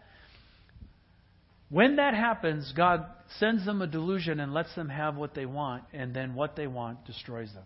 When 1.70 1.98
that 1.98 2.14
happens, 2.14 2.72
God 2.76 3.06
sends 3.38 3.66
them 3.66 3.82
a 3.82 3.88
delusion 3.88 4.40
and 4.40 4.54
lets 4.54 4.74
them 4.76 4.88
have 4.90 5.16
what 5.16 5.34
they 5.34 5.46
want, 5.46 5.84
and 5.94 6.14
then 6.14 6.36
what 6.36 6.56
they 6.56 6.68
want 6.68 7.06
destroys 7.06 7.52
them. 7.54 7.66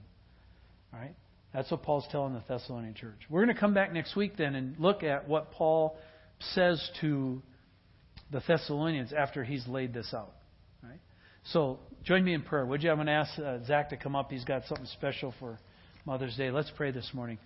All 0.94 1.00
right? 1.00 1.16
That's 1.54 1.70
what 1.70 1.84
Paul's 1.84 2.08
telling 2.12 2.34
the 2.34 2.44
Thessalonian 2.48 2.94
church. 2.94 3.20
We're 3.30 3.44
going 3.44 3.54
to 3.54 3.60
come 3.60 3.74
back 3.74 3.94
next 3.94 4.16
week 4.16 4.38
then 4.38 4.56
and 4.56 4.80
look 4.80 5.04
at 5.04 5.28
what 5.28 5.52
Paul 5.52 5.98
says 6.54 6.90
to 7.02 7.42
the 8.32 8.42
Thessalonians 8.48 9.14
after 9.14 9.44
he's 9.44 9.68
laid 9.68 9.94
this 9.94 10.14
out. 10.14 10.34
So 11.46 11.80
join 12.04 12.24
me 12.24 12.34
in 12.34 12.42
prayer, 12.42 12.66
would 12.66 12.84
you? 12.84 12.90
I'm 12.90 12.98
going 12.98 13.08
to 13.08 13.14
ask 13.14 13.40
uh, 13.40 13.66
Zach 13.66 13.90
to 13.90 13.98
come 13.98 14.16
up. 14.16 14.32
He's 14.32 14.46
got 14.46 14.66
something 14.66 14.88
special 14.94 15.34
for 15.40 15.60
Mother's 16.06 16.36
Day. 16.36 16.52
Let's 16.52 16.72
pray 16.76 16.92
this 16.92 17.10
morning. 17.14 17.40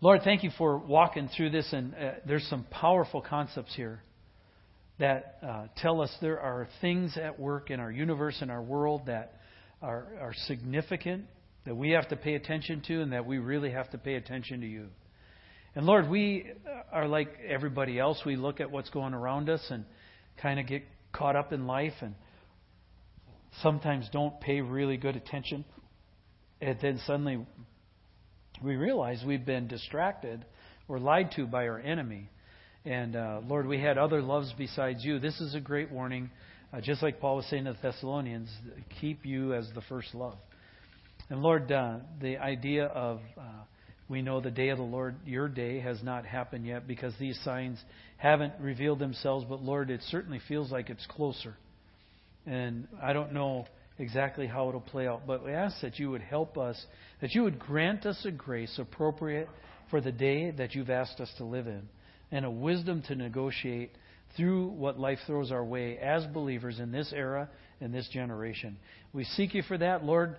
Lord, 0.00 0.22
thank 0.22 0.44
you 0.44 0.50
for 0.56 0.78
walking 0.78 1.28
through 1.36 1.50
this, 1.50 1.72
and 1.72 1.94
uh, 1.94 2.10
there's 2.26 2.46
some 2.48 2.64
powerful 2.70 3.20
concepts 3.20 3.74
here 3.74 4.02
that 4.98 5.38
uh, 5.42 5.66
tell 5.76 6.00
us 6.00 6.14
there 6.20 6.40
are 6.40 6.68
things 6.80 7.16
at 7.16 7.38
work 7.38 7.70
in 7.70 7.80
our 7.80 7.90
universe 7.90 8.38
and 8.40 8.50
our 8.50 8.62
world 8.62 9.02
that 9.06 9.34
are, 9.80 10.06
are 10.20 10.32
significant 10.46 11.24
that 11.64 11.76
we 11.76 11.90
have 11.90 12.08
to 12.08 12.16
pay 12.16 12.34
attention 12.34 12.82
to 12.86 13.02
and 13.02 13.12
that 13.12 13.26
we 13.26 13.38
really 13.38 13.70
have 13.70 13.90
to 13.90 13.98
pay 13.98 14.14
attention 14.14 14.60
to 14.60 14.66
you. 14.66 14.86
And 15.74 15.86
Lord, 15.86 16.08
we 16.08 16.50
are 16.92 17.06
like 17.06 17.28
everybody 17.46 17.98
else. 17.98 18.20
We 18.24 18.36
look 18.36 18.60
at 18.60 18.70
what's 18.70 18.90
going 18.90 19.14
around 19.14 19.48
us 19.50 19.64
and 19.70 19.84
kind 20.40 20.58
of 20.58 20.66
get 20.66 20.82
caught 21.12 21.36
up 21.36 21.52
in 21.52 21.66
life 21.66 21.94
and 22.00 22.14
sometimes 23.62 24.08
don't 24.12 24.40
pay 24.40 24.60
really 24.60 24.96
good 24.96 25.16
attention. 25.16 25.64
And 26.60 26.78
then 26.80 27.00
suddenly 27.06 27.46
we 28.62 28.76
realize 28.76 29.22
we've 29.26 29.46
been 29.46 29.68
distracted 29.68 30.44
or 30.88 30.98
lied 30.98 31.32
to 31.36 31.46
by 31.46 31.68
our 31.68 31.78
enemy. 31.78 32.28
And 32.84 33.16
uh, 33.16 33.40
Lord, 33.46 33.66
we 33.66 33.80
had 33.80 33.98
other 33.98 34.22
loves 34.22 34.52
besides 34.56 35.04
you. 35.04 35.18
This 35.18 35.40
is 35.40 35.54
a 35.54 35.60
great 35.60 35.90
warning. 35.90 36.30
Uh, 36.72 36.80
just 36.80 37.02
like 37.02 37.20
Paul 37.20 37.36
was 37.36 37.46
saying 37.46 37.64
to 37.64 37.72
the 37.72 37.78
Thessalonians, 37.90 38.50
keep 39.00 39.24
you 39.24 39.54
as 39.54 39.68
the 39.74 39.82
first 39.82 40.14
love. 40.14 40.36
And 41.30 41.42
Lord, 41.42 41.70
uh, 41.70 41.98
the 42.20 42.38
idea 42.38 42.86
of 42.86 43.20
uh, 43.38 43.42
we 44.08 44.22
know 44.22 44.40
the 44.40 44.50
day 44.50 44.70
of 44.70 44.78
the 44.78 44.84
Lord, 44.84 45.16
your 45.26 45.48
day, 45.48 45.80
has 45.80 46.02
not 46.02 46.24
happened 46.24 46.66
yet 46.66 46.86
because 46.88 47.12
these 47.20 47.38
signs 47.44 47.78
haven't 48.16 48.54
revealed 48.58 48.98
themselves, 48.98 49.44
but 49.48 49.62
Lord, 49.62 49.90
it 49.90 50.00
certainly 50.08 50.40
feels 50.48 50.72
like 50.72 50.88
it's 50.88 51.06
closer. 51.06 51.54
And 52.46 52.88
I 53.02 53.12
don't 53.12 53.34
know 53.34 53.66
exactly 53.98 54.46
how 54.46 54.68
it'll 54.68 54.80
play 54.80 55.06
out. 55.06 55.26
But 55.26 55.44
we 55.44 55.52
ask 55.52 55.80
that 55.82 55.98
you 55.98 56.10
would 56.10 56.22
help 56.22 56.56
us, 56.56 56.82
that 57.20 57.34
you 57.34 57.42
would 57.42 57.58
grant 57.58 58.06
us 58.06 58.24
a 58.24 58.30
grace 58.30 58.78
appropriate 58.78 59.48
for 59.90 60.00
the 60.00 60.12
day 60.12 60.52
that 60.52 60.74
you've 60.74 60.90
asked 60.90 61.20
us 61.20 61.30
to 61.36 61.44
live 61.44 61.66
in, 61.66 61.82
and 62.30 62.46
a 62.46 62.50
wisdom 62.50 63.02
to 63.08 63.14
negotiate 63.14 63.90
through 64.36 64.68
what 64.68 64.98
life 64.98 65.18
throws 65.26 65.50
our 65.52 65.64
way 65.64 65.98
as 65.98 66.24
believers 66.26 66.78
in 66.78 66.92
this 66.92 67.12
era, 67.14 67.48
in 67.80 67.92
this 67.92 68.08
generation. 68.08 68.76
We 69.12 69.24
seek 69.24 69.54
you 69.54 69.62
for 69.62 69.76
that, 69.78 70.04
Lord. 70.04 70.36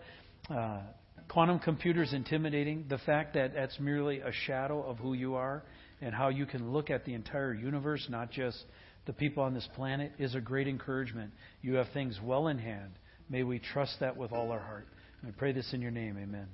Uh, 0.49 0.81
quantum 1.29 1.59
computers 1.59 2.13
intimidating. 2.13 2.85
The 2.89 2.97
fact 2.97 3.35
that 3.35 3.53
that's 3.53 3.79
merely 3.79 4.19
a 4.19 4.31
shadow 4.45 4.83
of 4.83 4.97
who 4.97 5.13
you 5.13 5.35
are 5.35 5.63
and 6.01 6.13
how 6.13 6.29
you 6.29 6.45
can 6.45 6.71
look 6.71 6.89
at 6.89 7.05
the 7.05 7.13
entire 7.13 7.53
universe, 7.53 8.05
not 8.09 8.31
just 8.31 8.65
the 9.05 9.13
people 9.13 9.43
on 9.43 9.53
this 9.53 9.67
planet, 9.75 10.11
is 10.19 10.35
a 10.35 10.41
great 10.41 10.67
encouragement. 10.67 11.31
You 11.61 11.75
have 11.75 11.87
things 11.93 12.19
well 12.23 12.47
in 12.47 12.57
hand. 12.57 12.91
May 13.29 13.43
we 13.43 13.59
trust 13.59 13.99
that 13.99 14.17
with 14.17 14.31
all 14.31 14.51
our 14.51 14.59
heart. 14.59 14.87
I 15.25 15.31
pray 15.31 15.51
this 15.51 15.71
in 15.73 15.81
your 15.81 15.91
name. 15.91 16.17
Amen. 16.21 16.47